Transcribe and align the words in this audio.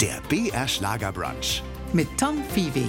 Der 0.00 0.20
BR 0.28 0.66
Schlagerbrunch. 0.66 1.62
mit 1.92 2.08
Tom 2.18 2.42
Viehweg. 2.54 2.84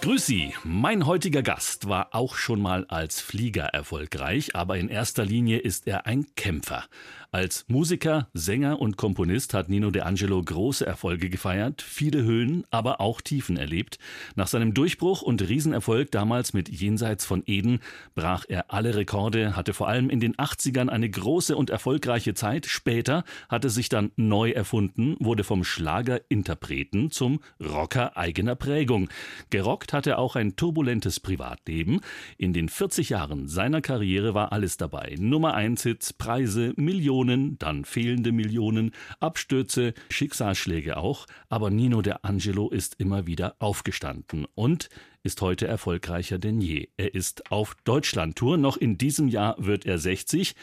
Grüß 0.00 0.24
Sie, 0.24 0.54
mein 0.64 1.04
heutiger 1.04 1.42
Gast 1.42 1.86
war 1.86 2.14
auch 2.14 2.34
schon 2.34 2.62
mal 2.62 2.86
als 2.86 3.20
Flieger 3.20 3.64
erfolgreich, 3.66 4.56
aber 4.56 4.78
in 4.78 4.88
erster 4.88 5.26
Linie 5.26 5.58
ist 5.58 5.86
er 5.86 6.06
ein 6.06 6.26
Kämpfer. 6.36 6.84
Als 7.32 7.64
Musiker, 7.68 8.26
Sänger 8.34 8.80
und 8.80 8.96
Komponist 8.96 9.54
hat 9.54 9.68
Nino 9.68 9.92
De 9.92 10.02
Angelo 10.02 10.42
große 10.42 10.84
Erfolge 10.84 11.30
gefeiert, 11.30 11.80
viele 11.80 12.24
Höhen, 12.24 12.64
aber 12.72 13.00
auch 13.00 13.20
Tiefen 13.20 13.56
erlebt. 13.56 14.00
Nach 14.34 14.48
seinem 14.48 14.74
Durchbruch 14.74 15.22
und 15.22 15.40
Riesenerfolg 15.48 16.10
damals 16.10 16.54
mit 16.54 16.68
Jenseits 16.68 17.24
von 17.24 17.44
Eden 17.46 17.78
brach 18.16 18.46
er 18.48 18.72
alle 18.74 18.96
Rekorde, 18.96 19.54
hatte 19.54 19.74
vor 19.74 19.86
allem 19.86 20.10
in 20.10 20.18
den 20.18 20.34
80ern 20.34 20.88
eine 20.88 21.08
große 21.08 21.56
und 21.56 21.70
erfolgreiche 21.70 22.34
Zeit. 22.34 22.66
Später 22.66 23.22
hat 23.48 23.62
er 23.62 23.70
sich 23.70 23.88
dann 23.88 24.10
neu 24.16 24.50
erfunden, 24.50 25.14
wurde 25.20 25.44
vom 25.44 25.62
Schlagerinterpreten 25.62 27.12
zum 27.12 27.38
Rocker 27.60 28.16
eigener 28.16 28.56
Prägung. 28.56 29.08
Gerockt 29.50 29.92
hat 29.92 30.08
er 30.08 30.18
auch 30.18 30.34
ein 30.34 30.56
turbulentes 30.56 31.20
Privatleben. 31.20 32.00
In 32.38 32.52
den 32.52 32.68
40 32.68 33.10
Jahren 33.10 33.46
seiner 33.46 33.82
Karriere 33.82 34.34
war 34.34 34.50
alles 34.50 34.78
dabei. 34.78 35.14
Nummer 35.16 35.54
1 35.54 35.84
Hits, 35.84 36.12
Preise, 36.12 36.72
Millionen, 36.74 37.19
dann 37.24 37.84
fehlende 37.84 38.32
Millionen, 38.32 38.92
Abstürze, 39.20 39.94
Schicksalsschläge 40.10 40.96
auch. 40.96 41.26
Aber 41.48 41.70
Nino 41.70 42.02
De 42.02 42.14
Angelo 42.22 42.70
ist 42.70 42.96
immer 42.98 43.26
wieder 43.26 43.56
aufgestanden 43.58 44.46
und 44.54 44.88
ist 45.22 45.40
heute 45.42 45.66
erfolgreicher 45.66 46.38
denn 46.38 46.60
je. 46.60 46.88
Er 46.96 47.14
ist 47.14 47.50
auf 47.50 47.76
Deutschlandtour. 47.84 48.56
Noch 48.56 48.76
in 48.76 48.98
diesem 48.98 49.28
Jahr 49.28 49.56
wird 49.58 49.84
er 49.86 49.98
60. 49.98 50.54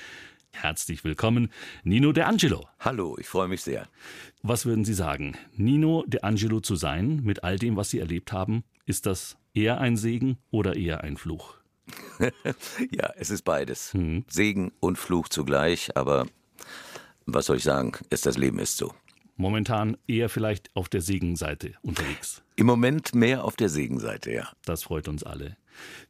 Herzlich 0.52 1.04
willkommen, 1.04 1.52
Nino 1.84 2.12
De 2.12 2.24
Angelo. 2.24 2.68
Hallo, 2.80 3.18
ich 3.20 3.27
freue 3.27 3.48
mich 3.48 3.62
sehr. 3.62 3.88
Was 4.42 4.66
würden 4.66 4.86
Sie 4.86 4.94
sagen? 4.94 5.38
Nino 5.55 6.04
De 6.08 6.21
Angelo 6.21 6.62
zu 6.62 6.76
sein, 6.76 7.21
mit 7.24 7.44
all 7.44 7.60
dem, 7.60 7.76
was 7.76 7.92
Sie 7.92 7.99
erlebt 7.99 8.32
haben, 8.32 8.64
ist 8.86 9.05
das 9.05 9.38
eher 9.54 9.80
ein 9.80 9.98
Segen 9.98 10.38
oder 10.49 10.76
eher 10.76 11.04
ein 11.04 11.18
Fluch? 11.18 11.58
ja, 12.92 13.14
es 13.18 13.30
ist 13.30 13.44
beides. 13.44 13.96
Segen 14.27 14.71
und 14.80 14.98
Fluch 14.98 15.30
zugleich, 15.30 15.96
aber 15.96 16.26
was 17.28 17.46
soll 17.46 17.58
ich 17.58 17.64
sagen? 17.64 17.92
Ist 18.10 18.26
das 18.26 18.38
Leben 18.38 18.58
ist 18.58 18.78
so. 18.78 18.94
Momentan 19.36 19.98
eher 20.08 20.30
vielleicht 20.30 20.76
auf 20.76 20.90
der 20.90 21.02
Segenseite 21.02 21.74
unterwegs. 21.84 22.42
Im 22.56 22.66
Moment 22.66 23.14
mehr 23.14 23.44
auf 23.44 23.56
der 23.56 23.70
Segenseite, 23.70 24.32
ja. 24.32 24.50
Das 24.66 24.84
freut 24.84 25.08
uns 25.08 25.24
alle. 25.24 25.58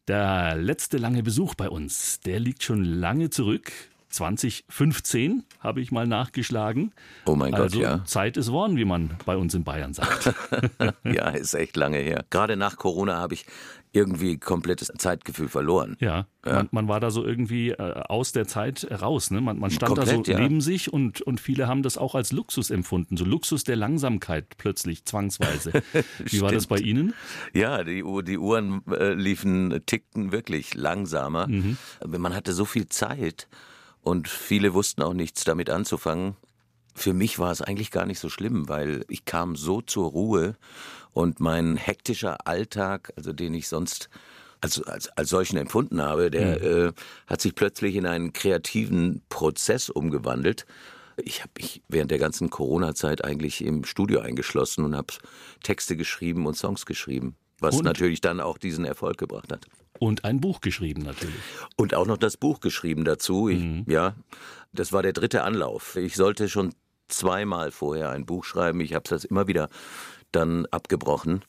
Der 0.08 0.56
letzte 0.56 0.98
lange 0.98 1.24
Besuch 1.24 1.56
bei 1.56 1.70
uns, 1.70 2.22
der 2.22 2.40
liegt 2.40 2.64
schon 2.64 2.86
lange 2.86 3.30
zurück. 3.30 3.74
2015 4.10 5.44
habe 5.60 5.82
ich 5.82 5.92
mal 5.92 6.08
nachgeschlagen. 6.08 6.94
Oh 7.26 7.36
mein 7.36 7.52
Gott, 7.52 7.60
also 7.62 7.82
ja. 7.82 8.06
Zeit 8.06 8.38
ist 8.38 8.52
worden, 8.52 8.78
wie 8.78 8.86
man 8.86 9.18
bei 9.26 9.36
uns 9.36 9.54
in 9.54 9.66
Bayern 9.66 9.94
sagt. 9.94 10.34
ja, 11.04 11.30
ist 11.32 11.54
echt 11.54 11.76
lange 11.76 11.98
her. 11.98 12.24
Gerade 12.30 12.56
nach 12.56 12.78
Corona 12.78 13.18
habe 13.18 13.34
ich 13.34 13.46
irgendwie 13.92 14.38
komplettes 14.38 14.92
Zeitgefühl 14.98 15.48
verloren. 15.48 15.98
Ja, 16.00 16.28
Man, 16.44 16.68
man 16.72 16.88
war 16.88 17.00
da 17.00 17.12
so 17.12 17.26
irgendwie 17.26 17.72
äh, 17.72 18.04
aus 18.08 18.32
der 18.32 18.48
Zeit 18.48 18.88
raus. 19.02 19.32
Ne? 19.32 19.42
Man, 19.42 19.60
man 19.60 19.72
stand 19.72 19.98
da 19.98 20.04
Komplett, 20.04 20.26
so 20.26 20.32
ja. 20.32 20.40
neben 20.40 20.62
sich 20.62 20.92
und, 20.92 21.22
und 21.22 21.40
viele 21.40 21.68
haben 21.68 21.84
das 21.84 21.98
auch 21.98 22.16
als 22.16 22.32
Luxus 22.32 22.70
empfunden. 22.70 23.18
So 23.18 23.26
Luxus 23.26 23.64
der 23.64 23.76
Langsamkeit 23.76 24.58
plötzlich, 24.58 25.06
zwangsweise. 25.06 25.72
Wie 26.26 26.42
war 26.42 26.52
das 26.52 26.68
bei 26.68 26.78
Ihnen? 26.78 27.14
Ja, 27.54 27.84
die, 27.84 28.04
die 28.24 28.38
Uhren 28.38 28.82
äh, 28.92 29.14
liefen, 29.14 29.82
tickten 29.86 30.32
wirklich 30.32 30.74
langsamer. 30.76 31.48
Mhm. 31.48 31.78
Man 32.06 32.36
hatte 32.36 32.54
so 32.54 32.66
viel 32.66 32.88
Zeit 32.88 33.48
und 34.02 34.28
viele 34.28 34.74
wussten 34.74 35.02
auch 35.02 35.14
nichts 35.14 35.44
damit 35.44 35.70
anzufangen. 35.70 36.36
Für 36.96 37.14
mich 37.14 37.38
war 37.40 37.52
es 37.52 37.62
eigentlich 37.62 37.92
gar 37.92 38.06
nicht 38.06 38.20
so 38.20 38.30
schlimm, 38.30 38.70
weil 38.70 39.06
ich 39.08 39.26
kam 39.26 39.56
so 39.56 39.82
zur 39.82 40.10
Ruhe 40.10 40.56
und 41.18 41.40
mein 41.40 41.78
hektischer 41.78 42.46
Alltag, 42.46 43.12
also 43.16 43.34
den 43.34 43.56
ich 43.56 43.68
sonst 43.68 44.08
als, 44.62 44.84
als, 44.84 45.10
als 45.10 45.30
solchen 45.30 45.58
empfunden 45.58 46.00
habe, 46.00 46.30
der 46.30 46.62
äh, 46.62 46.92
hat 47.26 47.42
sich 47.42 47.56
plötzlich 47.56 47.96
in 47.96 48.06
einen 48.06 48.34
kreativen 48.34 49.24
Prozess 49.28 49.90
umgewandelt. 49.90 50.68
Ich 51.18 51.42
habe 51.42 51.52
mich 51.58 51.82
während 51.88 52.12
der 52.12 52.20
ganzen 52.20 52.52
Corona-Zeit 52.52 53.26
eigentlich 53.26 53.66
im 53.66 53.84
Studio 53.84 54.20
eingeschlossen 54.20 54.86
und 54.86 54.96
habe 54.96 55.12
Texte 55.64 55.98
geschrieben 55.98 56.46
und 56.46 56.56
Songs 56.56 56.86
geschrieben, 56.86 57.36
was 57.60 57.78
Und? 57.78 57.86
natürlich 57.86 58.22
dann 58.22 58.40
auch 58.40 58.60
diesen 58.60 58.86
Erfolg 58.86 59.18
gebracht 59.18 59.52
hat. 59.52 59.66
Und 59.98 60.24
ein 60.24 60.40
Buch 60.40 60.62
geschrieben 60.62 61.02
natürlich. 61.02 61.42
Und 61.78 61.96
auch 61.96 62.06
noch 62.06 62.18
das 62.18 62.38
Buch 62.38 62.60
geschrieben 62.60 63.06
dazu. 63.06 63.50
Ich, 63.50 63.64
Ja, 63.88 64.14
das 64.72 64.94
war 64.94 65.02
der 65.02 65.14
dritte 65.14 65.44
Anlauf. 65.44 65.96
Ich 65.96 66.16
sollte 66.16 66.48
schon 66.48 66.76
zweimal 67.08 67.72
vorher 67.72 68.12
ein 68.12 68.26
Buch 68.28 68.44
schreiben. 68.44 68.82
Ich 68.82 68.94
habe 68.94 69.10
das 69.10 69.26
immer 69.26 69.48
wieder 69.48 69.70
dann 70.32 70.66
abgebrochen. 70.68 71.44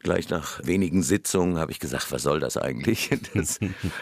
Gleich 0.00 0.28
nach 0.28 0.64
wenigen 0.64 1.02
Sitzungen 1.02 1.58
habe 1.58 1.72
ich 1.72 1.80
gesagt, 1.80 2.12
was 2.12 2.22
soll 2.22 2.40
das 2.40 2.56
eigentlich? 2.56 3.10
Das, 3.34 3.58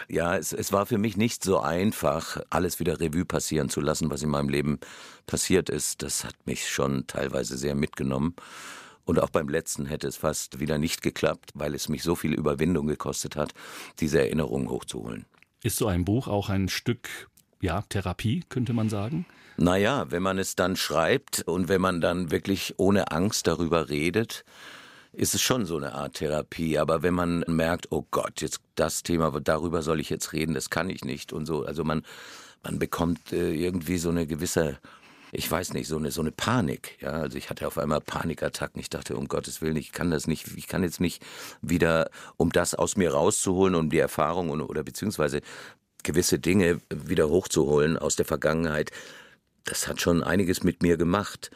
ja, 0.07 0.37
es, 0.37 0.53
es 0.53 0.71
war 0.71 0.85
für 0.85 0.97
mich 0.97 1.17
nicht 1.17 1.43
so 1.43 1.59
einfach, 1.59 2.39
alles 2.49 2.79
wieder 2.79 2.99
Revue 2.99 3.25
passieren 3.25 3.69
zu 3.69 3.81
lassen, 3.81 4.09
was 4.09 4.21
in 4.21 4.29
meinem 4.29 4.49
Leben 4.49 4.79
passiert 5.25 5.69
ist. 5.69 6.03
Das 6.03 6.23
hat 6.23 6.35
mich 6.45 6.69
schon 6.69 7.07
teilweise 7.07 7.57
sehr 7.57 7.75
mitgenommen. 7.75 8.35
Und 9.05 9.19
auch 9.19 9.29
beim 9.29 9.47
letzten 9.47 9.85
hätte 9.85 10.07
es 10.07 10.17
fast 10.17 10.59
wieder 10.59 10.77
nicht 10.77 11.01
geklappt, 11.01 11.51
weil 11.55 11.73
es 11.73 11.89
mich 11.89 12.03
so 12.03 12.15
viel 12.15 12.33
Überwindung 12.33 12.87
gekostet 12.87 13.35
hat, 13.35 13.53
diese 13.99 14.19
Erinnerungen 14.19 14.69
hochzuholen. 14.69 15.25
Ist 15.63 15.77
so 15.77 15.87
ein 15.87 16.05
Buch 16.05 16.27
auch 16.27 16.49
ein 16.49 16.69
Stück, 16.69 17.29
ja, 17.61 17.83
Therapie, 17.83 18.43
könnte 18.49 18.73
man 18.73 18.89
sagen? 18.89 19.25
Naja, 19.57 20.05
wenn 20.11 20.21
man 20.21 20.37
es 20.37 20.55
dann 20.55 20.75
schreibt 20.75 21.41
und 21.41 21.67
wenn 21.67 21.81
man 21.81 21.99
dann 21.99 22.29
wirklich 22.29 22.75
ohne 22.77 23.11
Angst 23.11 23.47
darüber 23.47 23.89
redet, 23.89 24.45
ist 25.13 25.33
es 25.33 25.41
schon 25.41 25.65
so 25.65 25.77
eine 25.77 25.93
Art 25.93 26.13
Therapie. 26.13 26.77
Aber 26.77 27.01
wenn 27.01 27.15
man 27.15 27.43
merkt, 27.47 27.91
oh 27.91 28.05
Gott, 28.11 28.41
jetzt 28.41 28.61
das 28.75 29.01
Thema, 29.01 29.31
darüber 29.41 29.81
soll 29.81 29.99
ich 29.99 30.11
jetzt 30.11 30.31
reden, 30.31 30.53
das 30.53 30.69
kann 30.69 30.91
ich 30.91 31.03
nicht 31.03 31.33
und 31.33 31.47
so. 31.47 31.65
Also 31.65 31.83
man, 31.83 32.03
man 32.63 32.77
bekommt 32.77 33.33
äh, 33.33 33.51
irgendwie 33.51 33.97
so 33.97 34.09
eine 34.09 34.27
gewisse, 34.27 34.77
ich 35.31 35.49
weiß 35.49 35.73
nicht, 35.73 35.87
so 35.87 35.97
eine, 35.97 36.11
so 36.11 36.21
eine 36.21 36.31
Panik. 36.31 36.95
Ja, 37.01 37.13
also 37.13 37.35
ich 37.35 37.49
hatte 37.49 37.65
auf 37.65 37.79
einmal 37.79 37.99
Panikattacken. 37.99 38.79
Ich 38.79 38.91
dachte, 38.91 39.17
um 39.17 39.27
Gottes 39.27 39.63
Willen, 39.63 39.75
ich 39.75 39.91
kann 39.91 40.11
das 40.11 40.27
nicht, 40.27 40.55
ich 40.55 40.67
kann 40.67 40.83
jetzt 40.83 41.01
nicht 41.01 41.25
wieder, 41.63 42.11
um 42.37 42.51
das 42.51 42.75
aus 42.75 42.95
mir 42.95 43.11
rauszuholen, 43.11 43.73
um 43.73 43.89
die 43.89 43.97
Erfahrung 43.97 44.51
oder 44.61 44.83
beziehungsweise 44.83 45.41
gewisse 46.03 46.37
Dinge 46.37 46.79
wieder 46.93 47.27
hochzuholen 47.27 47.97
aus 47.97 48.15
der 48.15 48.25
Vergangenheit 48.25 48.91
das 49.67 49.87
hat 49.87 50.01
schon 50.01 50.23
einiges 50.23 50.63
mit 50.63 50.81
mir 50.81 50.97
gemacht. 50.97 51.51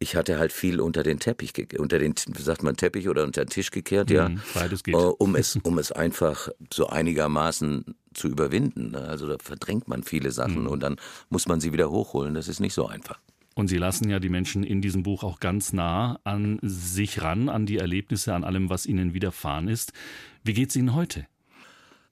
Ich 0.00 0.14
hatte 0.14 0.38
halt 0.38 0.52
viel 0.52 0.80
unter 0.80 1.02
den 1.02 1.18
Teppich, 1.18 1.52
unter 1.78 1.98
den, 1.98 2.14
wie 2.28 2.42
sagt 2.42 2.62
man, 2.62 2.76
Teppich 2.76 3.08
oder 3.08 3.24
unter 3.24 3.44
den 3.44 3.50
Tisch 3.50 3.70
gekehrt, 3.72 4.10
ja. 4.10 4.28
Mhm, 4.28 4.40
beides 4.54 4.84
geht. 4.84 4.94
Äh, 4.94 4.98
Um 4.98 5.34
es, 5.34 5.56
um 5.64 5.76
es 5.78 5.90
einfach 5.90 6.48
so 6.72 6.86
einigermaßen 6.86 7.96
zu 8.14 8.28
überwinden. 8.28 8.92
ne? 8.92 9.00
Also 9.02 9.26
da 9.26 9.36
verdrängt 9.42 9.88
man 9.88 10.04
viele 10.04 10.30
Sachen 10.30 10.62
Mhm. 10.62 10.68
und 10.68 10.82
dann 10.84 10.96
muss 11.30 11.46
man 11.48 11.60
sie 11.60 11.72
wieder 11.72 11.90
hochholen. 11.90 12.34
Das 12.34 12.46
ist 12.48 12.60
nicht 12.60 12.74
so 12.74 12.86
einfach. 12.86 13.18
Und 13.56 13.66
Sie 13.66 13.76
lassen 13.76 14.08
ja 14.08 14.20
die 14.20 14.28
Menschen 14.28 14.62
in 14.62 14.80
diesem 14.80 15.02
Buch 15.02 15.24
auch 15.24 15.40
ganz 15.40 15.72
nah 15.72 16.20
an 16.22 16.60
sich 16.62 17.22
ran, 17.22 17.48
an 17.48 17.66
die 17.66 17.78
Erlebnisse, 17.78 18.32
an 18.32 18.44
allem, 18.44 18.70
was 18.70 18.86
ihnen 18.86 19.14
widerfahren 19.14 19.66
ist. 19.66 19.92
Wie 20.44 20.52
geht's 20.52 20.76
Ihnen 20.76 20.94
heute? 20.94 21.26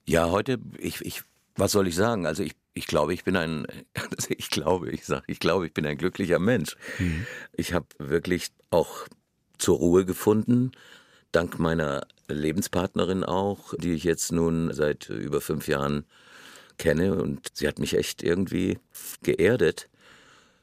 Ja, 0.09 0.31
heute, 0.33 0.59
ich, 0.79 1.01
ich, 1.03 1.23
was 1.55 1.71
soll 1.71 1.87
ich 1.87 1.95
sagen? 1.95 2.27
Also 2.27 2.43
ich, 2.43 2.55
ich 2.77 2.87
glaube, 2.87 3.15
ich 3.15 3.25
bin 3.25 3.37
ein, 3.37 3.67
also 3.95 4.29
ich 4.37 4.51
glaube, 4.51 4.91
ich 4.91 5.05
sage, 5.05 5.25
ich 5.27 5.41
glaube, 5.41 5.67
ich 5.67 5.73
bin 5.73 5.87
ein 5.87 5.97
glücklicher 5.97 6.39
Mensch. 6.39 6.77
Ich 7.53 7.73
habe 7.73 7.87
wirklich 7.99 8.49
auch 8.71 9.09
zur 9.59 9.79
Ruhe 9.79 10.05
gefunden, 10.05 10.73
dank 11.33 11.59
meiner 11.59 12.07
Lebenspartnerin 12.29 13.25
auch, 13.25 13.75
die 13.79 13.95
ich 13.95 14.05
jetzt 14.05 14.31
nun 14.31 14.73
seit 14.75 15.09
über 15.09 15.41
fünf 15.41 15.69
Jahren 15.69 16.05
kenne 16.77 17.15
und 17.15 17.49
sie 17.55 17.67
hat 17.67 17.79
mich 17.79 17.97
echt 17.97 18.23
irgendwie 18.23 18.79
geerdet. 19.23 19.89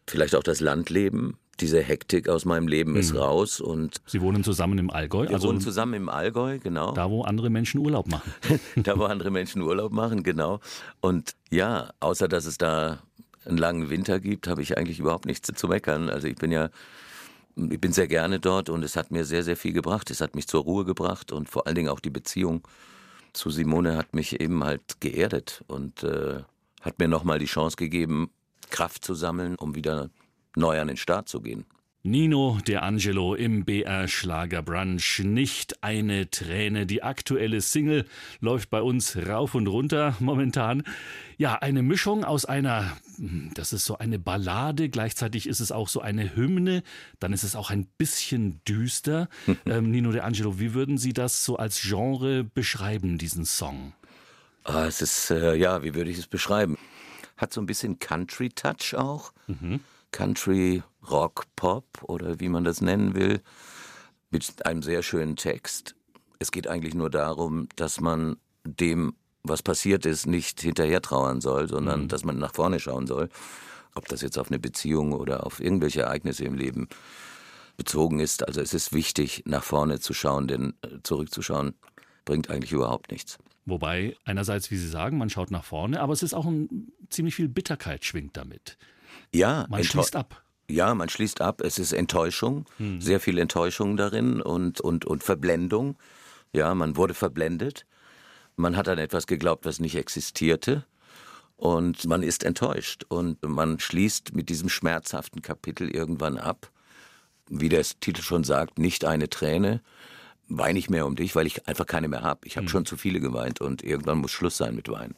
Vielleicht 0.07 0.35
auch 0.35 0.43
das 0.43 0.59
Landleben, 0.59 1.37
diese 1.59 1.81
Hektik 1.81 2.29
aus 2.29 2.45
meinem 2.45 2.67
Leben 2.67 2.95
ist 2.95 3.15
raus 3.15 3.61
und 3.61 4.01
Sie 4.07 4.21
wohnen 4.21 4.43
zusammen 4.43 4.79
im 4.79 4.89
Allgäu, 4.89 5.27
wir 5.27 5.35
also 5.35 5.49
wohnen 5.49 5.61
zusammen 5.61 5.93
im 5.93 6.09
Allgäu, 6.09 6.59
genau 6.59 6.93
da, 6.93 7.09
wo 7.09 7.23
andere 7.23 7.49
Menschen 7.49 7.79
Urlaub 7.79 8.07
machen. 8.07 8.31
da 8.75 8.97
wo 8.97 9.03
andere 9.03 9.29
Menschen 9.29 9.61
Urlaub 9.61 9.91
machen, 9.91 10.23
genau. 10.23 10.59
Und 10.99 11.35
ja, 11.51 11.91
außer 11.99 12.27
dass 12.27 12.45
es 12.45 12.57
da 12.57 12.99
einen 13.45 13.57
langen 13.57 13.89
Winter 13.89 14.19
gibt, 14.19 14.47
habe 14.47 14.61
ich 14.61 14.77
eigentlich 14.77 14.99
überhaupt 14.99 15.25
nichts 15.25 15.51
zu 15.53 15.67
meckern. 15.67 16.09
Also 16.09 16.27
ich 16.27 16.35
bin 16.35 16.51
ja, 16.51 16.69
ich 17.55 17.79
bin 17.79 17.91
sehr 17.91 18.07
gerne 18.07 18.39
dort 18.39 18.69
und 18.69 18.83
es 18.83 18.95
hat 18.95 19.11
mir 19.11 19.25
sehr, 19.25 19.43
sehr 19.43 19.57
viel 19.57 19.73
gebracht. 19.73 20.09
Es 20.09 20.21
hat 20.21 20.35
mich 20.35 20.47
zur 20.47 20.63
Ruhe 20.63 20.85
gebracht 20.85 21.31
und 21.31 21.49
vor 21.49 21.67
allen 21.67 21.75
Dingen 21.75 21.89
auch 21.89 21.99
die 21.99 22.09
Beziehung 22.09 22.67
zu 23.33 23.49
Simone 23.49 23.97
hat 23.97 24.13
mich 24.13 24.39
eben 24.39 24.63
halt 24.63 25.01
geerdet 25.01 25.63
und 25.67 26.03
äh, 26.03 26.41
hat 26.81 26.99
mir 26.99 27.07
nochmal 27.07 27.39
die 27.39 27.45
Chance 27.45 27.77
gegeben, 27.77 28.29
Kraft 28.69 29.03
zu 29.05 29.13
sammeln, 29.13 29.55
um 29.55 29.75
wieder 29.75 30.09
neu 30.55 30.79
an 30.79 30.87
den 30.87 30.97
Start 30.97 31.29
zu 31.29 31.41
gehen. 31.41 31.65
Nino 32.05 32.59
De 32.67 32.75
Angelo 32.75 33.33
im 33.33 33.63
BR 33.63 34.09
Schlager 34.09 34.61
Brunch. 34.61 35.19
Nicht 35.23 35.81
eine 35.85 36.29
Träne. 36.29 36.85
Die 36.85 37.01
aktuelle 37.01 37.61
Single 37.61 38.05
läuft 38.41 38.69
bei 38.69 38.81
uns 38.81 39.15
rauf 39.15 39.55
und 39.55 39.67
runter 39.67 40.13
momentan. 40.19 40.83
Ja, 41.37 41.55
eine 41.55 41.81
Mischung 41.81 42.25
aus 42.25 42.43
einer, 42.43 42.97
das 43.53 43.71
ist 43.71 43.85
so 43.85 43.99
eine 43.99 44.19
Ballade, 44.19 44.89
gleichzeitig 44.89 45.47
ist 45.47 45.61
es 45.61 45.71
auch 45.71 45.87
so 45.87 46.01
eine 46.01 46.35
Hymne, 46.35 46.83
dann 47.21 47.31
ist 47.31 47.43
es 47.43 47.55
auch 47.55 47.69
ein 47.69 47.85
bisschen 47.97 48.59
düster. 48.67 49.29
ähm, 49.65 49.89
Nino 49.89 50.11
De 50.11 50.19
Angelo, 50.19 50.59
wie 50.59 50.73
würden 50.73 50.97
Sie 50.97 51.13
das 51.13 51.45
so 51.45 51.55
als 51.55 51.81
Genre 51.81 52.43
beschreiben, 52.43 53.17
diesen 53.17 53.45
Song? 53.45 53.93
Ah, 54.65 54.87
es 54.87 55.01
ist, 55.01 55.31
äh, 55.31 55.55
ja, 55.55 55.83
wie 55.83 55.95
würde 55.95 56.09
ich 56.09 56.17
es 56.17 56.27
beschreiben? 56.27 56.77
Hat 57.37 57.53
so 57.53 57.61
ein 57.61 57.65
bisschen 57.65 57.99
Country-Touch 57.99 58.95
auch. 58.95 59.31
Mhm. 59.47 59.79
Country, 60.13 60.81
Rock, 61.11 61.43
Pop 61.57 61.85
oder 62.03 62.39
wie 62.39 62.47
man 62.47 62.63
das 62.63 62.79
nennen 62.79 63.15
will, 63.15 63.41
mit 64.29 64.65
einem 64.65 64.81
sehr 64.81 65.03
schönen 65.03 65.35
Text. 65.35 65.95
Es 66.39 66.51
geht 66.51 66.67
eigentlich 66.67 66.95
nur 66.95 67.09
darum, 67.09 67.67
dass 67.75 67.99
man 67.99 68.37
dem, 68.63 69.15
was 69.43 69.61
passiert 69.61 70.05
ist, 70.05 70.25
nicht 70.25 70.61
hinterher 70.61 71.01
trauern 71.01 71.41
soll, 71.41 71.67
sondern 71.67 72.03
mhm. 72.03 72.07
dass 72.07 72.23
man 72.23 72.39
nach 72.39 72.53
vorne 72.53 72.79
schauen 72.79 73.07
soll. 73.07 73.29
Ob 73.95 74.07
das 74.07 74.21
jetzt 74.21 74.39
auf 74.39 74.47
eine 74.47 74.59
Beziehung 74.59 75.11
oder 75.11 75.45
auf 75.45 75.59
irgendwelche 75.59 76.03
Ereignisse 76.03 76.45
im 76.45 76.55
Leben 76.55 76.87
bezogen 77.77 78.19
ist. 78.19 78.47
Also 78.47 78.61
es 78.61 78.73
ist 78.73 78.93
wichtig, 78.93 79.43
nach 79.45 79.63
vorne 79.63 79.99
zu 79.99 80.13
schauen, 80.13 80.47
denn 80.47 80.73
äh, 80.81 80.99
zurückzuschauen 81.03 81.73
bringt 82.25 82.49
eigentlich 82.49 82.71
überhaupt 82.71 83.11
nichts. 83.11 83.37
Wobei 83.65 84.15
einerseits, 84.25 84.71
wie 84.71 84.77
Sie 84.77 84.87
sagen, 84.87 85.17
man 85.17 85.29
schaut 85.29 85.51
nach 85.51 85.63
vorne, 85.63 86.01
aber 86.01 86.13
es 86.13 86.23
ist 86.23 86.33
auch 86.33 86.45
ein, 86.45 86.91
ziemlich 87.09 87.35
viel 87.35 87.47
Bitterkeit 87.47 88.03
schwingt 88.03 88.35
damit. 88.35 88.77
Ja, 89.31 89.65
man 89.69 89.83
schließt 89.83 90.15
ab. 90.15 90.43
Ja, 90.69 90.95
man 90.95 91.09
schließt 91.09 91.41
ab. 91.41 91.61
Es 91.61 91.79
ist 91.79 91.93
Enttäuschung, 91.93 92.65
hm. 92.77 93.01
sehr 93.01 93.19
viel 93.19 93.37
Enttäuschung 93.37 93.97
darin 93.97 94.41
und, 94.41 94.79
und, 94.81 95.05
und 95.05 95.23
Verblendung. 95.23 95.97
Ja, 96.53 96.73
man 96.75 96.95
wurde 96.95 97.13
verblendet. 97.13 97.85
Man 98.55 98.77
hat 98.77 98.87
an 98.87 98.99
etwas 98.99 99.27
geglaubt, 99.27 99.65
was 99.65 99.79
nicht 99.79 99.95
existierte. 99.95 100.85
Und 101.57 102.05
man 102.05 102.23
ist 102.23 102.43
enttäuscht. 102.43 103.03
Und 103.07 103.43
man 103.43 103.79
schließt 103.79 104.33
mit 104.33 104.49
diesem 104.49 104.69
schmerzhaften 104.69 105.41
Kapitel 105.41 105.89
irgendwann 105.89 106.37
ab. 106.37 106.71
Wie 107.49 107.69
der 107.69 107.83
Titel 107.83 108.21
schon 108.21 108.43
sagt, 108.43 108.79
nicht 108.79 109.05
eine 109.05 109.29
Träne. 109.29 109.81
Weine 110.47 110.79
ich 110.79 110.89
mehr 110.89 111.05
um 111.05 111.15
dich, 111.15 111.35
weil 111.35 111.47
ich 111.47 111.67
einfach 111.67 111.85
keine 111.85 112.07
mehr 112.07 112.21
habe. 112.21 112.47
Ich 112.47 112.57
habe 112.57 112.65
hm. 112.65 112.71
schon 112.71 112.85
zu 112.85 112.95
viele 112.95 113.19
geweint 113.19 113.59
und 113.59 113.83
irgendwann 113.83 114.19
muss 114.19 114.31
Schluss 114.31 114.57
sein 114.57 114.75
mit 114.75 114.87
Weinen. 114.89 115.15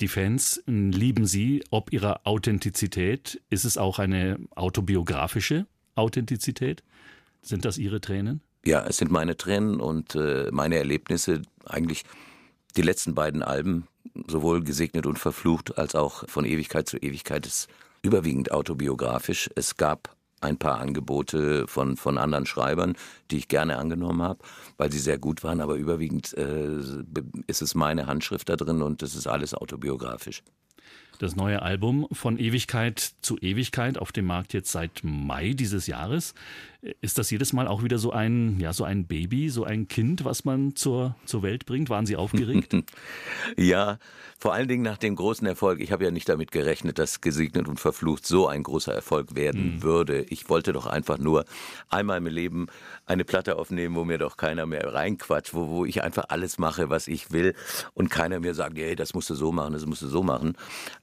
Die 0.00 0.08
Fans 0.08 0.62
lieben 0.66 1.26
Sie, 1.26 1.64
ob 1.70 1.92
ihrer 1.92 2.20
Authentizität. 2.24 3.40
Ist 3.48 3.64
es 3.64 3.78
auch 3.78 3.98
eine 3.98 4.38
autobiografische 4.54 5.66
Authentizität? 5.94 6.82
Sind 7.40 7.64
das 7.64 7.78
Ihre 7.78 8.00
Tränen? 8.00 8.42
Ja, 8.64 8.84
es 8.84 8.98
sind 8.98 9.10
meine 9.10 9.36
Tränen 9.36 9.80
und 9.80 10.14
äh, 10.14 10.48
meine 10.50 10.76
Erlebnisse. 10.76 11.42
Eigentlich 11.64 12.04
die 12.76 12.82
letzten 12.82 13.14
beiden 13.14 13.42
Alben, 13.42 13.86
sowohl 14.26 14.62
Gesegnet 14.62 15.06
und 15.06 15.18
Verflucht 15.18 15.78
als 15.78 15.94
auch 15.94 16.28
von 16.28 16.44
Ewigkeit 16.44 16.88
zu 16.88 16.98
Ewigkeit, 16.98 17.46
ist 17.46 17.68
überwiegend 18.02 18.50
autobiografisch. 18.50 19.48
Es 19.54 19.76
gab 19.76 20.15
ein 20.40 20.58
paar 20.58 20.78
Angebote 20.78 21.66
von, 21.66 21.96
von 21.96 22.18
anderen 22.18 22.46
Schreibern, 22.46 22.96
die 23.30 23.38
ich 23.38 23.48
gerne 23.48 23.78
angenommen 23.78 24.22
habe, 24.22 24.40
weil 24.76 24.92
sie 24.92 24.98
sehr 24.98 25.18
gut 25.18 25.42
waren, 25.44 25.60
aber 25.60 25.76
überwiegend 25.76 26.34
äh, 26.34 26.78
ist 27.46 27.62
es 27.62 27.74
meine 27.74 28.06
Handschrift 28.06 28.48
da 28.48 28.56
drin 28.56 28.82
und 28.82 29.02
das 29.02 29.14
ist 29.14 29.26
alles 29.26 29.54
autobiografisch. 29.54 30.42
Das 31.18 31.36
neue 31.36 31.62
Album 31.62 32.06
von 32.12 32.38
Ewigkeit 32.38 32.98
zu 33.20 33.38
Ewigkeit 33.38 33.98
auf 33.98 34.12
dem 34.12 34.26
Markt 34.26 34.52
jetzt 34.52 34.72
seit 34.72 35.00
Mai 35.02 35.52
dieses 35.52 35.86
Jahres. 35.86 36.34
Ist 37.00 37.18
das 37.18 37.30
jedes 37.30 37.52
Mal 37.52 37.66
auch 37.66 37.82
wieder 37.82 37.98
so 37.98 38.12
ein, 38.12 38.60
ja, 38.60 38.72
so 38.72 38.84
ein 38.84 39.06
Baby, 39.06 39.48
so 39.48 39.64
ein 39.64 39.88
Kind, 39.88 40.24
was 40.24 40.44
man 40.44 40.76
zur, 40.76 41.16
zur 41.24 41.42
Welt 41.42 41.66
bringt? 41.66 41.90
Waren 41.90 42.06
Sie 42.06 42.16
aufgeregt? 42.16 42.76
ja, 43.56 43.98
vor 44.38 44.52
allen 44.52 44.68
Dingen 44.68 44.82
nach 44.82 44.98
dem 44.98 45.16
großen 45.16 45.46
Erfolg. 45.46 45.80
Ich 45.80 45.90
habe 45.90 46.04
ja 46.04 46.10
nicht 46.10 46.28
damit 46.28 46.52
gerechnet, 46.52 46.98
dass 46.98 47.20
Gesegnet 47.20 47.66
und 47.66 47.80
Verflucht 47.80 48.26
so 48.26 48.46
ein 48.46 48.62
großer 48.62 48.92
Erfolg 48.92 49.34
werden 49.34 49.76
mhm. 49.76 49.82
würde. 49.82 50.22
Ich 50.28 50.48
wollte 50.48 50.72
doch 50.72 50.86
einfach 50.86 51.18
nur 51.18 51.44
einmal 51.88 52.18
im 52.18 52.26
Leben 52.26 52.66
eine 53.06 53.24
Platte 53.24 53.56
aufnehmen, 53.56 53.96
wo 53.96 54.04
mir 54.04 54.18
doch 54.18 54.36
keiner 54.36 54.66
mehr 54.66 54.92
reinquatscht, 54.92 55.54
wo, 55.54 55.68
wo 55.68 55.84
ich 55.84 56.02
einfach 56.02 56.26
alles 56.28 56.58
mache, 56.58 56.90
was 56.90 57.08
ich 57.08 57.32
will 57.32 57.54
und 57.94 58.10
keiner 58.10 58.38
mir 58.40 58.54
sagt, 58.54 58.76
hey, 58.78 58.94
das 58.94 59.14
musst 59.14 59.30
du 59.30 59.34
so 59.34 59.52
machen, 59.52 59.72
das 59.72 59.86
musst 59.86 60.02
du 60.02 60.08
so 60.08 60.22
machen. 60.22 60.54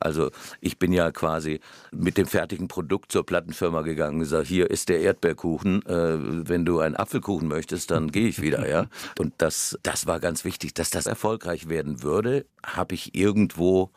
Also 0.04 0.32
ich 0.62 0.78
bin 0.78 0.94
ja 0.94 1.12
quasi 1.12 1.60
mit 1.92 2.18
dem 2.18 2.28
fertigen 2.28 2.68
Produkt 2.68 3.12
zur 3.12 3.26
Plattenfirma 3.26 3.82
gegangen 3.82 4.16
und 4.16 4.20
gesagt, 4.22 4.48
hier 4.48 4.70
ist 4.70 4.90
der 4.90 5.00
Erdbeerkuchen 5.00 5.86
äh, 5.86 6.48
wenn 6.48 6.66
du 6.66 6.80
einen 6.80 6.96
Apfelkuchen 6.96 7.48
möchtest, 7.48 7.92
dann 7.92 8.12
gehe 8.12 8.28
ich 8.28 8.42
wieder, 8.42 8.68
ja. 8.70 8.88
Und 9.20 9.34
das, 9.38 9.78
das 9.84 10.06
war 10.08 10.20
ganz 10.20 10.46
wichtig, 10.46 10.74
dass 10.74 10.90
das 10.90 11.06
erfolgreich 11.06 11.70
werden 11.70 12.04
würde, 12.04 12.46
habe 12.66 12.96
ich 12.96 13.16
irgendwo 13.16 13.92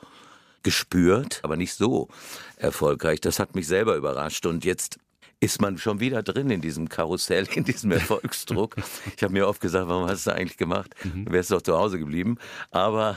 gespürt, 0.63 1.41
aber 1.43 1.57
nicht 1.57 1.75
so 1.75 2.09
erfolgreich. 2.57 3.21
Das 3.21 3.39
hat 3.39 3.55
mich 3.55 3.67
selber 3.67 3.97
überrascht 3.97 4.47
und 4.47 4.65
jetzt 4.65 4.99
ist 5.41 5.61
man 5.61 5.77
schon 5.77 6.01
wieder 6.01 6.23
drin 6.23 6.51
in 6.51 6.61
diesem 6.61 6.89
Karussell, 6.89 7.47
in 7.55 7.65
diesem 7.65 7.93
Erfolgsdruck. 7.93 8.77
Ich 9.17 9.23
habe 9.23 9.33
mir 9.33 9.47
oft 9.47 9.61
gesagt, 9.61 9.89
warum 9.89 10.09
hast 10.09 10.27
du 10.27 10.31
das 10.31 10.39
eigentlich 10.39 10.57
gemacht? 10.57 10.95
Du 11.05 11.31
wärst 11.31 11.51
doch 11.51 11.61
zu 11.61 11.77
Hause 11.77 11.99
geblieben. 11.99 12.39
Aber, 12.71 13.17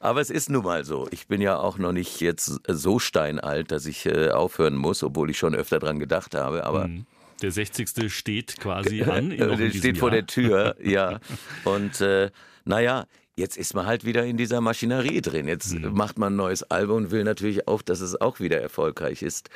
aber 0.00 0.20
es 0.20 0.30
ist 0.30 0.48
nun 0.48 0.64
mal 0.64 0.84
so. 0.84 1.06
Ich 1.10 1.26
bin 1.26 1.42
ja 1.42 1.58
auch 1.58 1.76
noch 1.76 1.92
nicht 1.92 2.20
jetzt 2.20 2.60
so 2.66 2.98
steinalt, 2.98 3.72
dass 3.72 3.84
ich 3.84 4.06
äh, 4.06 4.30
aufhören 4.30 4.76
muss, 4.76 5.02
obwohl 5.02 5.30
ich 5.30 5.38
schon 5.38 5.54
öfter 5.54 5.78
dran 5.78 5.98
gedacht 5.98 6.34
habe. 6.34 6.64
Aber 6.64 6.88
mhm. 6.88 7.06
Der 7.42 7.50
60. 7.50 8.12
steht 8.12 8.58
quasi 8.58 9.02
an. 9.02 9.30
Der 9.36 9.70
steht 9.70 9.98
vor 9.98 10.10
der 10.10 10.26
Tür, 10.26 10.76
ja. 10.82 11.20
Und 11.64 12.00
äh, 12.00 12.30
naja, 12.64 13.06
jetzt 13.36 13.56
ist 13.56 13.74
man 13.74 13.86
halt 13.86 14.04
wieder 14.04 14.24
in 14.24 14.36
dieser 14.36 14.60
Maschinerie 14.60 15.20
drin. 15.20 15.48
Jetzt 15.48 15.74
mhm. 15.74 15.92
macht 15.92 16.18
man 16.18 16.32
ein 16.32 16.36
neues 16.36 16.62
Album 16.62 17.04
und 17.04 17.10
will 17.10 17.24
natürlich 17.24 17.68
auch, 17.68 17.82
dass 17.82 18.00
es 18.00 18.18
auch 18.20 18.40
wieder 18.40 18.60
erfolgreich 18.60 19.22
ist. 19.22 19.50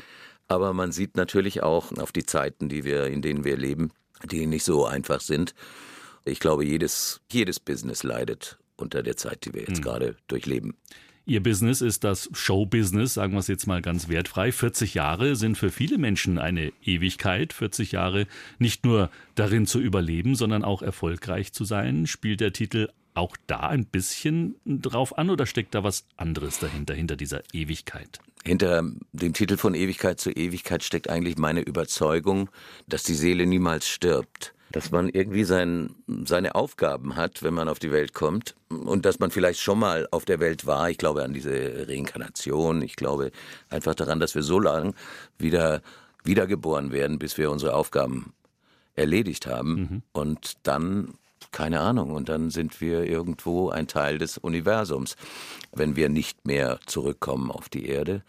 Aber 0.49 0.73
man 0.73 0.93
sieht 0.93 1.17
natürlich 1.17 1.62
auch 1.62 1.93
auf 1.99 2.11
die 2.11 2.25
Zeiten, 2.25 2.69
die 2.69 2.85
wir, 2.85 3.06
in 3.06 3.23
denen 3.23 3.45
wir 3.45 3.56
leben, 3.56 3.91
die 4.25 4.47
nicht 4.47 4.65
so 4.65 4.87
einfach 4.87 5.21
sind. 5.21 5.55
Ich 6.25 6.41
glaube, 6.41 6.65
jedes, 6.65 7.21
jedes 7.31 7.61
Business 7.61 8.03
leidet 8.03 8.59
unter 8.77 9.03
der 9.03 9.17
Zeit, 9.17 9.45
die 9.45 9.55
wir 9.55 9.62
jetzt 9.62 9.79
mhm. 9.79 9.83
gerade 9.83 10.17
durchleben. 10.27 10.75
Ihr 11.29 11.43
Business 11.43 11.83
ist 11.83 12.05
das 12.05 12.31
Showbusiness, 12.33 13.12
sagen 13.12 13.35
wir 13.35 13.41
es 13.41 13.49
jetzt 13.49 13.67
mal 13.67 13.83
ganz 13.83 14.09
wertfrei. 14.09 14.50
40 14.50 14.95
Jahre 14.95 15.37
sind 15.37 15.59
für 15.59 15.71
viele 15.71 15.99
Menschen 15.99 16.39
eine 16.39 16.73
Ewigkeit. 16.83 17.53
40 17.53 17.93
Jahre 17.93 18.27
nicht 18.59 18.87
nur 18.87 19.11
darin 19.35 19.67
zu 19.67 19.79
überleben, 19.79 20.37
sondern 20.37 20.65
auch 20.65 20.81
erfolgreich 20.81 21.53
zu 21.53 21.65
sein. 21.65 22.06
Spielt 22.06 22.41
der 22.41 22.55
Titel 22.55 22.89
auch 23.19 23.37
da 23.47 23.61
ein 23.61 23.85
bisschen 23.85 24.56
drauf 24.65 25.19
an 25.19 25.31
oder 25.31 25.47
steckt 25.47 25.75
da 25.75 25.85
was 25.85 26.05
anderes 26.17 26.59
dahinter, 26.59 26.94
hinter 26.94 27.17
dieser 27.17 27.43
Ewigkeit? 27.53 28.19
Hinter 28.44 28.82
dem 29.13 29.32
Titel 29.32 29.56
von 29.56 29.75
Ewigkeit 29.75 30.20
zu 30.20 30.31
Ewigkeit 30.31 30.82
steckt 30.82 31.10
eigentlich 31.10 31.37
meine 31.37 31.60
Überzeugung, 31.60 32.48
dass 32.87 33.03
die 33.03 33.15
Seele 33.15 33.46
niemals 33.46 33.89
stirbt 33.89 34.55
dass 34.70 34.91
man 34.91 35.08
irgendwie 35.08 35.44
sein, 35.44 35.94
seine 36.06 36.55
Aufgaben 36.55 37.17
hat, 37.17 37.43
wenn 37.43 37.55
man 37.55 37.69
auf 37.69 37.79
die 37.79 37.91
Welt 37.91 38.13
kommt 38.13 38.55
und 38.69 39.05
dass 39.06 39.19
man 39.19 39.31
vielleicht 39.31 39.60
schon 39.60 39.79
mal 39.79 40.06
auf 40.10 40.25
der 40.25 40.41
Welt 40.41 40.67
war. 40.67 40.91
Ich 40.91 40.98
glaube 40.98 41.22
an 41.25 41.32
diese 41.32 41.87
Reinkarnation. 41.89 42.82
Ich 42.82 42.96
glaube 42.96 43.31
einfach 43.70 43.94
daran, 43.94 44.20
dass 44.20 44.34
wir 44.34 44.43
so 44.43 44.60
lange 44.60 44.93
wieder 45.39 45.81
wiedergeboren 46.25 46.93
werden, 46.93 47.19
bis 47.19 47.39
wir 47.39 47.51
unsere 47.51 47.75
Aufgaben 47.75 48.34
erledigt 48.94 49.46
haben 49.46 49.75
mhm. 49.75 50.03
und 50.13 50.58
dann 50.65 51.15
keine 51.52 51.81
Ahnung. 51.81 52.12
Und 52.12 52.28
dann 52.28 52.50
sind 52.50 52.81
wir 52.81 53.05
irgendwo 53.05 53.70
ein 53.70 53.86
Teil 53.86 54.19
des 54.19 54.38
Universums, 54.38 55.17
wenn 55.72 55.96
wir 55.96 56.08
nicht 56.08 56.46
mehr 56.46 56.78
zurückkommen 56.86 57.50
auf 57.50 57.69
die 57.69 57.86
Erde. 57.86 58.22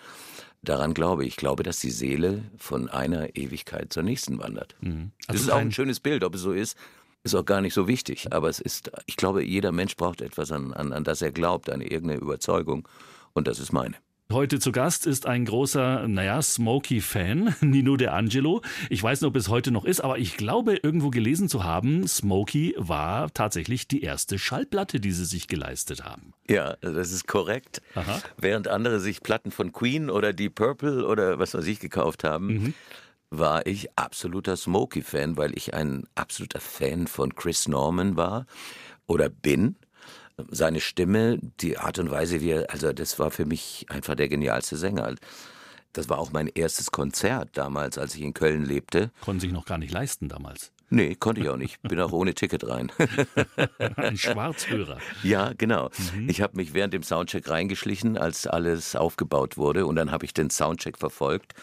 Daran 0.62 0.94
glaube 0.94 1.24
ich. 1.24 1.30
Ich 1.30 1.36
glaube, 1.38 1.64
dass 1.64 1.80
die 1.80 1.92
Seele 1.92 2.44
von 2.58 2.90
einer 2.90 3.36
Ewigkeit 3.36 3.94
zur 3.94 4.04
nächsten 4.04 4.40
wandert. 4.40 4.76
Mhm. 4.82 5.12
Also 5.28 5.40
das 5.40 5.42
ist 5.42 5.52
auch 5.52 5.58
ein 5.58 5.72
schönes 5.72 6.00
Bild, 6.00 6.24
ob 6.24 6.36
es 6.36 6.42
so 6.42 6.52
ist. 6.52 6.78
Ist 7.24 7.36
auch 7.36 7.46
gar 7.46 7.62
nicht 7.62 7.74
so 7.74 7.88
wichtig. 7.88 8.32
Aber 8.32 8.50
es 8.50 8.60
ist, 8.60 8.92
ich 9.06 9.16
glaube, 9.16 9.44
jeder 9.44 9.72
Mensch 9.72 9.96
braucht 9.96 10.22
etwas, 10.22 10.52
an, 10.52 10.74
an, 10.74 10.94
an 10.94 11.04
das 11.04 11.22
er 11.22 11.32
glaubt, 11.32 11.70
eine 11.70 11.86
irgendeine 11.86 12.22
Überzeugung. 12.22 12.88
Und 13.34 13.48
das 13.48 13.60
ist 13.60 13.72
meine. 13.72 13.96
Heute 14.32 14.60
zu 14.60 14.72
Gast 14.72 15.08
ist 15.08 15.26
ein 15.26 15.46
großer, 15.46 16.08
naja, 16.08 16.40
Smokey-Fan, 16.40 17.56
Nino 17.62 17.98
De 17.98 18.10
Angelo. 18.10 18.62
Ich 18.92 19.02
weiß 19.02 19.22
nicht, 19.22 19.28
ob 19.28 19.36
es 19.36 19.50
heute 19.50 19.72
noch 19.72 19.86
ist, 19.86 20.02
aber 20.02 20.20
ich 20.20 20.38
glaube, 20.38 20.76
irgendwo 20.76 21.10
gelesen 21.10 21.50
zu 21.50 21.64
haben, 21.64 22.08
Smokey 22.08 22.76
war 22.78 23.34
tatsächlich 23.34 23.88
die 23.88 24.04
erste 24.04 24.38
Schallplatte, 24.38 25.00
die 25.00 25.14
sie 25.14 25.26
sich 25.26 25.48
geleistet 25.48 26.04
haben. 26.04 26.36
Ja, 26.48 26.76
das 26.82 27.12
ist 27.12 27.28
korrekt. 27.28 27.82
Aha. 27.96 28.22
Während 28.38 28.68
andere 28.68 29.00
sich 29.00 29.24
Platten 29.24 29.50
von 29.50 29.72
Queen 29.72 30.12
oder 30.12 30.32
Deep 30.32 30.54
Purple 30.54 31.08
oder 31.08 31.40
was 31.40 31.56
weiß 31.56 31.66
ich 31.66 31.80
gekauft 31.80 32.24
haben, 32.24 32.46
mhm. 32.46 32.74
war 33.32 33.66
ich 33.66 33.98
absoluter 33.98 34.58
Smokey-Fan, 34.58 35.38
weil 35.38 35.58
ich 35.58 35.74
ein 35.74 36.04
absoluter 36.14 36.60
Fan 36.60 37.08
von 37.08 37.34
Chris 37.34 37.68
Norman 37.68 38.16
war 38.16 38.46
oder 39.08 39.28
bin 39.28 39.76
seine 40.50 40.82
Stimme, 40.82 41.40
die 41.60 41.78
Art 41.78 42.00
und 42.00 42.12
Weise, 42.12 42.42
wie 42.42 42.52
er, 42.52 42.70
also 42.70 42.94
das 42.94 43.20
war 43.20 43.32
für 43.32 43.46
mich 43.46 43.86
einfach 43.90 44.16
der 44.16 44.30
genialste 44.30 44.78
Sänger. 44.78 45.16
Das 45.94 46.10
war 46.10 46.20
auch 46.20 46.32
mein 46.32 46.48
erstes 46.48 46.92
Konzert 46.92 47.50
damals, 47.54 47.98
als 47.98 48.16
ich 48.16 48.22
in 48.22 48.34
Köln 48.34 48.66
lebte. 48.66 49.12
Konnten 49.22 49.40
sich 49.40 49.52
noch 49.52 49.66
gar 49.66 49.78
nicht 49.78 49.92
leisten 49.92 50.30
damals. 50.30 50.72
Nee, 50.92 51.16
konnte 51.16 51.42
ich 51.42 51.50
auch 51.50 51.58
nicht. 51.58 51.82
Bin 51.84 52.00
auch 52.00 52.12
ohne 52.12 52.34
Ticket 52.34 52.68
rein. 52.68 52.92
Ein 53.96 54.18
Schwarzhörer. 54.18 54.98
Ja, 55.22 55.54
genau. 55.56 55.90
Mhm. 56.16 56.30
Ich 56.30 56.42
habe 56.42 56.58
mich 56.58 56.74
während 56.74 56.94
dem 56.94 57.04
Soundcheck 57.04 57.48
reingeschlichen, 57.48 58.18
als 58.18 58.48
alles 58.48 58.96
aufgebaut 58.96 59.58
wurde. 59.58 59.86
Und 59.86 59.96
dann 59.98 60.12
habe 60.12 60.26
ich 60.26 60.34
den 60.34 60.50
Soundcheck 60.50 60.98
verfolgt 60.98 61.54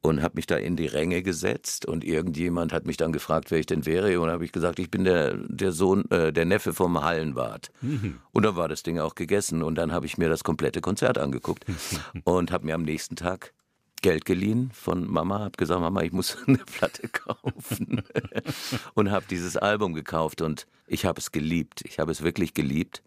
und 0.00 0.22
habe 0.22 0.36
mich 0.36 0.46
da 0.46 0.56
in 0.56 0.76
die 0.76 0.86
Ränge 0.86 1.22
gesetzt 1.22 1.86
und 1.86 2.04
irgendjemand 2.04 2.72
hat 2.72 2.86
mich 2.86 2.96
dann 2.96 3.12
gefragt, 3.12 3.50
wer 3.50 3.58
ich 3.58 3.66
denn 3.66 3.84
wäre 3.84 4.20
und 4.20 4.30
habe 4.30 4.44
ich 4.44 4.52
gesagt, 4.52 4.78
ich 4.78 4.90
bin 4.90 5.04
der 5.04 5.34
der 5.36 5.72
Sohn 5.72 6.08
äh, 6.10 6.32
der 6.32 6.44
Neffe 6.44 6.72
vom 6.72 7.02
Hallenwart. 7.02 7.70
Mhm. 7.80 8.20
Und 8.32 8.44
dann 8.44 8.56
war 8.56 8.68
das 8.68 8.82
Ding 8.82 8.98
auch 8.98 9.14
gegessen 9.14 9.62
und 9.62 9.74
dann 9.74 9.92
habe 9.92 10.06
ich 10.06 10.18
mir 10.18 10.28
das 10.28 10.44
komplette 10.44 10.80
Konzert 10.80 11.18
angeguckt 11.18 11.64
und 12.24 12.52
habe 12.52 12.66
mir 12.66 12.74
am 12.74 12.82
nächsten 12.82 13.16
Tag 13.16 13.52
Geld 14.00 14.24
geliehen 14.24 14.70
von 14.72 15.10
Mama, 15.10 15.40
habe 15.40 15.56
gesagt, 15.56 15.80
Mama, 15.80 16.02
ich 16.02 16.12
muss 16.12 16.36
eine 16.46 16.58
Platte 16.58 17.08
kaufen 17.08 18.02
und 18.94 19.10
habe 19.10 19.26
dieses 19.28 19.56
Album 19.56 19.94
gekauft 19.94 20.42
und 20.42 20.66
ich 20.86 21.04
habe 21.04 21.20
es 21.20 21.32
geliebt. 21.32 21.82
Ich 21.84 21.98
habe 21.98 22.12
es 22.12 22.22
wirklich 22.22 22.54
geliebt. 22.54 23.02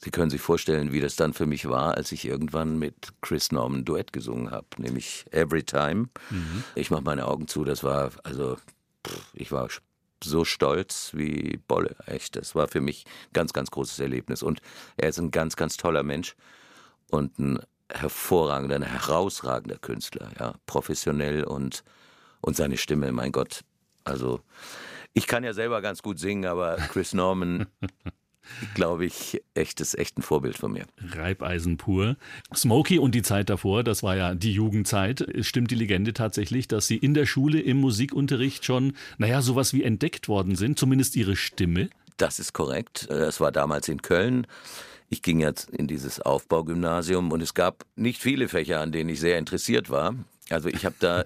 Sie 0.00 0.10
können 0.10 0.30
sich 0.30 0.40
vorstellen, 0.40 0.92
wie 0.92 1.00
das 1.00 1.16
dann 1.16 1.34
für 1.34 1.46
mich 1.46 1.68
war, 1.68 1.94
als 1.96 2.12
ich 2.12 2.24
irgendwann 2.24 2.78
mit 2.78 3.12
Chris 3.20 3.50
Norman 3.50 3.84
Duett 3.84 4.12
gesungen 4.12 4.50
habe, 4.50 4.66
nämlich 4.76 5.26
Every 5.32 5.64
Time. 5.64 6.08
Mhm. 6.30 6.64
Ich 6.74 6.90
mache 6.90 7.02
meine 7.02 7.26
Augen 7.26 7.48
zu, 7.48 7.64
das 7.64 7.82
war, 7.82 8.10
also, 8.22 8.56
pff, 9.06 9.30
ich 9.34 9.50
war 9.50 9.68
so 10.22 10.44
stolz 10.44 11.12
wie 11.14 11.58
Bolle, 11.68 11.96
echt. 12.06 12.36
Das 12.36 12.54
war 12.54 12.68
für 12.68 12.80
mich 12.80 13.06
ein 13.06 13.32
ganz, 13.32 13.52
ganz 13.52 13.70
großes 13.70 13.98
Erlebnis. 14.00 14.42
Und 14.42 14.60
er 14.96 15.08
ist 15.08 15.18
ein 15.18 15.30
ganz, 15.30 15.56
ganz 15.56 15.76
toller 15.76 16.02
Mensch 16.02 16.34
und 17.10 17.38
ein 17.38 17.60
hervorragender, 17.90 18.76
ein 18.76 18.82
herausragender 18.82 19.78
Künstler, 19.78 20.30
ja, 20.38 20.54
professionell 20.66 21.44
und, 21.44 21.84
und 22.40 22.56
seine 22.56 22.76
Stimme, 22.76 23.12
mein 23.12 23.32
Gott. 23.32 23.62
Also, 24.04 24.40
ich 25.14 25.26
kann 25.26 25.42
ja 25.42 25.52
selber 25.52 25.80
ganz 25.80 26.02
gut 26.02 26.18
singen, 26.18 26.44
aber 26.44 26.76
Chris 26.76 27.14
Norman 27.14 27.66
glaube 28.74 29.06
ich, 29.06 29.42
echtes, 29.54 29.94
echt 29.94 30.18
ein 30.18 30.22
Vorbild 30.22 30.56
von 30.56 30.72
mir. 30.72 30.86
Reibeisen 30.98 31.76
pur. 31.76 32.16
Smokey 32.54 32.98
und 32.98 33.14
die 33.14 33.22
Zeit 33.22 33.50
davor, 33.50 33.84
das 33.84 34.02
war 34.02 34.16
ja 34.16 34.34
die 34.34 34.52
Jugendzeit. 34.52 35.26
Stimmt 35.40 35.70
die 35.70 35.76
Legende 35.76 36.12
tatsächlich, 36.12 36.68
dass 36.68 36.86
Sie 36.86 36.96
in 36.96 37.14
der 37.14 37.26
Schule 37.26 37.60
im 37.60 37.78
Musikunterricht 37.78 38.64
schon, 38.64 38.94
naja, 39.18 39.42
sowas 39.42 39.72
wie 39.72 39.82
entdeckt 39.82 40.28
worden 40.28 40.56
sind, 40.56 40.78
zumindest 40.78 41.16
Ihre 41.16 41.36
Stimme? 41.36 41.90
Das 42.16 42.38
ist 42.38 42.52
korrekt. 42.52 43.08
Es 43.08 43.40
war 43.40 43.52
damals 43.52 43.88
in 43.88 44.02
Köln. 44.02 44.46
Ich 45.10 45.22
ging 45.22 45.40
jetzt 45.40 45.70
in 45.70 45.86
dieses 45.86 46.20
Aufbaugymnasium 46.20 47.32
und 47.32 47.40
es 47.40 47.54
gab 47.54 47.84
nicht 47.96 48.20
viele 48.20 48.48
Fächer, 48.48 48.80
an 48.80 48.92
denen 48.92 49.08
ich 49.08 49.20
sehr 49.20 49.38
interessiert 49.38 49.88
war. 49.88 50.14
Also 50.50 50.68
ich 50.68 50.84
habe 50.84 50.96
da 50.98 51.24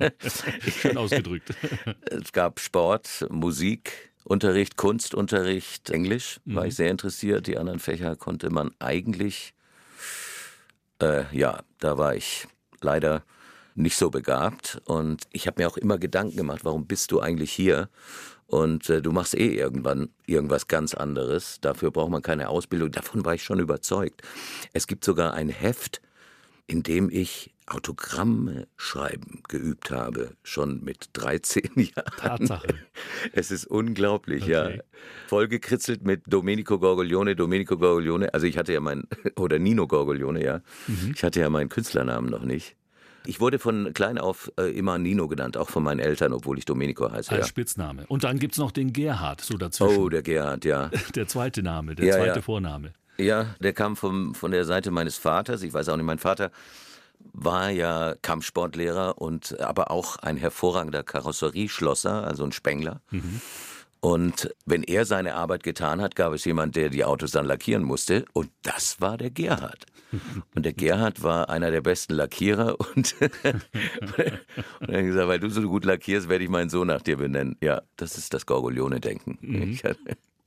schön 0.80 0.96
ausgedrückt. 0.96 1.54
es 2.10 2.32
gab 2.32 2.60
Sport, 2.60 3.26
Musik, 3.30 4.11
Unterricht, 4.24 4.76
Kunstunterricht, 4.76 5.90
Englisch 5.90 6.40
war 6.44 6.62
mhm. 6.62 6.68
ich 6.68 6.74
sehr 6.76 6.90
interessiert. 6.90 7.46
Die 7.46 7.58
anderen 7.58 7.80
Fächer 7.80 8.16
konnte 8.16 8.50
man 8.50 8.72
eigentlich, 8.78 9.54
äh, 11.00 11.24
ja, 11.36 11.60
da 11.80 11.98
war 11.98 12.14
ich 12.14 12.46
leider 12.80 13.24
nicht 13.74 13.96
so 13.96 14.10
begabt. 14.10 14.80
Und 14.84 15.24
ich 15.30 15.46
habe 15.46 15.62
mir 15.62 15.68
auch 15.68 15.76
immer 15.76 15.98
Gedanken 15.98 16.36
gemacht, 16.36 16.64
warum 16.64 16.86
bist 16.86 17.10
du 17.10 17.20
eigentlich 17.20 17.52
hier? 17.52 17.88
Und 18.46 18.90
äh, 18.90 19.00
du 19.00 19.12
machst 19.12 19.34
eh 19.34 19.56
irgendwann 19.56 20.10
irgendwas 20.26 20.68
ganz 20.68 20.94
anderes. 20.94 21.58
Dafür 21.60 21.90
braucht 21.90 22.10
man 22.10 22.22
keine 22.22 22.48
Ausbildung. 22.48 22.90
Davon 22.90 23.24
war 23.24 23.34
ich 23.34 23.42
schon 23.42 23.58
überzeugt. 23.58 24.22
Es 24.72 24.86
gibt 24.86 25.04
sogar 25.04 25.34
ein 25.34 25.48
Heft, 25.48 26.02
in 26.66 26.82
dem 26.82 27.08
ich 27.10 27.51
Autogramme 27.66 28.66
schreiben 28.76 29.42
geübt 29.48 29.90
habe, 29.90 30.30
schon 30.42 30.82
mit 30.82 31.10
13 31.14 31.62
Jahren. 31.76 32.16
Tatsache. 32.16 32.74
Es 33.32 33.50
ist 33.50 33.66
unglaublich, 33.66 34.44
okay. 34.44 34.52
ja. 34.52 34.82
Vollgekritzelt 35.28 36.04
mit 36.04 36.22
Domenico 36.26 36.78
Gorgoglione, 36.78 37.36
Domenico 37.36 37.78
Gorgoglione. 37.78 38.34
Also 38.34 38.46
ich 38.46 38.58
hatte 38.58 38.72
ja 38.72 38.80
mein, 38.80 39.04
oder 39.36 39.58
Nino 39.58 39.86
Gorgoglione, 39.86 40.44
ja. 40.44 40.60
Mhm. 40.86 41.12
Ich 41.14 41.22
hatte 41.22 41.40
ja 41.40 41.50
meinen 41.50 41.68
Künstlernamen 41.68 42.30
noch 42.30 42.42
nicht. 42.42 42.76
Ich 43.24 43.40
wurde 43.40 43.60
von 43.60 43.92
klein 43.94 44.18
auf 44.18 44.50
äh, 44.58 44.76
immer 44.76 44.98
Nino 44.98 45.28
genannt, 45.28 45.56
auch 45.56 45.70
von 45.70 45.84
meinen 45.84 46.00
Eltern, 46.00 46.32
obwohl 46.32 46.58
ich 46.58 46.64
Domenico 46.64 47.10
heiße. 47.10 47.30
Als 47.30 47.40
ja. 47.40 47.46
Spitzname. 47.46 48.04
Und 48.08 48.24
dann 48.24 48.38
gibt 48.38 48.54
es 48.54 48.58
noch 48.58 48.72
den 48.72 48.92
Gerhard 48.92 49.40
so 49.40 49.56
dazwischen. 49.56 49.96
Oh, 49.96 50.08
der 50.08 50.22
Gerhard, 50.22 50.64
ja. 50.64 50.90
Der 51.14 51.28
zweite 51.28 51.62
Name, 51.62 51.94
der 51.94 52.06
ja, 52.06 52.14
zweite 52.14 52.36
ja. 52.36 52.42
Vorname. 52.42 52.92
Ja, 53.18 53.54
der 53.60 53.72
kam 53.72 53.94
vom, 53.94 54.34
von 54.34 54.50
der 54.50 54.64
Seite 54.64 54.90
meines 54.90 55.18
Vaters. 55.18 55.62
Ich 55.62 55.72
weiß 55.72 55.88
auch 55.90 55.96
nicht, 55.96 56.06
mein 56.06 56.18
Vater 56.18 56.50
war 57.32 57.70
ja 57.70 58.14
Kampfsportlehrer 58.22 59.18
und 59.20 59.58
aber 59.60 59.90
auch 59.90 60.16
ein 60.16 60.36
hervorragender 60.36 61.02
Karosserieschlosser, 61.02 62.26
also 62.26 62.44
ein 62.44 62.52
Spengler. 62.52 63.00
Mhm. 63.10 63.40
Und 64.04 64.52
wenn 64.66 64.82
er 64.82 65.04
seine 65.04 65.36
Arbeit 65.36 65.62
getan 65.62 66.00
hat, 66.00 66.16
gab 66.16 66.32
es 66.32 66.44
jemand, 66.44 66.74
der 66.74 66.88
die 66.88 67.04
Autos 67.04 67.30
dann 67.30 67.46
lackieren 67.46 67.84
musste. 67.84 68.24
Und 68.32 68.50
das 68.62 69.00
war 69.00 69.16
der 69.16 69.30
Gerhard. 69.30 69.86
Und 70.54 70.66
der 70.66 70.72
Gerhard 70.72 71.22
war 71.22 71.48
einer 71.48 71.70
der 71.70 71.82
besten 71.82 72.14
Lackierer. 72.14 72.76
Und, 72.94 73.14
und 73.20 74.18
er 74.88 74.98
hat 74.98 75.04
gesagt, 75.04 75.28
weil 75.28 75.38
du 75.38 75.48
so 75.48 75.62
gut 75.62 75.84
lackierst, 75.84 76.28
werde 76.28 76.44
ich 76.44 76.50
meinen 76.50 76.68
Sohn 76.68 76.88
nach 76.88 77.00
dir 77.00 77.16
benennen. 77.16 77.56
Ja, 77.62 77.82
das 77.96 78.18
ist 78.18 78.34
das 78.34 78.44
Gorgolione-Denken. 78.44 79.38
Mhm. 79.40 79.78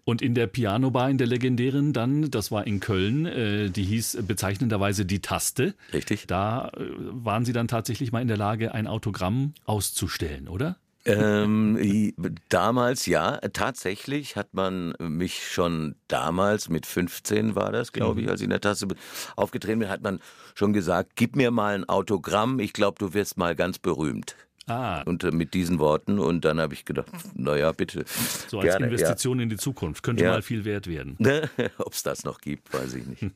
Und 0.06 0.22
in 0.22 0.36
der 0.36 0.46
Pianobar, 0.46 1.10
in 1.10 1.18
der 1.18 1.26
legendären 1.26 1.92
dann, 1.92 2.30
das 2.30 2.52
war 2.52 2.68
in 2.68 2.80
Köln, 2.80 3.26
äh, 3.26 3.70
die 3.72 3.84
hieß 3.84 4.20
bezeichnenderweise 4.28 5.04
Die 5.04 5.20
Taste. 5.20 5.74
Richtig. 5.92 6.28
Da 6.28 6.70
äh, 6.70 6.86
waren 7.12 7.44
Sie 7.44 7.54
dann 7.54 7.68
tatsächlich 7.68 8.12
mal 8.12 8.22
in 8.22 8.28
der 8.28 8.38
Lage, 8.38 8.74
ein 8.74 8.86
Autogramm 8.86 9.56
auszustellen, 9.66 10.48
oder? 10.48 10.78
Ähm, 11.08 12.14
damals 12.50 13.06
ja, 13.06 13.38
tatsächlich 13.54 14.36
hat 14.36 14.54
man 14.54 14.96
mich 15.00 15.48
schon 15.48 15.96
damals, 16.08 16.68
mit 16.70 16.88
15 16.88 17.56
war 17.56 17.72
das, 17.72 17.92
glaube 17.92 18.22
ich, 18.22 18.26
mhm. 18.26 18.32
als 18.32 18.42
ich 18.42 18.46
in 18.46 18.50
der 18.50 18.62
Tasse 18.62 18.88
aufgetreten 19.36 19.80
bin, 19.80 19.90
hat 19.90 20.02
man 20.02 20.20
schon 20.56 20.74
gesagt, 20.74 21.12
gib 21.16 21.36
mir 21.36 21.52
mal 21.52 21.76
ein 21.76 21.88
Autogramm, 21.88 22.60
ich 22.60 22.74
glaube, 22.74 22.98
du 22.98 23.14
wirst 23.14 23.38
mal 23.38 23.56
ganz 23.56 23.78
berühmt. 23.78 24.36
Ah. 24.68 25.04
Und 25.04 25.24
äh, 25.24 25.32
mit 25.32 25.54
diesen 25.54 25.80
Worten. 25.80 26.18
Und 26.18 26.44
dann 26.44 26.60
habe 26.60 26.74
ich 26.74 26.86
gedacht, 26.86 27.08
naja, 27.36 27.72
bitte. 27.72 28.06
So 28.48 28.60
als 28.60 28.70
gerne, 28.70 28.88
Investition 28.88 29.40
ja. 29.40 29.44
in 29.44 29.50
die 29.50 29.58
Zukunft. 29.58 30.04
Könnte 30.04 30.24
ja. 30.24 30.32
mal 30.32 30.42
viel 30.42 30.66
wert 30.66 30.88
werden. 30.88 31.18
Ob 31.78 31.94
es 31.94 32.04
das 32.04 32.24
noch 32.24 32.40
gibt, 32.40 32.72
weiß 32.74 32.94
ich 32.96 33.06
nicht. 33.06 33.32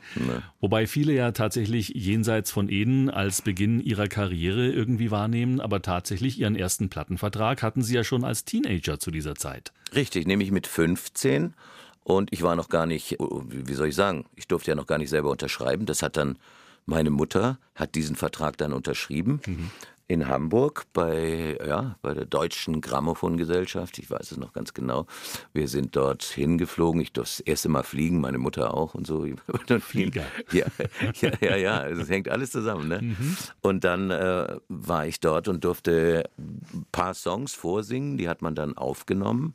Wobei 0.60 0.86
viele 0.86 1.12
ja 1.12 1.32
tatsächlich 1.32 1.88
jenseits 1.88 2.50
von 2.50 2.68
Eden 2.68 3.10
als 3.10 3.42
Beginn 3.42 3.80
ihrer 3.80 4.06
Karriere 4.06 4.68
irgendwie 4.68 5.10
wahrnehmen, 5.10 5.60
aber 5.60 5.82
tatsächlich 5.82 6.38
ihren 6.38 6.54
ersten 6.54 6.90
Plattenvertrag 6.90 7.62
hatten 7.62 7.82
sie 7.82 7.94
ja 7.94 8.04
schon 8.04 8.24
als 8.24 8.44
Teenager 8.44 8.98
zu 8.98 9.10
dieser 9.10 9.34
Zeit. 9.34 9.72
Richtig, 9.94 10.26
nämlich 10.26 10.52
mit 10.52 10.66
15. 10.66 11.54
Und 12.04 12.32
ich 12.32 12.42
war 12.42 12.54
noch 12.56 12.68
gar 12.68 12.86
nicht, 12.86 13.16
wie 13.18 13.74
soll 13.74 13.88
ich 13.88 13.94
sagen, 13.94 14.26
ich 14.36 14.48
durfte 14.48 14.70
ja 14.70 14.74
noch 14.74 14.86
gar 14.86 14.98
nicht 14.98 15.10
selber 15.10 15.30
unterschreiben. 15.30 15.86
Das 15.86 16.02
hat 16.02 16.16
dann 16.16 16.38
meine 16.84 17.10
Mutter 17.10 17.58
hat 17.76 17.94
diesen 17.94 18.16
Vertrag 18.16 18.56
dann 18.56 18.72
unterschrieben. 18.72 19.40
Mhm 19.46 19.70
in 20.12 20.28
Hamburg 20.28 20.84
bei, 20.92 21.56
ja, 21.66 21.96
bei 22.02 22.12
der 22.12 22.26
Deutschen 22.26 22.82
Grammophongesellschaft. 22.82 23.98
Ich 23.98 24.10
weiß 24.10 24.32
es 24.32 24.36
noch 24.36 24.52
ganz 24.52 24.74
genau. 24.74 25.06
Wir 25.54 25.68
sind 25.68 25.96
dort 25.96 26.22
hingeflogen. 26.22 27.00
Ich 27.00 27.12
durfte 27.12 27.38
das 27.38 27.40
erste 27.40 27.70
Mal 27.70 27.82
fliegen, 27.82 28.20
meine 28.20 28.36
Mutter 28.36 28.74
auch 28.74 28.94
und 28.94 29.06
so. 29.06 29.26
Flieger. 29.80 30.24
Ja, 30.52 30.66
ja, 31.20 31.30
ja, 31.40 31.56
ja. 31.56 31.78
Also 31.78 32.02
es 32.02 32.10
hängt 32.10 32.28
alles 32.28 32.50
zusammen. 32.50 32.88
Ne? 32.88 33.00
Mhm. 33.00 33.36
Und 33.62 33.84
dann 33.84 34.10
äh, 34.10 34.56
war 34.68 35.06
ich 35.06 35.18
dort 35.18 35.48
und 35.48 35.64
durfte 35.64 36.24
ein 36.36 36.84
paar 36.92 37.14
Songs 37.14 37.54
vorsingen. 37.54 38.18
Die 38.18 38.28
hat 38.28 38.42
man 38.42 38.54
dann 38.54 38.76
aufgenommen 38.76 39.54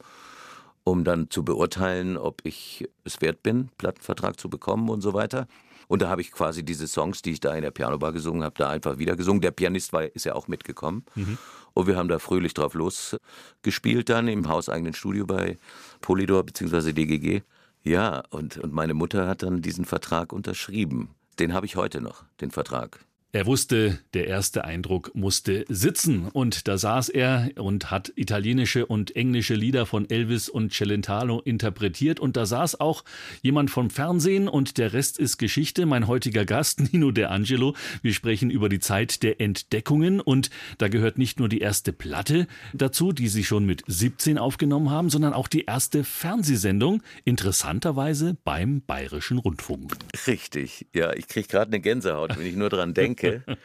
um 0.84 1.04
dann 1.04 1.30
zu 1.30 1.44
beurteilen, 1.44 2.16
ob 2.16 2.40
ich 2.46 2.88
es 3.04 3.20
wert 3.20 3.44
bin, 3.44 3.68
Plattenvertrag 3.78 4.40
zu 4.40 4.50
bekommen 4.50 4.88
und 4.88 5.02
so 5.02 5.14
weiter. 5.14 5.46
Und 5.88 6.01
da 6.01 6.10
habe 6.10 6.22
ich 6.22 6.32
quasi 6.32 6.63
diese 6.63 6.88
Songs, 6.88 7.22
die 7.22 7.32
ich 7.32 7.39
da 7.39 7.56
in 7.56 7.62
der 7.62 7.72
Pianobar 7.72 8.12
gesungen 8.12 8.44
habe, 8.44 8.56
da 8.58 8.70
einfach 8.70 8.98
wieder 8.98 9.15
gesungen. 9.15 9.41
Der 9.41 9.51
Pianist 9.51 9.94
war, 9.94 10.03
ist 10.03 10.25
ja 10.25 10.36
auch 10.36 10.48
mitgekommen. 10.48 11.06
Mhm. 11.15 11.38
Und 11.74 11.88
wir 11.88 11.96
haben 11.96 12.10
da 12.10 12.20
fröhlich 12.20 12.53
drauf 12.53 12.74
losgespielt 12.74 14.10
dann 14.10 14.27
im 14.27 14.50
hauseigenen 14.50 14.94
Studio 14.94 15.25
bei 15.25 15.58
Polydor 16.01 16.44
bzw. 16.44 16.91
DGG. 16.91 17.41
Ja, 17.84 18.24
und, 18.32 18.58
und 18.58 18.74
meine 18.74 18.94
Mutter 18.94 19.27
hat 19.27 19.44
dann 19.44 19.62
diesen 19.62 19.86
Vertrag 19.86 20.34
unterschrieben. 20.34 21.15
Den 21.39 21.53
habe 21.53 21.65
ich 21.65 21.75
heute 21.75 22.01
noch, 22.01 22.25
den 22.41 22.51
Vertrag. 22.51 23.00
Er 23.38 23.46
wusste, 23.46 24.00
der 24.15 24.25
erste 24.25 24.65
Eindruck 24.65 25.12
musste 25.13 25.63
sitzen. 25.70 26.27
Und 26.27 26.67
da 26.67 26.79
saß 26.79 27.10
er 27.10 27.51
und 27.58 27.91
hat 27.91 28.12
italienische 28.15 28.88
und 28.88 29.15
englische 29.15 29.53
Lieder 29.53 29.86
von 29.86 30.10
Elvis 30.10 30.50
und 30.50 30.74
Celentano 30.74 31.41
interpretiert. 31.41 32.20
Und 32.20 32.36
da 32.36 32.48
saß 32.48 32.79
auch 32.79 33.03
jemand 33.44 33.70
vom 33.70 33.91
Fernsehen 33.91 34.48
und 34.48 34.79
der 34.79 34.94
Rest 34.94 35.20
ist 35.20 35.38
Geschichte. 35.38 35.86
Mein 35.86 36.08
heutiger 36.08 36.46
Gast, 36.46 36.79
Nino 36.91 37.12
De 37.12 37.25
Angelo. 37.25 37.75
Wir 38.01 38.15
sprechen 38.15 38.50
über 38.50 38.70
die 38.70 38.79
Zeit 38.79 39.22
der 39.22 39.39
Entdeckungen. 39.39 40.20
Und 40.20 40.50
da 40.79 40.88
gehört 40.88 41.20
nicht 41.20 41.38
nur 41.38 41.48
die 41.48 41.60
erste 41.60 41.94
Platte 41.94 42.48
dazu, 42.74 43.12
die 43.12 43.27
Sie 43.27 43.44
schon 43.44 43.67
mit 43.67 43.84
17 43.86 44.39
aufgenommen 44.39 44.89
haben, 44.89 45.12
sondern 45.12 45.34
auch 45.34 45.48
die 45.48 45.65
erste 45.65 46.03
Fernsehsendung. 46.03 47.03
Interessanterweise 47.24 48.36
beim 48.44 48.82
Bayerischen 48.82 49.38
Rundfunk. 49.38 49.96
Richtig. 50.25 50.88
Ja, 50.96 51.13
ich 51.13 51.27
kriege 51.27 51.48
gerade 51.48 51.67
eine 51.67 51.82
Gänsehaut, 51.82 52.36
wenn 52.36 52.48
ich 52.48 52.56
nur 52.56 52.72
dran 52.72 52.96
denke. 52.96 53.26
Ecke. 53.27 53.57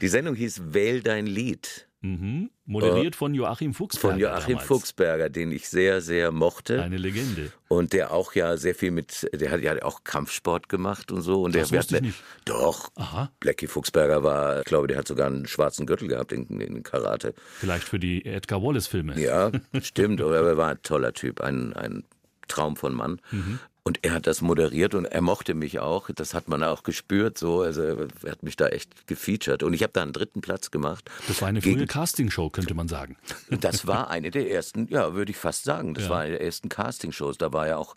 Die 0.00 0.08
Sendung 0.08 0.34
hieß 0.34 0.72
Wähl 0.72 1.02
dein 1.02 1.26
Lied. 1.26 1.86
Mhm. 2.04 2.50
Moderiert 2.66 3.16
von 3.16 3.32
Joachim 3.32 3.72
Fuchsberger. 3.72 4.12
Von 4.12 4.20
Joachim 4.20 4.48
damals. 4.56 4.66
Fuchsberger, 4.66 5.30
den 5.30 5.50
ich 5.52 5.70
sehr, 5.70 6.02
sehr 6.02 6.32
mochte. 6.32 6.82
Eine 6.82 6.98
Legende. 6.98 7.50
Und 7.68 7.94
der 7.94 8.12
auch 8.12 8.34
ja 8.34 8.58
sehr 8.58 8.74
viel 8.74 8.90
mit, 8.90 9.26
der 9.32 9.50
hat 9.50 9.62
ja 9.62 9.82
auch 9.82 10.04
Kampfsport 10.04 10.68
gemacht 10.68 11.10
und 11.10 11.22
so. 11.22 11.42
Und 11.42 11.54
Das 11.54 11.70
der, 11.70 11.78
wusste 11.78 11.96
ich 11.96 12.02
nicht. 12.02 12.22
Doch. 12.44 12.90
Aha. 12.96 13.32
Blackie 13.40 13.68
Fuchsberger 13.68 14.22
war, 14.22 14.58
ich 14.58 14.64
glaube, 14.66 14.86
der 14.86 14.98
hat 14.98 15.08
sogar 15.08 15.28
einen 15.28 15.46
schwarzen 15.46 15.86
Gürtel 15.86 16.08
gehabt 16.08 16.32
in, 16.32 16.60
in 16.60 16.82
Karate. 16.82 17.32
Vielleicht 17.58 17.88
für 17.88 17.98
die 17.98 18.22
Edgar 18.26 18.62
Wallace-Filme. 18.62 19.18
Ja, 19.18 19.50
stimmt. 19.80 20.20
Aber 20.20 20.36
er 20.36 20.56
war 20.58 20.72
ein 20.72 20.82
toller 20.82 21.14
Typ, 21.14 21.40
ein, 21.40 21.72
ein 21.72 22.04
Traum 22.48 22.76
von 22.76 22.92
Mann. 22.92 23.18
Mhm. 23.30 23.60
Und 23.86 23.98
er 24.02 24.14
hat 24.14 24.26
das 24.26 24.40
moderiert 24.40 24.94
und 24.94 25.04
er 25.04 25.20
mochte 25.20 25.52
mich 25.52 25.78
auch. 25.78 26.08
Das 26.14 26.32
hat 26.32 26.48
man 26.48 26.64
auch 26.64 26.84
gespürt. 26.84 27.36
So, 27.36 27.60
also 27.60 27.82
er 27.82 28.30
hat 28.30 28.42
mich 28.42 28.56
da 28.56 28.68
echt 28.68 29.06
gefeatured. 29.06 29.62
Und 29.62 29.74
ich 29.74 29.82
habe 29.82 29.92
da 29.92 30.00
einen 30.00 30.14
dritten 30.14 30.40
Platz 30.40 30.70
gemacht. 30.70 31.10
Das 31.28 31.42
war 31.42 31.48
eine 31.48 31.60
Gegen- 31.60 31.80
frühe 31.80 31.86
Castingshow, 31.86 32.48
könnte 32.48 32.72
man 32.74 32.88
sagen. 32.88 33.16
Das 33.50 33.86
war 33.86 34.08
eine 34.08 34.30
der 34.30 34.50
ersten, 34.50 34.88
ja, 34.88 35.12
würde 35.12 35.32
ich 35.32 35.36
fast 35.36 35.64
sagen. 35.64 35.92
Das 35.92 36.04
Ja. 36.04 36.10
war 36.10 36.20
eine 36.20 36.30
der 36.32 36.40
ersten 36.42 36.70
Castingshows. 36.70 37.36
Da 37.36 37.52
war 37.52 37.66
ja 37.68 37.76
auch 37.76 37.94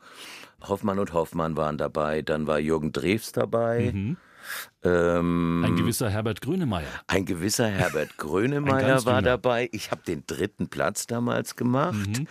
Hoffmann 0.68 1.00
und 1.00 1.14
Hoffmann 1.14 1.56
waren 1.56 1.78
dabei. 1.78 2.22
Dann 2.22 2.48
war 2.48 2.60
Jürgen 2.60 2.92
Drews 2.92 3.32
dabei. 3.32 3.92
Mhm. 3.94 4.18
Ähm, 4.84 5.64
Ein 5.66 5.76
gewisser 5.76 6.10
Herbert 6.10 6.42
Grönemeyer. 6.42 6.88
ein 7.08 7.26
gewisser 7.26 7.68
Herbert 7.68 8.10
Ein 8.12 8.18
Grönemeyer 8.18 8.88
ganz 8.88 9.06
war 9.06 9.22
dabei. 9.22 9.68
Ich 9.72 9.92
habe 9.92 10.02
den 10.08 10.24
dritten 10.28 10.68
Platz 10.70 11.08
damals 11.08 11.56
gemacht. 11.56 11.96
Mhm. 12.20 12.28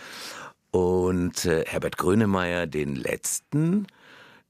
Und 0.71 1.45
äh, 1.45 1.63
Herbert 1.65 1.97
Grönemeyer 1.97 2.67
den 2.67 2.95
letzten. 2.95 3.87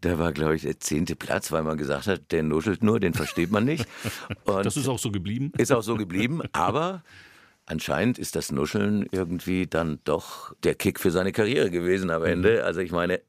Der 0.03 0.19
war, 0.19 0.31
glaube 0.31 0.55
ich, 0.55 0.62
der 0.62 0.79
zehnte 0.79 1.15
Platz, 1.15 1.51
weil 1.51 1.63
man 1.63 1.77
gesagt 1.77 2.05
hat, 2.07 2.31
der 2.31 2.43
nuschelt 2.43 2.83
nur, 2.83 3.00
den 3.00 3.13
versteht 3.13 3.51
man 3.51 3.65
nicht. 3.65 3.86
Und 4.45 4.65
Das 4.65 4.77
ist 4.77 4.88
auch 4.88 5.00
so 5.00 5.12
geblieben. 5.12 5.51
ist 5.57 5.71
auch 5.71 5.81
so 5.81 5.95
geblieben. 5.95 6.41
Aber 6.53 7.03
anscheinend 7.65 8.19
ist 8.19 8.36
das 8.36 8.51
Nuscheln 8.51 9.07
irgendwie 9.12 9.65
dann 9.65 10.00
doch 10.03 10.53
der 10.63 10.75
Kick 10.75 11.00
für 11.00 11.09
seine 11.12 11.31
Karriere 11.31 11.71
gewesen 11.71 12.12
am 12.12 12.24
Ende. 12.24 12.63
Also 12.63 12.79
ich 12.81 12.91
meine, 12.91 13.21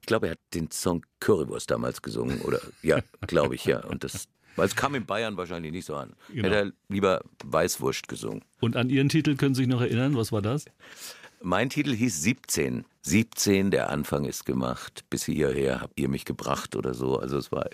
ich 0.00 0.06
glaube, 0.06 0.28
er 0.28 0.32
hat 0.32 0.38
den 0.54 0.70
Song 0.70 1.04
Currywurst 1.20 1.70
damals 1.70 2.00
gesungen. 2.00 2.40
Oder 2.40 2.60
ja, 2.82 3.00
glaube 3.26 3.54
ich, 3.54 3.66
ja. 3.66 3.84
Und 3.84 4.02
das. 4.02 4.28
weil 4.56 4.66
Es 4.66 4.74
kam 4.76 4.94
in 4.94 5.04
Bayern 5.04 5.36
wahrscheinlich 5.36 5.72
nicht 5.72 5.84
so 5.84 5.94
an. 5.94 6.14
Genau. 6.32 6.48
Hätte 6.48 6.56
er 6.56 6.72
lieber 6.88 7.20
Weißwurst 7.44 8.08
gesungen. 8.08 8.42
Und 8.60 8.76
an 8.76 8.88
Ihren 8.88 9.10
Titel 9.10 9.36
können 9.36 9.54
Sie 9.54 9.62
sich 9.64 9.68
noch 9.68 9.82
erinnern? 9.82 10.16
Was 10.16 10.32
war 10.32 10.40
das? 10.40 10.64
Mein 11.40 11.70
Titel 11.70 11.94
hieß 11.94 12.22
17. 12.22 12.84
17, 13.02 13.70
der 13.70 13.90
Anfang 13.90 14.24
ist 14.24 14.44
gemacht. 14.44 15.04
Bis 15.08 15.24
hierher 15.24 15.80
habt 15.80 15.98
ihr 15.98 16.08
mich 16.08 16.24
gebracht 16.24 16.74
oder 16.74 16.94
so. 16.94 17.18
Also 17.18 17.38
es 17.38 17.52
war 17.52 17.68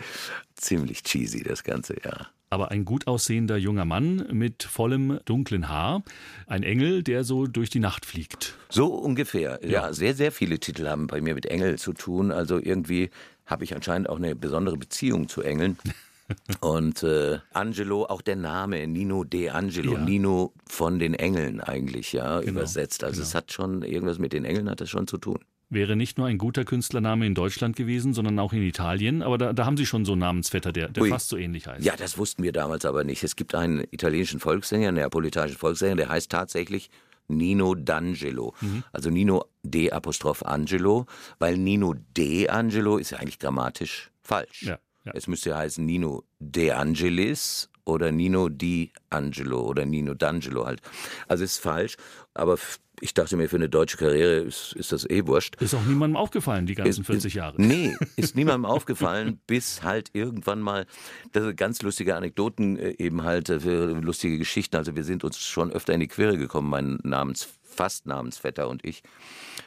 ziemlich 0.54 1.02
cheesy, 1.02 1.42
das 1.42 1.64
Ganze, 1.64 1.96
ja. 2.04 2.28
Aber 2.50 2.70
ein 2.70 2.84
gut 2.84 3.06
aussehender 3.06 3.56
junger 3.56 3.84
Mann 3.84 4.28
mit 4.30 4.62
vollem 4.62 5.18
dunklen 5.24 5.68
Haar. 5.68 6.02
Ein 6.46 6.62
Engel, 6.62 7.02
der 7.02 7.24
so 7.24 7.46
durch 7.46 7.70
die 7.70 7.80
Nacht 7.80 8.06
fliegt. 8.06 8.54
So 8.68 8.94
ungefähr. 8.94 9.58
Ja. 9.66 9.92
sehr, 9.92 10.14
sehr 10.14 10.30
viele 10.30 10.60
Titel 10.60 10.86
haben 10.86 11.06
bei 11.06 11.20
mir 11.20 11.34
mit 11.34 11.46
Engel 11.46 11.78
zu 11.78 11.94
tun. 11.94 12.30
Also 12.30 12.60
irgendwie 12.60 13.10
habe 13.46 13.64
ich 13.64 13.74
anscheinend 13.74 14.08
auch 14.08 14.18
eine 14.18 14.36
besondere 14.36 14.76
Beziehung 14.76 15.28
zu 15.28 15.42
Engeln. 15.42 15.78
Und 16.60 17.02
äh, 17.02 17.38
Angelo, 17.52 18.06
auch 18.06 18.22
der 18.22 18.36
Name, 18.36 18.86
Nino 18.86 19.24
De 19.24 19.50
Angelo, 19.50 19.92
Ja. 19.92 19.98
Genau, 19.98 20.08
Nino 20.08 20.52
von 20.66 20.98
den 20.98 21.14
Engeln 21.14 21.60
eigentlich, 21.60 22.12
ja, 22.12 22.40
übersetzt. 22.40 23.04
Also 23.04 23.22
es 23.22 23.34
hat 23.34 23.52
schon, 23.52 23.82
irgendwas 23.82 24.18
mit 24.18 24.32
den 24.32 24.44
Engeln 24.44 24.70
hat 24.70 24.80
das 24.80 24.90
schon 24.90 25.06
zu 25.06 25.18
tun. 25.18 25.38
Wäre 25.70 25.96
nicht 25.96 26.18
nur 26.18 26.26
ein 26.26 26.38
guter 26.38 26.64
Künstlername 26.64 27.26
in 27.26 27.34
Deutschland 27.34 27.74
gewesen, 27.74 28.14
sondern 28.14 28.38
auch 28.38 28.52
in 28.52 28.62
Italien. 28.62 29.22
Aber 29.22 29.38
da, 29.38 29.52
da 29.52 29.66
haben 29.66 29.76
Sie 29.76 29.86
schon 29.86 30.04
so 30.04 30.12
einen 30.12 30.20
Namensvetter, 30.20 30.72
der, 30.72 30.88
der 30.88 31.02
Ui. 31.02 31.08
fast 31.08 31.28
so 31.28 31.36
ähnlich 31.36 31.66
heißt. 31.66 31.84
Ja, 31.84 31.96
das 31.96 32.16
wussten 32.16 32.42
wir 32.42 32.52
damals 32.52 32.84
aber 32.84 33.02
nicht. 33.02 33.24
Es 33.24 33.34
gibt 33.34 33.54
einen 33.54 33.84
italienischen 33.90 34.40
Volkssänger, 34.40 34.88
einen 34.88 34.98
neapolitanischen 34.98 35.58
Volkssänger, 35.58 35.96
der 35.96 36.10
heißt 36.10 36.30
tatsächlich 36.30 36.90
Nino 37.28 37.72
D'Angelo. 37.72 38.52
Mhm. 38.60 38.84
Also 38.92 39.10
Nino 39.10 39.46
D 39.62 39.90
Apostroph 39.90 40.42
Angelo, 40.44 41.06
weil 41.38 41.56
Nino 41.56 41.94
De 42.16 42.48
Angelo 42.48 42.98
ist 42.98 43.10
ja 43.10 43.18
eigentlich 43.18 43.38
grammatisch 43.38 44.10
falsch. 44.22 44.64
Ja, 44.64 44.78
ja. 45.04 45.12
Es 45.14 45.26
müsste 45.26 45.50
ja 45.50 45.56
heißen 45.58 45.84
Nino 45.84 46.24
De 46.38 46.70
Angelis 46.72 47.68
oder 47.84 48.10
Nino 48.12 48.48
Di 48.48 48.92
Angelo 49.10 49.60
oder 49.62 49.84
Nino 49.84 50.12
D'Angelo 50.12 50.64
halt. 50.66 50.80
Also 51.28 51.44
ist 51.44 51.58
falsch, 51.58 51.96
aber 52.32 52.58
ich 53.00 53.12
dachte 53.12 53.36
mir, 53.36 53.48
für 53.48 53.56
eine 53.56 53.68
deutsche 53.68 53.96
Karriere 53.96 54.36
ist, 54.36 54.72
ist 54.74 54.92
das 54.92 55.04
eh 55.10 55.26
wurscht. 55.26 55.60
Ist 55.60 55.74
auch 55.74 55.84
niemandem 55.84 56.16
aufgefallen, 56.16 56.64
die 56.64 56.74
ganzen 56.76 57.00
Ist- 57.02 57.06
40 57.06 57.26
ist- 57.32 57.34
Jahre. 57.34 57.60
Nee, 57.60 57.94
ist 58.16 58.36
niemandem 58.36 58.64
aufgefallen, 58.64 59.40
bis 59.46 59.82
halt 59.82 60.10
irgendwann 60.14 60.60
mal, 60.60 60.86
das 61.32 61.42
sind 61.44 61.56
ganz 61.56 61.82
lustige 61.82 62.14
Anekdoten 62.16 62.78
äh, 62.78 62.94
eben 62.98 63.24
halt, 63.24 63.50
äh, 63.50 63.60
für 63.60 63.86
lustige 64.00 64.38
Geschichten. 64.38 64.76
Also 64.76 64.94
wir 64.96 65.04
sind 65.04 65.24
uns 65.24 65.38
schon 65.38 65.70
öfter 65.72 65.92
in 65.92 66.00
die 66.00 66.08
Quere 66.08 66.38
gekommen, 66.38 66.70
mein 66.70 66.98
Namens, 67.02 67.48
fast 67.74 68.06
Namensvetter 68.06 68.68
und 68.68 68.84
ich. 68.84 69.02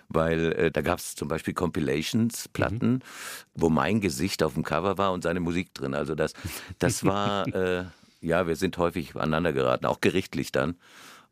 Weil 0.10 0.54
äh, 0.54 0.72
da 0.72 0.82
gab 0.82 1.00
es 1.00 1.15
zum 1.15 1.28
Beispiel 1.28 1.54
Compilations, 1.54 2.48
Platten, 2.48 3.04
wo 3.54 3.70
mein 3.70 4.02
Gesicht 4.02 4.43
auf 4.43 4.54
dem 4.54 4.63
Cover 4.63 4.98
war 4.98 5.12
und 5.12 5.24
seine 5.24 5.39
Musik 5.39 5.74
drin. 5.74 5.93
Also 5.93 6.15
das, 6.15 6.34
das 6.80 7.04
war, 7.04 7.48
äh, 7.54 7.86
ja, 8.22 8.48
wir 8.48 8.56
sind 8.56 8.78
häufig 8.78 9.15
aneinander 9.15 9.54
geraten, 9.54 9.86
auch 9.86 10.02
gerichtlich 10.02 10.52
dann. 10.52 10.78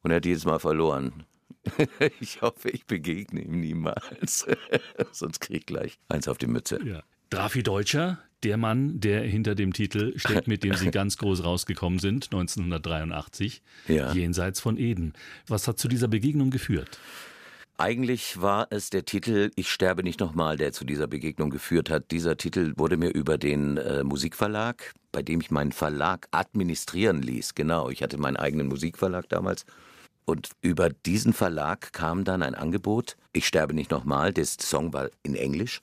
Und 0.03 0.11
er 0.11 0.17
hat 0.17 0.25
jedes 0.25 0.45
Mal 0.45 0.59
verloren. 0.59 1.25
Ich 2.19 2.43
hoffe, 2.43 2.69
ich 2.69 2.85
begegne 2.85 3.41
ihm 3.41 3.59
niemals. 3.59 4.45
Sonst 5.11 5.39
krieg 5.39 5.57
ich 5.57 5.65
gleich 5.65 5.97
eins 6.09 6.27
auf 6.27 6.37
die 6.37 6.47
Mütze. 6.47 6.79
Ja. 6.83 7.01
Drafi 7.31 7.63
Deutscher, 7.63 8.19
der 8.45 8.57
Mann, 8.57 8.99
der 8.99 9.21
hinter 9.23 9.55
dem 9.55 9.73
Titel 9.73 10.17
steckt, 10.17 10.47
mit 10.47 10.63
dem 10.63 10.75
Sie 10.75 10.91
ganz 10.91 11.17
groß 11.17 11.43
rausgekommen 11.43 11.99
sind, 11.99 12.25
1983, 12.25 13.61
Ja. 13.87 14.13
Jenseits 14.13 14.59
von 14.59 14.77
Eden. 14.77 15.13
Was 15.47 15.67
hat 15.67 15.79
zu 15.79 15.87
dieser 15.87 16.07
Begegnung 16.07 16.51
geführt? 16.51 16.99
Eigentlich 17.77 18.41
war 18.41 18.67
es 18.69 18.89
der 18.89 19.03
Titel 19.03 19.51
Ich 19.55 19.69
sterbe 19.69 20.01
nicht 20.01 20.21
nochmal, 20.21 20.55
der 20.55 20.71
zu 20.71 20.85
dieser 20.85 21.07
Begegnung 21.07 21.49
geführt 21.49 21.89
hat. 21.89 22.11
Dieser 22.11 22.37
Titel 22.37 22.73
wurde 22.77 22.95
mir 22.95 23.09
über 23.09 23.37
den 23.37 23.75
äh, 23.75 24.03
Musikverlag, 24.05 24.93
bei 25.11 25.21
dem 25.21 25.41
ich 25.41 25.51
meinen 25.51 25.73
Verlag 25.73 26.27
administrieren 26.31 27.21
ließ. 27.21 27.53
Genau, 27.53 27.89
ich 27.89 28.01
hatte 28.01 28.17
meinen 28.17 28.37
eigenen 28.37 28.67
Musikverlag 28.67 29.27
damals. 29.27 29.65
Und 30.23 30.51
über 30.61 30.89
diesen 30.89 31.33
Verlag 31.33 31.91
kam 31.91 32.23
dann 32.23 32.43
ein 32.43 32.55
Angebot, 32.55 33.17
Ich 33.33 33.45
sterbe 33.45 33.73
nicht 33.73 33.91
nochmal, 33.91 34.31
der 34.31 34.45
Song 34.45 34.93
war 34.93 35.09
in 35.23 35.35
Englisch. 35.35 35.81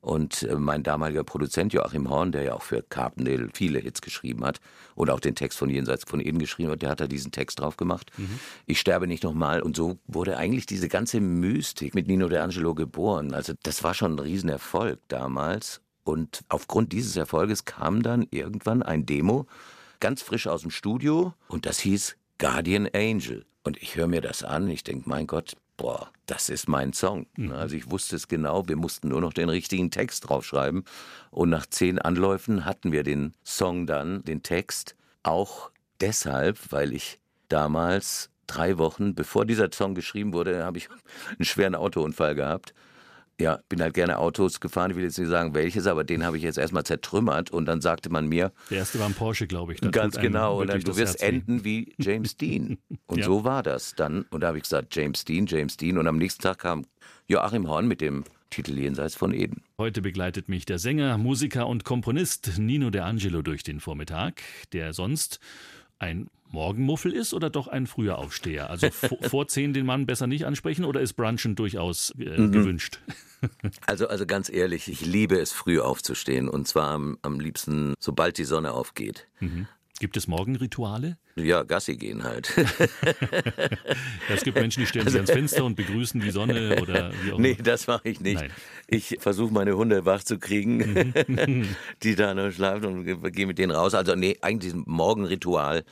Und 0.00 0.44
äh, 0.44 0.54
mein 0.54 0.82
damaliger 0.82 1.24
Produzent 1.24 1.72
Joachim 1.74 2.08
Horn, 2.08 2.32
der 2.32 2.42
ja 2.42 2.54
auch 2.54 2.62
für 2.62 2.82
Carpendale 2.82 3.48
viele 3.52 3.78
Hits 3.80 4.00
geschrieben 4.00 4.44
hat 4.44 4.60
und 4.94 5.10
auch 5.10 5.20
den 5.20 5.34
Text 5.34 5.58
von 5.58 5.68
Jenseits 5.68 6.04
von 6.04 6.20
Eden 6.20 6.38
geschrieben 6.38 6.70
hat, 6.70 6.82
der 6.82 6.90
hat 6.90 7.00
da 7.00 7.06
diesen 7.06 7.32
Text 7.32 7.60
drauf 7.60 7.76
gemacht. 7.76 8.10
Ich 8.66 8.80
sterbe 8.80 9.06
nicht 9.06 9.24
nochmal. 9.24 9.60
Und 9.60 9.76
so 9.76 9.98
wurde 10.06 10.38
eigentlich 10.38 10.64
diese 10.66 10.88
ganze 10.88 11.20
Mystik 11.20 11.94
mit 11.94 12.06
Nino 12.06 12.26
D'Angelo 12.26 12.74
geboren. 12.74 13.34
Also 13.34 13.52
das 13.62 13.84
war 13.84 13.92
schon 13.92 14.14
ein 14.14 14.18
Riesenerfolg 14.18 14.98
damals. 15.08 15.82
Und 16.02 16.44
aufgrund 16.48 16.92
dieses 16.92 17.16
Erfolges 17.16 17.66
kam 17.66 18.02
dann 18.02 18.26
irgendwann 18.30 18.82
ein 18.82 19.04
Demo, 19.04 19.46
ganz 20.00 20.22
frisch 20.22 20.46
aus 20.46 20.62
dem 20.62 20.70
Studio. 20.70 21.34
Und 21.46 21.66
das 21.66 21.78
hieß 21.80 22.16
Guardian 22.38 22.88
Angel. 22.94 23.44
Und 23.62 23.80
ich 23.82 23.96
höre 23.96 24.06
mir 24.06 24.22
das 24.22 24.42
an, 24.42 24.68
ich 24.70 24.82
denke, 24.82 25.08
mein 25.08 25.26
Gott, 25.26 25.56
boah, 25.80 26.10
das 26.26 26.50
ist 26.50 26.68
mein 26.68 26.92
Song. 26.92 27.26
Also 27.52 27.74
ich 27.74 27.90
wusste 27.90 28.14
es 28.14 28.28
genau, 28.28 28.68
wir 28.68 28.76
mussten 28.76 29.08
nur 29.08 29.22
noch 29.22 29.32
den 29.32 29.48
richtigen 29.48 29.90
Text 29.90 30.28
draufschreiben. 30.28 30.84
Und 31.30 31.48
nach 31.48 31.64
zehn 31.64 31.98
Anläufen 31.98 32.66
hatten 32.66 32.92
wir 32.92 33.02
den 33.02 33.32
Song 33.44 33.86
dann, 33.86 34.22
den 34.24 34.42
Text, 34.42 34.94
auch 35.22 35.70
deshalb, 36.02 36.58
weil 36.70 36.92
ich 36.92 37.18
damals 37.48 38.28
drei 38.46 38.76
Wochen, 38.76 39.14
bevor 39.14 39.46
dieser 39.46 39.72
Song 39.72 39.94
geschrieben 39.94 40.34
wurde, 40.34 40.64
habe 40.64 40.76
ich 40.76 40.88
einen 41.30 41.46
schweren 41.46 41.74
Autounfall 41.74 42.34
gehabt. 42.34 42.74
Ja, 43.40 43.60
bin 43.68 43.80
halt 43.80 43.94
gerne 43.94 44.18
Autos 44.18 44.60
gefahren, 44.60 44.90
ich 44.90 44.96
will 44.96 45.04
jetzt 45.04 45.18
nicht 45.18 45.28
sagen 45.28 45.54
welches, 45.54 45.86
aber 45.86 46.04
den 46.04 46.24
habe 46.24 46.36
ich 46.36 46.42
jetzt 46.42 46.58
erstmal 46.58 46.84
zertrümmert 46.84 47.50
und 47.50 47.64
dann 47.66 47.80
sagte 47.80 48.10
man 48.10 48.26
mir, 48.28 48.52
Der 48.70 48.78
erste 48.78 48.98
war 49.00 49.06
ein 49.06 49.14
Porsche, 49.14 49.46
glaube 49.46 49.72
ich. 49.74 49.80
Ganz 49.80 50.18
genau. 50.18 50.60
Und 50.60 50.68
dann, 50.68 50.80
du 50.80 50.96
wirst 50.96 51.22
enden 51.22 51.64
wie 51.64 51.94
James 51.98 52.36
Dean. 52.36 52.78
Und 53.06 53.18
Ja. 53.18 53.24
so 53.24 53.42
war 53.44 53.62
das 53.62 53.94
dann. 53.96 54.22
Und 54.30 54.42
da 54.42 54.48
habe 54.48 54.58
ich 54.58 54.64
gesagt, 54.64 54.94
James 54.94 55.24
Dean, 55.24 55.46
James 55.46 55.76
Dean. 55.76 55.98
Und 55.98 56.06
am 56.06 56.18
nächsten 56.18 56.42
Tag 56.42 56.58
kam 56.58 56.84
Joachim 57.26 57.66
Horn 57.68 57.88
mit 57.88 58.00
dem 58.00 58.24
Titel 58.50 58.78
Jenseits 58.78 59.14
von 59.14 59.32
Eden. 59.32 59.62
Heute 59.78 60.02
begleitet 60.02 60.48
mich 60.48 60.64
der 60.66 60.78
Sänger, 60.78 61.16
Musiker 61.18 61.66
und 61.66 61.84
Komponist 61.84 62.58
Nino 62.58 62.88
D'Angelo 62.88 63.42
durch 63.42 63.62
den 63.62 63.80
Vormittag, 63.80 64.42
der 64.72 64.92
sonst 64.92 65.40
ein 65.98 66.28
Morgenmuffel 66.52 67.12
ist 67.12 67.32
oder 67.34 67.48
doch 67.50 67.68
ein 67.68 67.86
früher 67.86 68.18
Aufsteher? 68.18 68.70
Also 68.70 68.88
vor, 69.28 69.48
zehn 69.48 69.72
den 69.72 69.86
Mann 69.86 70.06
besser 70.06 70.26
nicht 70.26 70.44
ansprechen 70.46 70.84
oder 70.84 71.00
ist 71.00 71.14
Brunchen 71.14 71.54
durchaus 71.56 72.12
äh, 72.18 72.38
Mhm. 72.40 72.52
gewünscht? 72.52 73.00
Also, 73.86 74.06
also 74.06 74.26
ganz 74.26 74.50
ehrlich, 74.52 74.86
ich 74.88 75.00
liebe 75.06 75.38
es, 75.38 75.50
früh 75.50 75.80
aufzustehen. 75.80 76.46
Und 76.46 76.68
zwar 76.68 76.90
am, 76.90 77.16
am 77.22 77.40
liebsten, 77.40 77.94
sobald 77.98 78.36
die 78.36 78.44
Sonne 78.44 78.72
aufgeht. 78.72 79.28
Gibt 79.98 80.18
es 80.18 80.28
Morgenrituale? 80.28 81.16
Ja, 81.36 81.62
Gassi 81.62 81.96
gehen 81.96 82.22
halt. 82.22 82.52
es 84.28 84.42
gibt 84.42 84.58
Menschen, 84.58 84.80
die 84.80 84.86
stellen 84.86 85.06
sich 85.08 85.16
ans 85.16 85.30
Fenster 85.30 85.64
und 85.64 85.74
begrüßen 85.74 86.20
die 86.20 86.30
Sonne 86.30 86.80
oder 86.82 87.12
wie 87.24 87.32
auch 87.32 87.38
immer. 87.38 87.48
Nee, 87.48 87.56
das 87.62 87.86
mache 87.86 88.10
ich 88.10 88.20
nicht. 88.20 88.40
Nein. 88.42 88.50
Ich 88.88 89.16
versuche 89.20 89.52
meine 89.54 89.76
Hunde 89.76 90.04
wach 90.04 90.22
zu 90.22 90.38
kriegen, 90.38 91.14
die 92.02 92.14
da 92.14 92.34
noch 92.34 92.50
schlafen 92.50 92.84
und 92.84 93.32
gehe 93.32 93.46
mit 93.46 93.58
denen 93.58 93.72
raus. 93.72 93.94
Also 93.94 94.14
nee, 94.14 94.36
eigentlich 94.42 94.74
ein 94.74 94.82
Morgenritual, 94.86 95.84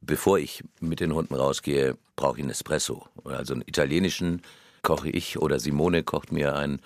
bevor 0.00 0.38
ich 0.38 0.62
mit 0.80 1.00
den 1.00 1.14
Hunden 1.14 1.34
rausgehe, 1.34 1.96
brauche 2.16 2.38
ich 2.38 2.42
einen 2.42 2.50
Espresso. 2.50 3.06
Also 3.24 3.54
einen 3.54 3.62
italienischen 3.66 4.42
koche 4.82 5.10
ich 5.10 5.38
oder 5.38 5.58
Simone 5.58 6.02
kocht 6.02 6.32
mir 6.32 6.54
einen 6.54 6.80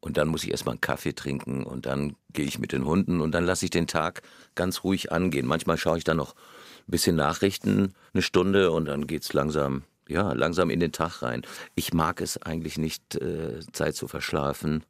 und 0.00 0.18
dann 0.18 0.28
muss 0.28 0.44
ich 0.44 0.50
erstmal 0.50 0.74
einen 0.74 0.80
Kaffee 0.80 1.14
trinken 1.14 1.64
und 1.64 1.86
dann 1.86 2.14
gehe 2.32 2.44
ich 2.44 2.58
mit 2.58 2.72
den 2.72 2.84
Hunden 2.84 3.20
und 3.20 3.32
dann 3.32 3.46
lasse 3.46 3.64
ich 3.64 3.70
den 3.70 3.86
Tag 3.86 4.22
ganz 4.54 4.84
ruhig 4.84 5.12
angehen. 5.12 5.46
Manchmal 5.46 5.78
schaue 5.78 5.98
ich 5.98 6.04
dann 6.04 6.18
noch 6.18 6.34
ein 6.34 6.90
bisschen 6.90 7.16
Nachrichten, 7.16 7.94
eine 8.12 8.22
Stunde 8.22 8.70
und 8.70 8.84
dann 8.84 9.06
geht's 9.06 9.32
langsam, 9.32 9.84
ja, 10.06 10.32
langsam 10.32 10.68
in 10.68 10.80
den 10.80 10.92
Tag 10.92 11.22
rein. 11.22 11.42
Ich 11.74 11.94
mag 11.94 12.20
es 12.20 12.42
eigentlich 12.42 12.76
nicht, 12.76 13.14
äh, 13.14 13.60
Zeit 13.72 13.96
zu 13.96 14.06
verschlafen. 14.06 14.84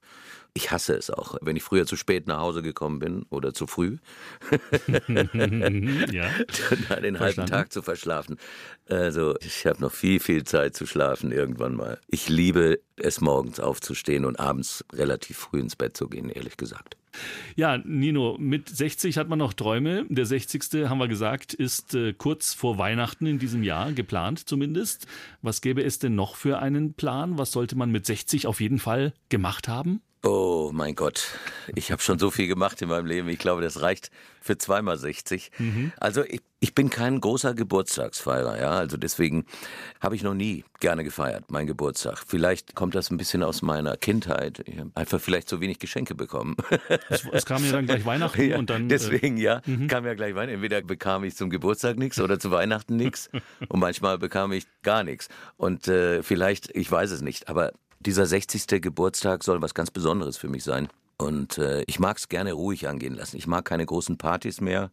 Ich 0.56 0.70
hasse 0.70 0.94
es 0.94 1.10
auch, 1.10 1.36
wenn 1.40 1.56
ich 1.56 1.64
früher 1.64 1.84
zu 1.84 1.96
spät 1.96 2.28
nach 2.28 2.38
Hause 2.38 2.62
gekommen 2.62 3.00
bin 3.00 3.26
oder 3.28 3.52
zu 3.52 3.66
früh. 3.66 3.96
ja. 6.12 6.30
Dann 6.88 7.02
den 7.02 7.18
halben 7.18 7.46
Tag 7.46 7.72
zu 7.72 7.82
verschlafen. 7.82 8.38
Also 8.88 9.34
ich 9.40 9.66
habe 9.66 9.80
noch 9.80 9.92
viel, 9.92 10.20
viel 10.20 10.44
Zeit 10.44 10.76
zu 10.76 10.86
schlafen 10.86 11.32
irgendwann 11.32 11.74
mal. 11.74 11.98
Ich 12.06 12.28
liebe 12.28 12.78
es 12.94 13.20
morgens 13.20 13.58
aufzustehen 13.58 14.24
und 14.24 14.38
abends 14.38 14.84
relativ 14.92 15.38
früh 15.38 15.58
ins 15.58 15.74
Bett 15.74 15.96
zu 15.96 16.08
gehen, 16.08 16.30
ehrlich 16.30 16.56
gesagt. 16.56 16.96
Ja, 17.56 17.78
Nino, 17.78 18.36
mit 18.38 18.68
60 18.68 19.18
hat 19.18 19.28
man 19.28 19.40
noch 19.40 19.54
Träume. 19.54 20.06
Der 20.08 20.26
60. 20.26 20.88
haben 20.88 20.98
wir 20.98 21.08
gesagt, 21.08 21.52
ist 21.52 21.94
äh, 21.94 22.12
kurz 22.12 22.54
vor 22.54 22.78
Weihnachten 22.78 23.26
in 23.26 23.40
diesem 23.40 23.64
Jahr, 23.64 23.92
geplant 23.92 24.48
zumindest. 24.48 25.08
Was 25.42 25.60
gäbe 25.60 25.82
es 25.82 25.98
denn 25.98 26.14
noch 26.14 26.36
für 26.36 26.60
einen 26.60 26.94
Plan? 26.94 27.38
Was 27.38 27.50
sollte 27.50 27.76
man 27.76 27.90
mit 27.90 28.06
60 28.06 28.46
auf 28.46 28.60
jeden 28.60 28.78
Fall 28.78 29.14
gemacht 29.28 29.66
haben? 29.66 30.00
Oh 30.26 30.70
mein 30.72 30.94
Gott, 30.94 31.28
ich 31.74 31.92
habe 31.92 32.00
schon 32.00 32.18
so 32.18 32.30
viel 32.30 32.48
gemacht 32.48 32.80
in 32.80 32.88
meinem 32.88 33.04
Leben. 33.04 33.28
Ich 33.28 33.38
glaube, 33.38 33.60
das 33.60 33.82
reicht 33.82 34.10
für 34.40 34.56
zweimal 34.56 34.96
60. 34.96 35.50
Mhm. 35.58 35.92
Also 35.98 36.24
ich, 36.24 36.40
ich 36.60 36.74
bin 36.74 36.88
kein 36.88 37.20
großer 37.20 37.52
Geburtstagsfeierer, 37.52 38.58
ja. 38.58 38.70
Also 38.70 38.96
deswegen 38.96 39.44
habe 40.00 40.16
ich 40.16 40.22
noch 40.22 40.32
nie 40.32 40.64
gerne 40.80 41.04
gefeiert, 41.04 41.50
mein 41.50 41.66
Geburtstag. 41.66 42.24
Vielleicht 42.26 42.74
kommt 42.74 42.94
das 42.94 43.10
ein 43.10 43.18
bisschen 43.18 43.42
aus 43.42 43.60
meiner 43.60 43.98
Kindheit. 43.98 44.62
Ich 44.66 44.78
habe 44.78 44.90
einfach 44.94 45.20
vielleicht 45.20 45.50
so 45.50 45.60
wenig 45.60 45.78
Geschenke 45.78 46.14
bekommen. 46.14 46.56
Es, 47.10 47.26
es 47.30 47.44
kam 47.44 47.62
ja 47.62 47.72
dann 47.72 47.84
gleich 47.84 48.06
Weihnachten 48.06 48.42
ja, 48.48 48.56
und 48.56 48.70
dann. 48.70 48.84
Äh, 48.84 48.88
deswegen, 48.88 49.36
ja, 49.36 49.60
mhm. 49.66 49.88
kam 49.88 50.06
ja 50.06 50.14
gleich 50.14 50.34
Weihnachten. 50.34 50.54
Entweder 50.54 50.80
bekam 50.80 51.24
ich 51.24 51.36
zum 51.36 51.50
Geburtstag 51.50 51.98
nichts 51.98 52.18
oder 52.18 52.38
zu 52.38 52.50
Weihnachten 52.50 52.96
nichts. 52.96 53.28
und 53.68 53.78
manchmal 53.78 54.16
bekam 54.16 54.52
ich 54.52 54.64
gar 54.82 55.04
nichts. 55.04 55.28
Und 55.58 55.86
äh, 55.88 56.22
vielleicht, 56.22 56.74
ich 56.74 56.90
weiß 56.90 57.10
es 57.10 57.20
nicht, 57.20 57.50
aber 57.50 57.72
dieser 58.06 58.26
60. 58.26 58.82
Geburtstag 58.82 59.44
soll 59.44 59.62
was 59.62 59.74
ganz 59.74 59.90
Besonderes 59.90 60.36
für 60.36 60.48
mich 60.48 60.64
sein. 60.64 60.88
Und 61.16 61.58
äh, 61.58 61.84
ich 61.86 62.00
mag 62.00 62.18
es 62.18 62.28
gerne 62.28 62.52
ruhig 62.52 62.88
angehen 62.88 63.14
lassen. 63.14 63.36
Ich 63.36 63.46
mag 63.46 63.64
keine 63.64 63.86
großen 63.86 64.18
Partys 64.18 64.60
mehr. 64.60 64.90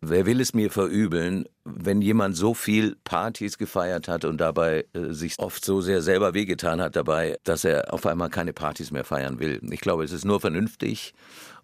Wer 0.00 0.26
will 0.26 0.40
es 0.40 0.52
mir 0.52 0.70
verübeln, 0.70 1.46
wenn 1.64 2.02
jemand 2.02 2.36
so 2.36 2.52
viel 2.52 2.96
Partys 3.04 3.56
gefeiert 3.56 4.06
hat 4.06 4.26
und 4.26 4.38
dabei 4.38 4.84
äh, 4.92 5.12
sich 5.12 5.38
oft 5.38 5.64
so 5.64 5.80
sehr 5.80 6.02
selber 6.02 6.34
wehgetan 6.34 6.82
hat 6.82 6.96
dabei, 6.96 7.38
dass 7.44 7.64
er 7.64 7.94
auf 7.94 8.04
einmal 8.04 8.28
keine 8.28 8.52
Partys 8.52 8.90
mehr 8.90 9.04
feiern 9.04 9.38
will. 9.38 9.60
Ich 9.70 9.80
glaube, 9.80 10.04
es 10.04 10.12
ist 10.12 10.26
nur 10.26 10.38
vernünftig 10.38 11.14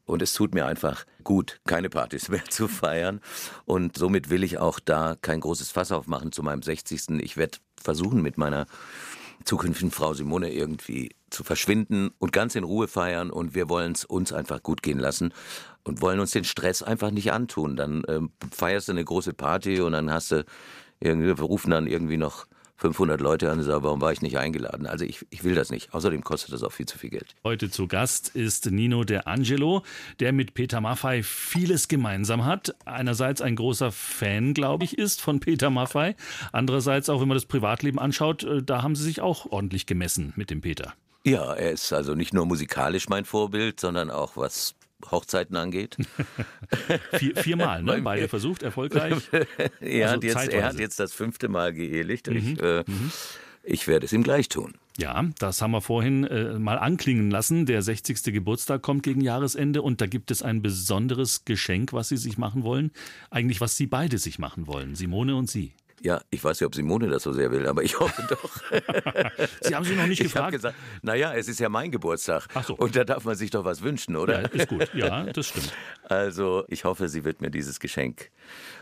und 0.06 0.22
es 0.22 0.32
tut 0.32 0.54
mir 0.54 0.64
einfach 0.64 1.04
gut, 1.22 1.60
keine 1.66 1.90
Partys 1.90 2.28
mehr 2.30 2.44
zu 2.48 2.68
feiern. 2.68 3.20
Und 3.66 3.98
somit 3.98 4.30
will 4.30 4.44
ich 4.44 4.56
auch 4.58 4.80
da 4.80 5.16
kein 5.20 5.40
großes 5.40 5.70
Fass 5.70 5.92
aufmachen 5.92 6.32
zu 6.32 6.42
meinem 6.42 6.62
60. 6.62 7.20
Ich 7.20 7.36
werde 7.36 7.58
versuchen, 7.76 8.22
mit 8.22 8.38
meiner 8.38 8.66
zukünftigen 9.44 9.90
Frau 9.90 10.14
Simone 10.14 10.52
irgendwie 10.52 11.10
zu 11.30 11.44
verschwinden 11.44 12.10
und 12.18 12.32
ganz 12.32 12.54
in 12.54 12.64
Ruhe 12.64 12.88
feiern 12.88 13.30
und 13.30 13.54
wir 13.54 13.68
wollen 13.68 13.92
es 13.92 14.04
uns 14.04 14.32
einfach 14.32 14.62
gut 14.62 14.82
gehen 14.82 14.98
lassen 14.98 15.32
und 15.84 16.00
wollen 16.00 16.20
uns 16.20 16.32
den 16.32 16.44
Stress 16.44 16.82
einfach 16.82 17.10
nicht 17.10 17.32
antun. 17.32 17.76
Dann 17.76 18.02
ähm, 18.08 18.32
feierst 18.52 18.88
du 18.88 18.92
eine 18.92 19.04
große 19.04 19.32
Party 19.32 19.80
und 19.80 19.92
dann 19.92 20.10
hast 20.10 20.32
du 20.32 20.44
irgendwie, 20.98 21.26
wir 21.28 21.40
rufen 21.40 21.70
dann 21.70 21.86
irgendwie 21.86 22.16
noch 22.16 22.46
500 22.80 23.20
Leute 23.20 23.50
an 23.50 23.58
und 23.58 23.64
sagen, 23.64 23.84
warum 23.84 24.00
war 24.00 24.10
ich 24.10 24.22
nicht 24.22 24.38
eingeladen? 24.38 24.86
Also 24.86 25.04
ich, 25.04 25.26
ich 25.28 25.44
will 25.44 25.54
das 25.54 25.70
nicht. 25.70 25.92
Außerdem 25.92 26.24
kostet 26.24 26.52
das 26.52 26.62
auch 26.62 26.72
viel 26.72 26.86
zu 26.86 26.98
viel 26.98 27.10
Geld. 27.10 27.34
Heute 27.44 27.70
zu 27.70 27.86
Gast 27.86 28.30
ist 28.30 28.70
Nino 28.70 29.04
De 29.04 29.20
Angelo, 29.26 29.82
der 30.18 30.32
mit 30.32 30.54
Peter 30.54 30.80
Maffei 30.80 31.22
vieles 31.22 31.88
gemeinsam 31.88 32.46
hat. 32.46 32.74
Einerseits 32.86 33.42
ein 33.42 33.54
großer 33.54 33.92
Fan, 33.92 34.54
glaube 34.54 34.84
ich, 34.84 34.96
ist 34.96 35.20
von 35.20 35.40
Peter 35.40 35.68
Maffei. 35.68 36.16
Andererseits 36.52 37.10
auch, 37.10 37.20
wenn 37.20 37.28
man 37.28 37.36
das 37.36 37.44
Privatleben 37.44 37.98
anschaut, 37.98 38.44
äh, 38.44 38.62
da 38.62 38.82
haben 38.82 38.96
sie 38.96 39.04
sich 39.04 39.20
auch 39.20 39.46
ordentlich 39.52 39.84
gemessen 39.84 40.32
mit 40.36 40.50
dem 40.50 40.62
Peter. 40.62 40.94
Ja, 41.22 41.52
er 41.52 41.72
ist 41.72 41.92
also 41.92 42.14
nicht 42.14 42.32
nur 42.32 42.46
musikalisch 42.46 43.10
mein 43.10 43.26
Vorbild, 43.26 43.78
sondern 43.78 44.10
auch 44.10 44.38
was 44.38 44.74
Hochzeiten 45.10 45.56
angeht. 45.56 45.96
Vier, 47.12 47.36
viermal, 47.36 47.82
ne? 47.82 48.00
Beide 48.04 48.28
versucht, 48.28 48.62
erfolgreich. 48.62 49.14
er, 49.80 50.10
also 50.10 50.16
hat 50.16 50.24
jetzt, 50.24 50.48
er 50.48 50.64
hat 50.64 50.78
jetzt 50.78 51.00
das 51.00 51.12
fünfte 51.12 51.48
Mal 51.48 51.72
geehelicht. 51.72 52.28
Mhm. 52.28 52.36
Ich, 52.36 52.62
äh, 52.62 52.84
mhm. 52.86 53.12
ich 53.62 53.86
werde 53.88 54.06
es 54.06 54.12
ihm 54.12 54.22
gleich 54.22 54.48
tun. 54.48 54.74
Ja, 54.98 55.24
das 55.38 55.62
haben 55.62 55.70
wir 55.70 55.80
vorhin 55.80 56.24
äh, 56.24 56.58
mal 56.58 56.78
anklingen 56.78 57.30
lassen. 57.30 57.64
Der 57.64 57.80
60. 57.80 58.22
Geburtstag 58.24 58.82
kommt 58.82 59.02
gegen 59.02 59.20
Jahresende 59.20 59.82
und 59.82 60.00
da 60.00 60.06
gibt 60.06 60.30
es 60.30 60.42
ein 60.42 60.60
besonderes 60.62 61.44
Geschenk, 61.44 61.92
was 61.92 62.08
Sie 62.08 62.16
sich 62.16 62.36
machen 62.36 62.64
wollen. 62.64 62.90
Eigentlich, 63.30 63.60
was 63.60 63.76
Sie 63.76 63.86
beide 63.86 64.18
sich 64.18 64.38
machen 64.38 64.66
wollen, 64.66 64.94
Simone 64.94 65.36
und 65.36 65.48
Sie. 65.48 65.72
Ja, 66.02 66.22
ich 66.30 66.42
weiß 66.42 66.60
nicht, 66.60 66.66
ob 66.66 66.74
Simone 66.74 67.08
das 67.08 67.22
so 67.22 67.32
sehr 67.32 67.50
will, 67.50 67.66
aber 67.66 67.82
ich 67.82 68.00
hoffe 68.00 68.26
doch. 68.28 68.62
Sie 69.60 69.74
haben 69.74 69.84
sie 69.84 69.94
noch 69.94 70.06
nicht 70.06 70.20
ich 70.20 70.32
gefragt? 70.32 70.54
Ich 70.54 70.58
gesagt, 70.58 70.76
naja, 71.02 71.34
es 71.34 71.46
ist 71.46 71.60
ja 71.60 71.68
mein 71.68 71.90
Geburtstag. 71.90 72.46
Ach 72.54 72.64
so. 72.64 72.74
Und 72.74 72.96
da 72.96 73.04
darf 73.04 73.24
man 73.24 73.36
sich 73.36 73.50
doch 73.50 73.64
was 73.64 73.82
wünschen, 73.82 74.16
oder? 74.16 74.42
Ja, 74.42 74.48
ist 74.48 74.68
gut. 74.68 74.90
Ja, 74.94 75.24
das 75.24 75.46
stimmt. 75.46 75.72
Also, 76.08 76.64
ich 76.66 76.84
hoffe, 76.84 77.08
sie 77.08 77.24
wird 77.24 77.40
mir 77.40 77.50
dieses 77.50 77.78
Geschenk, 77.78 78.30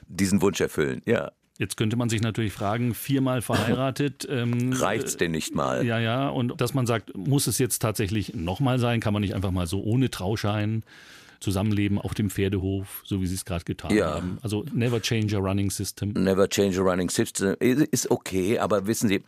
diesen 0.07 0.41
Wunsch 0.41 0.61
erfüllen. 0.61 1.03
Ja. 1.05 1.33
Jetzt 1.59 1.77
könnte 1.77 1.97
man 1.97 2.09
sich 2.09 2.23
natürlich 2.23 2.53
fragen, 2.53 2.95
viermal 2.95 3.43
verheiratet. 3.43 4.27
Ähm, 4.31 4.73
Reicht's 4.73 5.17
denn 5.17 5.33
nicht 5.33 5.55
mal? 5.55 5.85
Ja, 5.85 5.99
ja. 5.99 6.29
Und 6.29 6.61
dass 6.61 6.73
man 6.73 6.87
sagt, 6.87 7.17
muss 7.17 7.47
es 7.47 7.59
jetzt 7.59 7.81
tatsächlich 7.81 8.35
nochmal 8.35 8.79
sein? 8.79 9.01
Kann 9.01 9.13
man 9.13 9.23
nicht 9.23 9.35
einfach 9.35 9.51
mal 9.51 9.67
so 9.67 9.83
ohne 9.83 10.11
Trauschein 10.11 10.85
Zusammenleben 11.41 11.99
auf 11.99 12.15
dem 12.15 12.31
Pferdehof, 12.31 13.03
so 13.05 13.21
wie 13.21 13.27
Sie 13.27 13.35
es 13.35 13.45
gerade 13.45 13.65
getan 13.65 13.95
ja. 13.95 14.15
haben. 14.15 14.39
Also 14.43 14.65
never 14.73 15.01
change 15.01 15.37
a 15.37 15.41
running 15.41 15.71
system. 15.71 16.13
Never 16.13 16.49
change 16.49 16.81
a 16.81 16.83
running 16.83 17.11
system 17.11 17.57
ist 17.59 18.11
okay, 18.11 18.59
aber 18.59 18.87
wissen 18.87 19.09
Sie, 19.09 19.23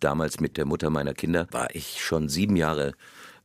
damals 0.00 0.40
mit 0.40 0.56
der 0.56 0.64
Mutter 0.64 0.90
meiner 0.90 1.14
Kinder 1.14 1.46
war 1.50 1.74
ich 1.74 2.00
schon 2.00 2.28
sieben 2.28 2.56
Jahre 2.56 2.92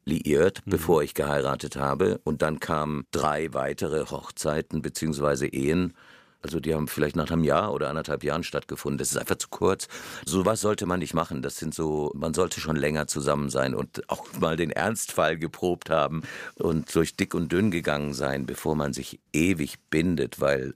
liiert, 0.05 0.62
mhm. 0.65 0.71
bevor 0.71 1.03
ich 1.03 1.13
geheiratet 1.13 1.75
habe. 1.75 2.19
Und 2.23 2.41
dann 2.41 2.60
kamen 2.60 3.05
drei 3.12 3.53
weitere 3.53 4.05
Hochzeiten 4.05 4.81
bzw. 4.81 5.47
Ehen. 5.47 5.93
Also 6.41 6.60
die 6.60 6.73
haben 6.73 6.88
vielleicht 6.88 7.15
nach 7.15 7.32
einem 7.32 7.43
Jahr 7.43 7.73
oder 7.73 7.89
anderthalb 7.89 8.23
Jahren 8.23 8.43
stattgefunden. 8.43 8.97
Das 8.97 9.12
ist 9.12 9.17
einfach 9.17 9.38
zu 9.38 9.49
kurz. 9.49 9.88
So 10.25 10.45
was 10.45 10.62
sollte 10.62 10.86
man 10.86 10.99
nicht 10.99 11.13
machen. 11.13 11.41
Das 11.41 11.58
sind 11.58 11.73
so, 11.73 12.12
man 12.15 12.34
sollte 12.34 12.60
schon 12.60 12.75
länger 12.75 13.08
zusammen 13.08 13.49
sein 13.49 13.75
und 13.75 14.10
auch 14.10 14.25
mal 14.39 14.58
den 14.58 14.71
Ernstfall 14.71 15.38
geprobt 15.38 15.89
haben 15.89 16.23
und 16.56 16.93
durch 16.95 17.15
dick 17.15 17.34
und 17.34 17.51
dünn 17.51 17.71
gegangen 17.71 18.13
sein, 18.13 18.45
bevor 18.45 18.75
man 18.75 18.93
sich 18.93 19.19
ewig 19.34 19.77
bindet, 19.89 20.39
weil 20.39 20.73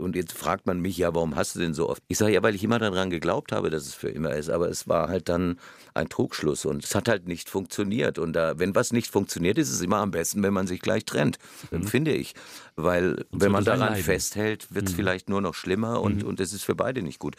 und 0.00 0.16
jetzt 0.16 0.32
fragt 0.32 0.66
man 0.66 0.80
mich, 0.80 0.98
ja, 0.98 1.14
warum 1.14 1.36
hast 1.36 1.54
du 1.54 1.60
denn 1.60 1.74
so 1.74 1.88
oft? 1.88 2.02
Ich 2.08 2.18
sage 2.18 2.32
ja, 2.32 2.42
weil 2.42 2.54
ich 2.54 2.64
immer 2.64 2.78
daran 2.78 3.10
geglaubt 3.10 3.52
habe, 3.52 3.70
dass 3.70 3.86
es 3.86 3.94
für 3.94 4.08
immer 4.08 4.34
ist. 4.34 4.50
Aber 4.50 4.68
es 4.68 4.88
war 4.88 5.08
halt 5.08 5.28
dann 5.28 5.58
ein 5.94 6.08
Trugschluss 6.08 6.64
und 6.64 6.84
es 6.84 6.94
hat 6.94 7.08
halt 7.08 7.28
nicht 7.28 7.48
funktioniert. 7.48 8.18
Und 8.18 8.32
da, 8.32 8.58
wenn 8.58 8.74
was 8.74 8.92
nicht 8.92 9.10
funktioniert, 9.10 9.58
ist 9.58 9.70
es 9.70 9.80
immer 9.80 9.98
am 9.98 10.10
besten, 10.10 10.42
wenn 10.42 10.52
man 10.52 10.66
sich 10.66 10.80
gleich 10.80 11.04
trennt, 11.04 11.38
mhm. 11.70 11.84
finde 11.84 12.12
ich. 12.12 12.34
Weil 12.76 13.24
und 13.30 13.42
wenn 13.42 13.52
man 13.52 13.64
daran 13.64 13.90
leiden. 13.90 14.04
festhält, 14.04 14.74
wird 14.74 14.86
es 14.86 14.92
mhm. 14.92 14.96
vielleicht 14.96 15.28
nur 15.28 15.40
noch 15.40 15.54
schlimmer 15.54 16.00
und, 16.00 16.22
mhm. 16.22 16.28
und 16.28 16.40
es 16.40 16.52
ist 16.52 16.64
für 16.64 16.74
beide 16.74 17.02
nicht 17.02 17.18
gut. 17.18 17.36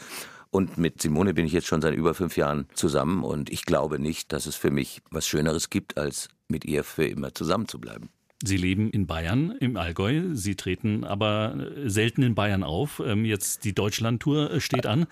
Und 0.52 0.78
mit 0.78 1.02
Simone 1.02 1.34
bin 1.34 1.46
ich 1.46 1.54
jetzt 1.54 1.68
schon 1.68 1.82
seit 1.82 1.94
über 1.94 2.14
fünf 2.14 2.36
Jahren 2.36 2.68
zusammen 2.74 3.24
und 3.24 3.52
ich 3.52 3.66
glaube 3.66 4.00
nicht, 4.00 4.34
dass 4.34 4.48
es 4.48 4.56
für 4.56 4.72
mich 4.72 5.02
was 5.12 5.28
Schöneres 5.28 5.70
gibt, 5.70 5.98
als 5.98 6.30
mit 6.48 6.66
ihr 6.66 6.84
für 6.84 7.06
immer 7.06 7.34
zusammen 7.34 7.68
zu 7.68 7.80
bleiben. 7.80 8.10
Sie 8.44 8.56
leben 8.56 8.90
in 8.90 9.06
Bayern, 9.06 9.52
im 9.60 9.76
Allgäu. 9.76 10.34
Sie 10.34 10.56
treten 10.56 11.04
aber 11.04 11.68
selten 11.86 12.24
in 12.24 12.36
Bayern 12.36 12.64
auf. 12.64 13.02
Ähm, 13.06 13.26
jetzt 13.26 13.66
die 13.66 13.74
Deutschlandtour 13.74 14.52
äh, 14.52 14.62
steht 14.62 14.86
an. 14.86 15.08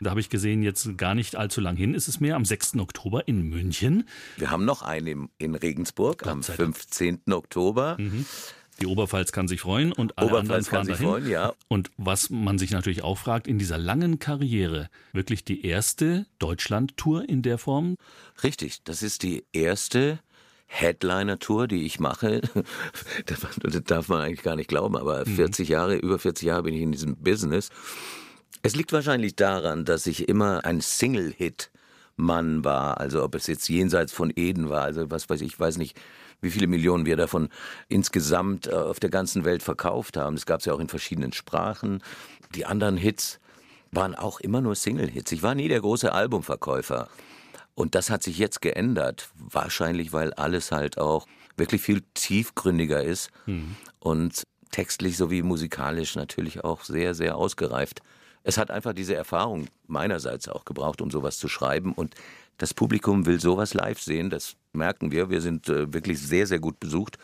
Da 0.00 0.10
habe 0.10 0.20
ich 0.20 0.28
gesehen, 0.30 0.62
jetzt 0.62 0.98
gar 0.98 1.14
nicht 1.14 1.36
allzu 1.36 1.60
lang 1.60 1.76
hin 1.76 1.94
ist 1.94 2.08
es 2.08 2.18
mehr, 2.18 2.34
am 2.34 2.44
6. 2.44 2.76
Oktober 2.78 3.28
in 3.28 3.48
München. 3.48 4.08
Wir 4.36 4.50
haben 4.50 4.64
noch 4.64 4.82
einen 4.82 5.28
in 5.38 5.54
Regensburg 5.54 6.26
am 6.26 6.42
15. 6.42 7.20
Oktober. 7.30 7.96
Mhm. 8.00 8.26
Die 8.80 8.86
Oberpfalz 8.86 9.30
kann 9.30 9.46
sich 9.46 9.60
freuen 9.60 9.92
und 9.92 10.18
alle 10.18 10.28
Oberpfalz 10.28 10.48
anderen 10.48 10.64
fahren 10.64 10.86
kann 10.86 10.96
sich 10.96 11.06
freuen, 11.06 11.30
ja. 11.30 11.52
Und 11.68 11.90
was 11.98 12.30
man 12.30 12.58
sich 12.58 12.72
natürlich 12.72 13.04
auch 13.04 13.18
fragt, 13.18 13.46
in 13.46 13.58
dieser 13.58 13.78
langen 13.78 14.18
Karriere 14.18 14.88
wirklich 15.12 15.44
die 15.44 15.64
erste 15.64 16.26
Deutschlandtour 16.40 17.28
in 17.28 17.42
der 17.42 17.58
Form? 17.58 17.96
Richtig, 18.42 18.82
das 18.82 19.02
ist 19.02 19.22
die 19.22 19.44
erste 19.52 20.18
Headliner-Tour, 20.72 21.68
die 21.68 21.84
ich 21.84 22.00
mache. 22.00 22.40
Das, 23.26 23.40
darf 23.84 24.08
man 24.08 24.22
eigentlich 24.22 24.42
gar 24.42 24.56
nicht 24.56 24.68
glauben, 24.68 24.96
aber 24.96 25.24
40 25.24 25.68
mhm. 25.68 25.72
Jahre, 25.72 25.96
über 25.96 26.18
40 26.18 26.46
Jahre 26.46 26.62
bin 26.64 26.74
ich 26.74 26.82
in 26.82 26.92
diesem 26.92 27.16
Business. 27.16 27.68
Es 28.62 28.74
liegt 28.74 28.92
wahrscheinlich 28.92 29.36
daran, 29.36 29.84
dass 29.84 30.06
ich 30.06 30.28
immer 30.28 30.64
ein 30.64 30.80
Single-Hit 30.80 31.70
Mann 32.16 32.64
war, 32.64 33.00
also 33.00 33.22
ob 33.22 33.34
es 33.34 33.46
jetzt 33.46 33.68
jenseits 33.68 34.12
von 34.12 34.32
Eden 34.34 34.68
war, 34.68 34.82
also 34.82 35.10
was 35.10 35.28
weiß 35.28 35.40
ich, 35.40 35.58
weiß 35.58 35.78
nicht, 35.78 35.98
wie 36.40 36.50
viele 36.50 36.66
Millionen 36.66 37.06
wir 37.06 37.16
davon 37.16 37.48
insgesamt 37.88 38.66
äh, 38.66 38.72
auf 38.72 39.00
der 39.00 39.10
ganzen 39.10 39.44
Welt 39.44 39.62
verkauft 39.62 40.16
haben. 40.16 40.36
Das 40.36 40.46
gab 40.46 40.60
es 40.60 40.66
ja 40.66 40.74
auch 40.74 40.80
in 40.80 40.88
verschiedenen 40.88 41.32
Sprachen. 41.32 42.02
Die 42.54 42.66
anderen 42.66 42.96
Hits 42.96 43.40
waren 43.92 44.14
auch 44.14 44.40
immer 44.40 44.60
nur 44.60 44.74
Single-Hits. 44.74 45.32
Ich 45.32 45.42
war 45.42 45.54
nie 45.54 45.68
der 45.68 45.80
große 45.80 46.12
Albumverkäufer. 46.12 47.08
Und 47.74 47.94
das 47.94 48.10
hat 48.10 48.22
sich 48.22 48.38
jetzt 48.38 48.60
geändert. 48.60 49.30
Wahrscheinlich, 49.34 50.12
weil 50.12 50.32
alles 50.34 50.72
halt 50.72 50.98
auch 50.98 51.26
wirklich 51.56 51.82
viel 51.82 52.02
tiefgründiger 52.14 53.02
ist 53.02 53.30
mhm. 53.46 53.76
und 53.98 54.42
textlich 54.70 55.16
sowie 55.16 55.42
musikalisch 55.42 56.16
natürlich 56.16 56.64
auch 56.64 56.82
sehr, 56.82 57.14
sehr 57.14 57.36
ausgereift. 57.36 58.00
Es 58.42 58.58
hat 58.58 58.70
einfach 58.70 58.92
diese 58.92 59.14
Erfahrung 59.14 59.68
meinerseits 59.86 60.48
auch 60.48 60.64
gebraucht, 60.64 61.00
um 61.00 61.10
sowas 61.10 61.38
zu 61.38 61.48
schreiben. 61.48 61.92
Und 61.92 62.14
das 62.58 62.74
Publikum 62.74 63.26
will 63.26 63.40
sowas 63.40 63.74
live 63.74 64.00
sehen. 64.00 64.30
Das 64.30 64.56
merken 64.72 65.12
wir. 65.12 65.30
Wir 65.30 65.40
sind 65.40 65.68
äh, 65.68 65.92
wirklich 65.92 66.20
sehr, 66.20 66.46
sehr 66.46 66.58
gut 66.58 66.80
besucht. 66.80 67.18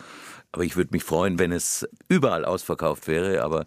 Aber 0.53 0.65
ich 0.65 0.77
würde 0.77 0.91
mich 0.93 1.05
freuen, 1.05 1.39
wenn 1.39 1.53
es 1.53 1.89
überall 2.09 2.45
ausverkauft 2.45 3.09
wäre. 3.09 3.43
Aber 3.43 3.65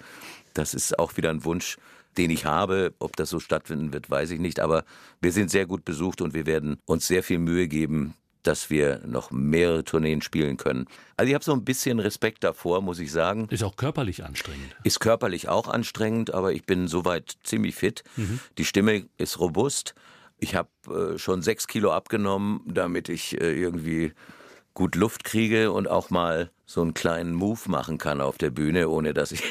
das 0.53 0.73
ist 0.73 0.97
auch 0.97 1.17
wieder 1.17 1.29
ein 1.29 1.43
Wunsch, 1.43 1.77
den 2.17 2.29
ich 2.29 2.45
habe. 2.45 2.93
Ob 2.99 3.15
das 3.15 3.29
so 3.29 3.39
stattfinden 3.39 3.93
wird, 3.93 4.09
weiß 4.09 4.31
ich 4.31 4.39
nicht. 4.39 4.59
Aber 4.59 4.83
wir 5.21 5.31
sind 5.31 5.51
sehr 5.51 5.65
gut 5.65 5.85
besucht 5.85 6.21
und 6.21 6.33
wir 6.33 6.45
werden 6.45 6.77
uns 6.85 7.07
sehr 7.07 7.23
viel 7.23 7.39
Mühe 7.39 7.67
geben, 7.67 8.13
dass 8.43 8.69
wir 8.69 9.01
noch 9.05 9.31
mehrere 9.31 9.83
Tourneen 9.83 10.21
spielen 10.21 10.57
können. 10.57 10.85
Also 11.17 11.29
ich 11.29 11.35
habe 11.35 11.43
so 11.43 11.53
ein 11.53 11.63
bisschen 11.63 11.99
Respekt 11.99 12.43
davor, 12.43 12.81
muss 12.81 12.99
ich 12.99 13.11
sagen. 13.11 13.47
Ist 13.49 13.63
auch 13.63 13.75
körperlich 13.75 14.23
anstrengend. 14.23 14.75
Ist 14.83 14.99
körperlich 14.99 15.47
auch 15.47 15.67
anstrengend, 15.67 16.33
aber 16.33 16.53
ich 16.53 16.65
bin 16.65 16.87
soweit 16.87 17.37
ziemlich 17.43 17.75
fit. 17.75 18.03
Mhm. 18.15 18.39
Die 18.57 18.65
Stimme 18.65 19.05
ist 19.17 19.39
robust. 19.39 19.93
Ich 20.39 20.55
habe 20.55 20.69
äh, 20.87 21.19
schon 21.19 21.43
sechs 21.43 21.67
Kilo 21.67 21.91
abgenommen, 21.91 22.61
damit 22.65 23.09
ich 23.09 23.39
äh, 23.39 23.53
irgendwie 23.53 24.13
gut 24.73 24.95
Luft 24.95 25.23
kriege 25.23 25.71
und 25.71 25.87
auch 25.87 26.09
mal 26.09 26.49
so 26.65 26.81
einen 26.81 26.93
kleinen 26.93 27.33
Move 27.33 27.59
machen 27.67 27.97
kann 27.97 28.21
auf 28.21 28.37
der 28.37 28.49
Bühne, 28.49 28.89
ohne 28.89 29.13
dass 29.13 29.31
ich, 29.31 29.43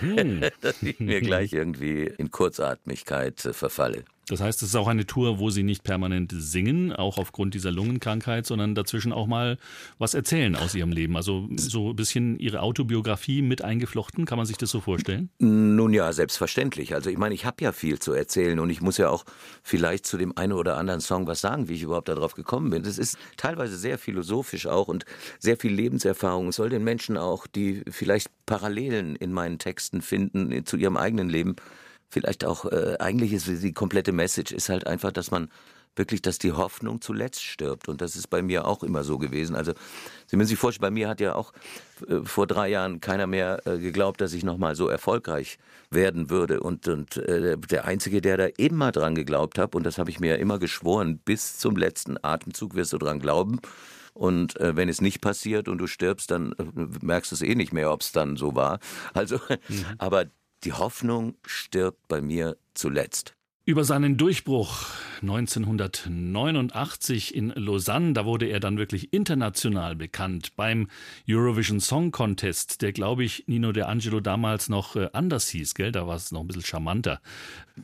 mhm. 0.00 0.44
dass 0.60 0.82
ich 0.82 1.00
mir 1.00 1.20
gleich 1.20 1.52
irgendwie 1.54 2.04
in 2.04 2.30
Kurzatmigkeit 2.30 3.44
äh, 3.44 3.52
verfalle. 3.52 4.04
Das 4.30 4.40
heißt, 4.40 4.62
es 4.62 4.70
ist 4.70 4.76
auch 4.76 4.88
eine 4.88 5.06
Tour, 5.06 5.38
wo 5.38 5.50
Sie 5.50 5.62
nicht 5.62 5.82
permanent 5.82 6.32
singen, 6.36 6.92
auch 6.92 7.18
aufgrund 7.18 7.54
dieser 7.54 7.70
Lungenkrankheit, 7.70 8.46
sondern 8.46 8.74
dazwischen 8.74 9.12
auch 9.12 9.26
mal 9.26 9.58
was 9.98 10.14
erzählen 10.14 10.56
aus 10.56 10.74
Ihrem 10.74 10.92
Leben. 10.92 11.16
Also 11.16 11.48
so 11.56 11.90
ein 11.90 11.96
bisschen 11.96 12.38
Ihre 12.38 12.60
Autobiografie 12.60 13.42
mit 13.42 13.62
eingeflochten. 13.62 14.24
Kann 14.26 14.38
man 14.38 14.46
sich 14.46 14.56
das 14.56 14.70
so 14.70 14.80
vorstellen? 14.80 15.30
Nun 15.38 15.92
ja, 15.92 16.12
selbstverständlich. 16.12 16.94
Also 16.94 17.10
ich 17.10 17.18
meine, 17.18 17.34
ich 17.34 17.44
habe 17.44 17.62
ja 17.62 17.72
viel 17.72 17.98
zu 17.98 18.12
erzählen 18.12 18.58
und 18.58 18.70
ich 18.70 18.80
muss 18.80 18.98
ja 18.98 19.08
auch 19.08 19.24
vielleicht 19.62 20.06
zu 20.06 20.16
dem 20.16 20.36
einen 20.36 20.52
oder 20.52 20.76
anderen 20.76 21.00
Song 21.00 21.26
was 21.26 21.40
sagen, 21.40 21.68
wie 21.68 21.74
ich 21.74 21.82
überhaupt 21.82 22.08
darauf 22.08 22.34
gekommen 22.34 22.70
bin. 22.70 22.82
Das 22.82 22.98
ist 22.98 23.18
teilweise 23.36 23.76
sehr 23.76 23.98
philosophisch 23.98 24.66
auch 24.66 24.88
und 24.88 25.04
sehr 25.38 25.56
viel 25.56 25.72
Lebenserfahrung. 25.72 26.48
Es 26.48 26.56
soll 26.56 26.70
den 26.70 26.84
Menschen 26.84 27.16
auch, 27.16 27.46
die 27.46 27.82
vielleicht 27.90 28.30
Parallelen 28.46 29.16
in 29.16 29.32
meinen 29.32 29.58
Texten 29.58 30.02
finden 30.02 30.64
zu 30.64 30.76
ihrem 30.76 30.96
eigenen 30.96 31.28
Leben, 31.28 31.56
vielleicht 32.08 32.44
auch, 32.44 32.64
äh, 32.66 32.96
eigentlich 32.98 33.32
ist 33.32 33.48
die 33.48 33.72
komplette 33.72 34.12
Message 34.12 34.52
ist 34.52 34.68
halt 34.68 34.86
einfach, 34.86 35.12
dass 35.12 35.30
man 35.30 35.48
wirklich, 35.98 36.22
dass 36.22 36.38
die 36.38 36.52
Hoffnung 36.52 37.00
zuletzt 37.00 37.42
stirbt. 37.42 37.88
Und 37.88 38.00
das 38.00 38.16
ist 38.16 38.28
bei 38.28 38.40
mir 38.40 38.66
auch 38.66 38.82
immer 38.82 39.04
so 39.04 39.18
gewesen. 39.18 39.54
Also, 39.54 39.72
Sie 40.26 40.36
müssen 40.36 40.50
sich 40.50 40.58
vorstellen, 40.58 40.88
bei 40.88 40.90
mir 40.90 41.08
hat 41.08 41.20
ja 41.20 41.34
auch 41.34 41.52
äh, 42.08 42.20
vor 42.22 42.46
drei 42.46 42.68
Jahren 42.68 43.00
keiner 43.00 43.26
mehr 43.26 43.66
äh, 43.66 43.78
geglaubt, 43.78 44.20
dass 44.20 44.32
ich 44.32 44.44
nochmal 44.44 44.76
so 44.76 44.88
erfolgreich 44.88 45.58
werden 45.90 46.30
würde. 46.30 46.60
Und, 46.60 46.86
und 46.88 47.16
äh, 47.16 47.56
der 47.58 47.84
Einzige, 47.86 48.20
der 48.20 48.36
da 48.36 48.46
immer 48.56 48.92
dran 48.92 49.14
geglaubt 49.14 49.58
hat, 49.58 49.74
und 49.74 49.84
das 49.84 49.98
habe 49.98 50.10
ich 50.10 50.20
mir 50.20 50.32
ja 50.32 50.36
immer 50.36 50.58
geschworen, 50.58 51.18
bis 51.18 51.58
zum 51.58 51.76
letzten 51.76 52.16
Atemzug 52.22 52.74
wirst 52.74 52.92
du 52.92 52.98
dran 52.98 53.18
glauben. 53.18 53.60
Und 54.14 54.58
äh, 54.60 54.74
wenn 54.74 54.88
es 54.88 55.00
nicht 55.00 55.20
passiert 55.20 55.68
und 55.68 55.78
du 55.78 55.86
stirbst, 55.86 56.30
dann 56.30 56.52
äh, 56.52 56.64
merkst 57.02 57.30
du 57.30 57.36
es 57.36 57.42
eh 57.42 57.54
nicht 57.54 57.72
mehr, 57.72 57.92
ob 57.92 58.02
es 58.02 58.12
dann 58.12 58.36
so 58.36 58.54
war. 58.54 58.80
Also, 59.14 59.36
mhm. 59.68 59.84
aber 59.98 60.26
die 60.64 60.72
Hoffnung 60.72 61.36
stirbt 61.44 62.08
bei 62.08 62.20
mir 62.20 62.56
zuletzt. 62.74 63.37
Über 63.68 63.84
seinen 63.84 64.16
Durchbruch 64.16 64.86
1989 65.20 67.34
in 67.34 67.50
Lausanne, 67.50 68.14
da 68.14 68.24
wurde 68.24 68.46
er 68.46 68.60
dann 68.60 68.78
wirklich 68.78 69.12
international 69.12 69.94
bekannt 69.94 70.56
beim 70.56 70.88
Eurovision 71.28 71.78
Song 71.78 72.10
Contest, 72.10 72.80
der 72.80 72.94
glaube 72.94 73.24
ich 73.24 73.44
Nino 73.46 73.72
De 73.72 73.82
Angelo 73.82 74.20
damals 74.20 74.70
noch 74.70 74.96
äh, 74.96 75.10
anders 75.12 75.50
hieß, 75.50 75.74
gell? 75.74 75.92
Da 75.92 76.06
war 76.06 76.16
es 76.16 76.32
noch 76.32 76.40
ein 76.40 76.46
bisschen 76.46 76.64
charmanter. 76.64 77.20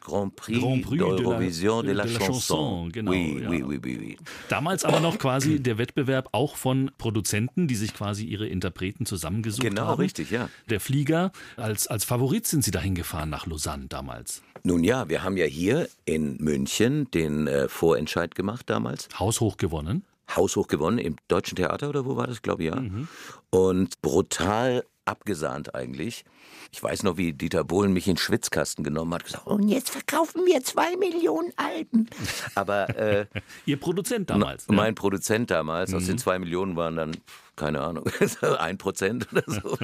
Grand 0.00 0.34
Prix, 0.36 0.58
Grand 0.58 0.80
Prix 0.80 1.02
d'Eurovision 1.02 1.82
de, 1.82 1.92
la, 1.92 2.04
de, 2.04 2.12
la, 2.14 2.18
de 2.18 2.24
la 2.26 2.26
Chanson. 2.28 2.90
Genau, 2.90 3.10
oui, 3.10 3.42
ja. 3.42 3.50
oui, 3.50 3.62
oui, 3.62 3.78
oui, 3.84 4.16
Damals 4.48 4.86
aber 4.86 5.00
noch 5.00 5.18
quasi 5.18 5.60
der 5.60 5.76
Wettbewerb 5.76 6.30
auch 6.32 6.56
von 6.56 6.92
Produzenten, 6.96 7.68
die 7.68 7.76
sich 7.76 7.92
quasi 7.92 8.24
ihre 8.24 8.46
Interpreten 8.46 9.04
zusammengesucht 9.04 9.60
genau, 9.60 9.82
haben. 9.82 9.88
Genau, 9.88 10.00
richtig, 10.00 10.30
ja. 10.30 10.48
Der 10.70 10.80
Flieger, 10.80 11.30
als, 11.58 11.88
als 11.88 12.04
Favorit 12.04 12.46
sind 12.46 12.64
sie 12.64 12.70
dahin 12.70 12.94
gefahren 12.94 13.28
nach 13.28 13.46
Lausanne 13.46 13.88
damals. 13.88 14.40
Nun 14.66 14.82
ja, 14.82 15.10
wir 15.10 15.22
haben 15.22 15.36
ja 15.36 15.44
hier 15.44 15.88
in 16.06 16.38
München 16.38 17.10
den 17.10 17.46
äh, 17.46 17.68
Vorentscheid 17.68 18.34
gemacht 18.34 18.70
damals. 18.70 19.08
Haushoch 19.18 19.58
gewonnen. 19.58 20.04
Haushoch 20.34 20.68
gewonnen 20.68 20.96
im 20.96 21.16
Deutschen 21.28 21.56
Theater 21.56 21.90
oder 21.90 22.06
wo 22.06 22.16
war 22.16 22.26
das, 22.26 22.40
glaube 22.40 22.62
ich, 22.62 22.70
ja. 22.70 22.80
Mhm. 22.80 23.06
Und 23.50 24.00
brutal 24.00 24.84
abgesahnt 25.04 25.74
eigentlich. 25.74 26.24
Ich 26.72 26.82
weiß 26.82 27.02
noch, 27.02 27.18
wie 27.18 27.34
Dieter 27.34 27.62
Bohlen 27.62 27.92
mich 27.92 28.06
in 28.06 28.14
den 28.14 28.18
Schwitzkasten 28.18 28.84
genommen 28.84 29.12
hat, 29.12 29.24
gesagt, 29.24 29.46
und 29.46 29.68
jetzt 29.68 29.90
verkaufen 29.90 30.46
wir 30.46 30.64
zwei 30.64 30.96
Millionen 30.96 31.52
Alben. 31.56 32.08
Aber 32.54 32.88
äh, 32.96 33.26
Ihr 33.66 33.78
Produzent 33.78 34.30
damals. 34.30 34.66
Mein 34.68 34.86
ja. 34.86 34.92
Produzent 34.92 35.50
damals, 35.50 35.90
mhm. 35.90 35.96
aus 35.98 36.06
den 36.06 36.16
zwei 36.16 36.38
Millionen 36.38 36.74
waren 36.74 36.96
dann 36.96 37.16
keine 37.56 37.80
Ahnung, 37.80 38.04
ein 38.58 38.78
Prozent 38.78 39.28
oder 39.32 39.44
so. 39.46 39.78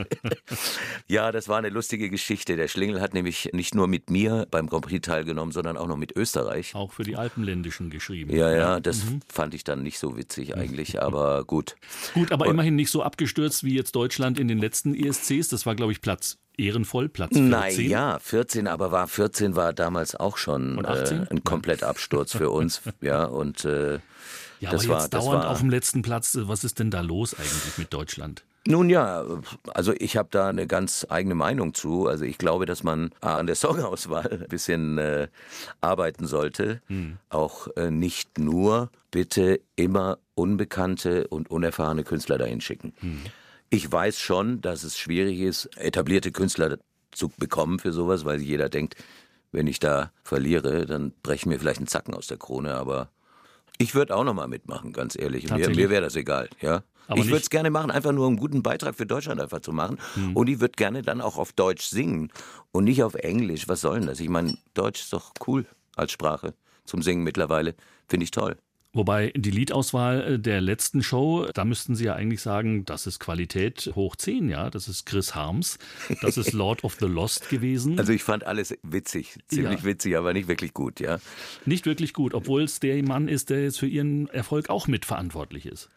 ja, 1.08 1.32
das 1.32 1.48
war 1.48 1.58
eine 1.58 1.68
lustige 1.68 2.10
Geschichte. 2.10 2.56
Der 2.56 2.68
Schlingel 2.68 3.00
hat 3.00 3.14
nämlich 3.14 3.50
nicht 3.52 3.74
nur 3.74 3.86
mit 3.86 4.10
mir 4.10 4.46
beim 4.50 4.68
Grand 4.68 4.84
Prix 4.86 5.06
teilgenommen, 5.06 5.52
sondern 5.52 5.76
auch 5.76 5.86
noch 5.86 5.96
mit 5.96 6.16
Österreich. 6.16 6.74
Auch 6.74 6.92
für 6.92 7.04
die 7.04 7.16
Alpenländischen 7.16 7.90
geschrieben. 7.90 8.34
Ja, 8.34 8.50
ja, 8.52 8.80
das 8.80 9.04
mhm. 9.04 9.20
fand 9.28 9.54
ich 9.54 9.64
dann 9.64 9.82
nicht 9.82 9.98
so 9.98 10.16
witzig 10.16 10.56
eigentlich, 10.56 11.02
aber 11.02 11.44
gut. 11.44 11.76
Gut, 12.14 12.32
aber 12.32 12.46
Und, 12.46 12.52
immerhin 12.52 12.76
nicht 12.76 12.90
so 12.90 13.02
abgestürzt 13.02 13.64
wie 13.64 13.74
jetzt 13.74 13.94
Deutschland 13.94 14.38
in 14.38 14.48
den 14.48 14.58
letzten 14.58 14.94
ESCs. 14.94 15.48
Das 15.48 15.66
war, 15.66 15.74
glaube 15.74 15.92
ich, 15.92 16.00
Platz 16.00 16.38
ehrenvoll, 16.56 17.08
Platz 17.08 17.32
14. 17.32 17.48
Naja, 17.48 18.18
14, 18.18 18.68
aber 18.68 18.92
war 18.92 19.08
14 19.08 19.56
war 19.56 19.72
damals 19.72 20.14
auch 20.14 20.36
schon 20.36 20.84
äh, 20.84 21.26
ein 21.30 21.42
Komplettabsturz 21.44 22.36
für 22.36 22.50
uns. 22.50 22.82
ja, 23.00 23.24
und 23.24 23.64
äh, 23.64 23.98
ja, 24.60 24.70
das 24.70 24.84
aber 24.84 24.94
war, 24.94 25.00
jetzt 25.00 25.14
dauernd 25.14 25.44
war, 25.44 25.50
auf 25.50 25.60
dem 25.60 25.70
letzten 25.70 26.02
Platz. 26.02 26.38
Was 26.40 26.64
ist 26.64 26.78
denn 26.78 26.90
da 26.90 27.00
los 27.00 27.34
eigentlich 27.34 27.78
mit 27.78 27.92
Deutschland? 27.92 28.44
Nun 28.66 28.90
ja, 28.90 29.24
also 29.72 29.94
ich 29.98 30.18
habe 30.18 30.28
da 30.30 30.48
eine 30.48 30.66
ganz 30.66 31.06
eigene 31.08 31.34
Meinung 31.34 31.72
zu. 31.72 32.06
Also 32.06 32.24
ich 32.26 32.36
glaube, 32.36 32.66
dass 32.66 32.82
man 32.82 33.10
an 33.20 33.46
der 33.46 33.56
Songauswahl 33.56 34.40
ein 34.42 34.48
bisschen 34.48 34.98
äh, 34.98 35.28
arbeiten 35.80 36.26
sollte. 36.26 36.82
Hm. 36.86 37.16
Auch 37.30 37.68
äh, 37.76 37.90
nicht 37.90 38.38
nur 38.38 38.90
bitte 39.10 39.60
immer 39.76 40.18
unbekannte 40.34 41.26
und 41.28 41.50
unerfahrene 41.50 42.04
Künstler 42.04 42.36
dahin 42.36 42.60
schicken. 42.60 42.92
Hm. 43.00 43.22
Ich 43.70 43.90
weiß 43.90 44.18
schon, 44.18 44.60
dass 44.60 44.84
es 44.84 44.98
schwierig 44.98 45.40
ist, 45.40 45.76
etablierte 45.76 46.32
Künstler 46.32 46.78
zu 47.12 47.28
bekommen 47.28 47.78
für 47.78 47.92
sowas, 47.92 48.24
weil 48.24 48.40
jeder 48.40 48.68
denkt, 48.68 48.96
wenn 49.52 49.66
ich 49.66 49.80
da 49.80 50.12
verliere, 50.22 50.86
dann 50.86 51.12
brechen 51.22 51.48
mir 51.48 51.58
vielleicht 51.58 51.78
einen 51.78 51.86
Zacken 51.86 52.14
aus 52.14 52.26
der 52.26 52.36
Krone, 52.36 52.74
aber 52.74 53.08
ich 53.80 53.94
würde 53.94 54.14
auch 54.14 54.24
noch 54.24 54.34
mal 54.34 54.46
mitmachen, 54.46 54.92
ganz 54.92 55.16
ehrlich. 55.18 55.50
Mir, 55.50 55.70
mir 55.70 55.88
wäre 55.88 56.02
das 56.02 56.14
egal, 56.14 56.50
ja. 56.60 56.82
Aber 57.08 57.18
ich 57.18 57.26
würde 57.26 57.38
es 57.38 57.50
gerne 57.50 57.70
machen, 57.70 57.90
einfach 57.90 58.12
nur 58.12 58.28
einen 58.28 58.36
guten 58.36 58.62
Beitrag 58.62 58.94
für 58.94 59.06
Deutschland 59.06 59.40
einfach 59.40 59.60
zu 59.60 59.72
machen. 59.72 59.98
Hm. 60.14 60.36
Und 60.36 60.48
ich 60.48 60.60
würde 60.60 60.72
gerne 60.76 61.02
dann 61.02 61.20
auch 61.20 61.38
auf 61.38 61.52
Deutsch 61.54 61.86
singen 61.86 62.30
und 62.72 62.84
nicht 62.84 63.02
auf 63.02 63.14
Englisch. 63.14 63.68
Was 63.68 63.80
soll 63.80 63.98
denn 63.98 64.06
das? 64.06 64.20
Ich 64.20 64.28
meine, 64.28 64.56
Deutsch 64.74 65.00
ist 65.00 65.12
doch 65.14 65.32
cool 65.46 65.64
als 65.96 66.12
Sprache 66.12 66.54
zum 66.84 67.02
Singen 67.02 67.24
mittlerweile. 67.24 67.74
Finde 68.06 68.24
ich 68.24 68.30
toll. 68.30 68.56
Wobei 68.92 69.32
die 69.36 69.52
Liedauswahl 69.52 70.34
äh, 70.34 70.38
der 70.38 70.60
letzten 70.60 71.02
Show, 71.02 71.46
da 71.54 71.64
müssten 71.64 71.94
Sie 71.94 72.06
ja 72.06 72.14
eigentlich 72.14 72.42
sagen, 72.42 72.84
das 72.84 73.06
ist 73.06 73.20
Qualität 73.20 73.92
hoch 73.94 74.16
10, 74.16 74.48
ja. 74.48 74.68
Das 74.68 74.88
ist 74.88 75.06
Chris 75.06 75.34
Harms, 75.34 75.78
das 76.22 76.36
ist 76.36 76.52
Lord 76.52 76.82
of 76.82 76.96
the 76.98 77.06
Lost 77.06 77.48
gewesen. 77.50 77.98
Also 77.98 78.12
ich 78.12 78.24
fand 78.24 78.44
alles 78.44 78.76
witzig, 78.82 79.38
ziemlich 79.46 79.80
ja. 79.80 79.84
witzig, 79.84 80.16
aber 80.16 80.32
nicht 80.32 80.48
wirklich 80.48 80.74
gut, 80.74 80.98
ja. 80.98 81.18
Nicht 81.66 81.86
wirklich 81.86 82.14
gut, 82.14 82.34
obwohl 82.34 82.64
es 82.64 82.80
der 82.80 83.00
Mann 83.04 83.28
ist, 83.28 83.50
der 83.50 83.62
jetzt 83.62 83.78
für 83.78 83.86
Ihren 83.86 84.28
Erfolg 84.28 84.70
auch 84.70 84.88
mitverantwortlich 84.88 85.66
ist. 85.66 85.88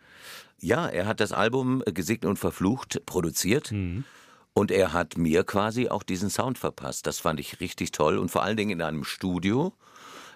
Ja, 0.60 0.88
er 0.88 1.08
hat 1.08 1.20
das 1.20 1.32
Album 1.32 1.84
Gesegnet 1.86 2.30
und 2.30 2.38
Verflucht 2.38 3.06
produziert. 3.06 3.72
Mhm. 3.72 4.06
Und 4.54 4.70
er 4.70 4.94
hat 4.94 5.18
mir 5.18 5.44
quasi 5.44 5.90
auch 5.90 6.04
diesen 6.04 6.30
Sound 6.30 6.60
verpasst. 6.60 7.08
Das 7.08 7.20
fand 7.20 7.40
ich 7.40 7.60
richtig 7.60 7.92
toll 7.92 8.20
und 8.20 8.30
vor 8.30 8.44
allen 8.44 8.56
Dingen 8.56 8.70
in 8.70 8.82
einem 8.84 9.04
Studio, 9.04 9.74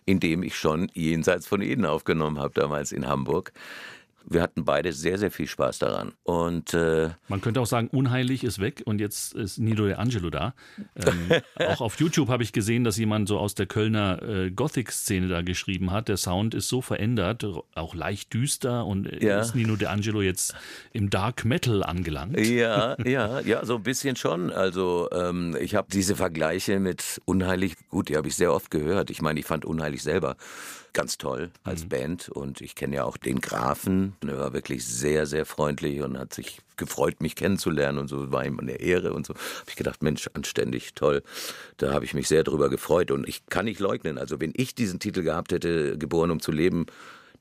in 0.07 0.19
dem 0.19 0.41
ich 0.41 0.55
schon 0.55 0.89
jenseits 0.93 1.45
von 1.45 1.61
Eden 1.61 1.85
aufgenommen 1.85 2.39
habe, 2.39 2.53
damals 2.53 2.91
in 2.91 3.07
Hamburg. 3.07 3.51
Wir 4.29 4.41
hatten 4.41 4.65
beide 4.65 4.91
sehr, 4.91 5.17
sehr 5.17 5.31
viel 5.31 5.47
Spaß 5.47 5.79
daran. 5.79 6.13
Und 6.23 6.73
äh, 6.73 7.09
man 7.29 7.41
könnte 7.41 7.61
auch 7.61 7.65
sagen, 7.65 7.87
unheilig 7.87 8.43
ist 8.43 8.59
weg 8.59 8.83
und 8.85 8.99
jetzt 8.99 9.33
ist 9.33 9.57
Nino 9.57 9.85
De 9.85 9.95
Angelo 9.95 10.29
da. 10.29 10.53
Ähm, 10.95 11.41
auch 11.67 11.81
auf 11.81 11.99
YouTube 11.99 12.27
habe 12.27 12.43
ich 12.43 12.51
gesehen, 12.51 12.83
dass 12.83 12.97
jemand 12.97 13.29
so 13.29 13.39
aus 13.39 13.55
der 13.55 13.67
Kölner 13.67 14.21
äh, 14.21 14.51
Gothic-Szene 14.51 15.27
da 15.29 15.41
geschrieben 15.41 15.91
hat. 15.91 16.09
Der 16.09 16.17
Sound 16.17 16.53
ist 16.53 16.67
so 16.67 16.81
verändert, 16.81 17.45
auch 17.73 17.95
leicht 17.95 18.33
düster 18.33 18.85
und 18.85 19.07
äh, 19.07 19.25
ja. 19.25 19.39
ist 19.39 19.55
Nino 19.55 19.77
De 19.77 19.87
Angelo 19.87 20.21
jetzt 20.21 20.53
im 20.91 21.09
Dark 21.09 21.45
Metal 21.45 21.83
angelangt. 21.83 22.37
Ja, 22.37 22.97
ja, 23.05 23.39
ja, 23.39 23.65
so 23.65 23.75
ein 23.75 23.83
bisschen 23.83 24.17
schon. 24.17 24.51
Also 24.51 25.07
ähm, 25.13 25.55
ich 25.59 25.75
habe 25.75 25.87
diese 25.91 26.15
Vergleiche 26.15 26.79
mit 26.79 27.21
Unheilig, 27.25 27.75
gut, 27.89 28.09
die 28.09 28.17
habe 28.17 28.27
ich 28.27 28.35
sehr 28.35 28.53
oft 28.53 28.71
gehört. 28.71 29.09
Ich 29.09 29.21
meine, 29.21 29.39
ich 29.39 29.45
fand 29.45 29.63
Unheilig 29.63 30.03
selber 30.03 30.35
ganz 30.97 31.19
toll 31.19 31.51
als 31.63 31.83
mhm. 31.83 31.89
Band 31.89 32.29
und 32.29 32.59
ich 32.59 32.73
kenne 32.73 32.95
ja 32.95 33.03
auch 33.03 33.17
den 33.17 33.39
Grafen. 33.39 34.15
Er 34.25 34.37
war 34.37 34.53
wirklich 34.53 34.85
sehr, 34.85 35.25
sehr 35.25 35.45
freundlich 35.45 36.01
und 36.01 36.17
hat 36.17 36.33
sich 36.33 36.59
gefreut, 36.77 37.21
mich 37.21 37.35
kennenzulernen 37.35 37.97
und 37.97 38.07
so 38.07 38.31
war 38.31 38.45
ihm 38.45 38.59
eine 38.59 38.79
Ehre 38.79 39.13
und 39.13 39.25
so. 39.25 39.33
Habe 39.33 39.69
ich 39.69 39.75
gedacht, 39.75 40.03
Mensch, 40.03 40.29
anständig, 40.33 40.93
toll. 40.95 41.23
Da 41.77 41.93
habe 41.93 42.05
ich 42.05 42.13
mich 42.13 42.27
sehr 42.27 42.43
drüber 42.43 42.69
gefreut 42.69 43.11
und 43.11 43.27
ich 43.27 43.45
kann 43.47 43.65
nicht 43.65 43.79
leugnen. 43.79 44.17
Also 44.17 44.39
wenn 44.39 44.53
ich 44.55 44.75
diesen 44.75 44.99
Titel 44.99 45.23
gehabt 45.23 45.51
hätte, 45.51 45.97
geboren 45.97 46.31
um 46.31 46.39
zu 46.39 46.51
leben, 46.51 46.85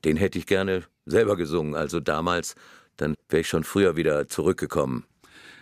den 0.05 0.17
hätte 0.17 0.37
ich 0.37 0.45
gerne 0.45 0.83
selber 1.05 1.35
gesungen. 1.37 1.75
Also 1.75 1.99
damals, 1.99 2.55
dann 2.97 3.15
wäre 3.29 3.41
ich 3.41 3.47
schon 3.47 3.63
früher 3.63 3.95
wieder 3.95 4.27
zurückgekommen. 4.27 5.05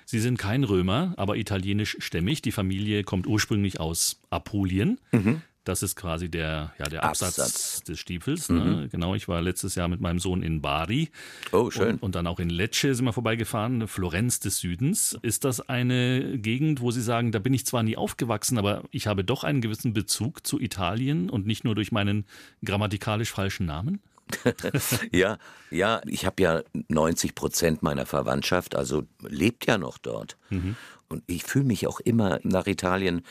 Sie 0.06 0.19
sind 0.19 0.38
kein 0.38 0.63
Römer, 0.63 1.13
aber 1.17 1.36
italienisch 1.36 1.97
stämmig. 1.99 2.41
Die 2.43 2.51
Familie 2.51 3.04
kommt 3.04 3.25
ursprünglich 3.25 3.80
aus 3.80 4.21
Apulien. 4.30 4.99
Mhm. 5.12 5.41
Das 5.65 5.84
ist 5.84 5.95
quasi 5.95 6.30
der, 6.30 6.73
ja, 6.78 6.86
der 6.86 7.04
Absatz, 7.04 7.39
Absatz. 7.39 7.84
des 7.84 7.99
Stiefels. 7.99 8.49
Ne? 8.49 8.60
Mhm. 8.60 8.89
Genau, 8.89 9.15
ich 9.15 9.28
war 9.28 9.41
letztes 9.41 9.75
Jahr 9.75 9.88
mit 9.88 9.99
meinem 9.99 10.19
Sohn 10.19 10.43
in 10.43 10.62
Bari. 10.62 11.10
Oh, 11.51 11.71
schön. 11.71 11.95
Und, 11.95 12.04
und, 12.04 12.15
dann 12.15 12.28
auch 12.28 12.39
in 12.39 12.49
Lecce 12.49 12.93
sind 12.93 13.04
wir 13.04 13.13
vorbeigefahren, 13.13 13.88
Florenz 13.88 14.39
des 14.39 14.60
Südens. 14.60 15.17
Ist 15.23 15.43
das 15.43 15.67
eine 15.67 16.38
Gegend, 16.38 16.82
wo 16.82 16.91
Sie 16.91 17.01
sagen, 17.01 17.32
da 17.32 17.39
bin 17.39 17.54
ich 17.54 17.65
zwar 17.65 17.82
nie 17.84 17.97
aufgewachsen, 17.97 18.58
aber 18.60 18.84
ich 18.91 19.08
habe 19.08 19.23
doch 19.23 19.43
einen 19.43 19.60
gewissen 19.60 19.93
Bezug 19.93 20.45
zu 20.45 20.62
Italien 20.62 21.30
und 21.30 21.47
nicht 21.47 21.63
nur 21.63 21.73
durch 21.73 21.91
meinen 21.91 22.25
grammatikalisch 22.63 23.32
falschen 23.32 23.65
Namen? 23.65 23.99
ja, 25.12 25.38
ja, 25.69 26.01
ich 26.06 26.25
habe 26.25 26.41
ja 26.41 26.62
90 26.89 27.36
Prozent 27.36 27.84
meiner 27.84 28.06
Verwandtschaft, 28.06 28.75
also 28.75 29.04
lebt 29.21 29.65
ja 29.67 29.78
noch 29.78 29.97
dort. 29.97 30.38
Mhm. 30.49 30.75
Und 31.07 31.23
ich 31.27 31.43
fühle 31.43 31.65
mich 31.65 31.87
auch 31.87 31.99
immer 31.99 32.39
nach 32.43 32.67
Italien 32.67 33.21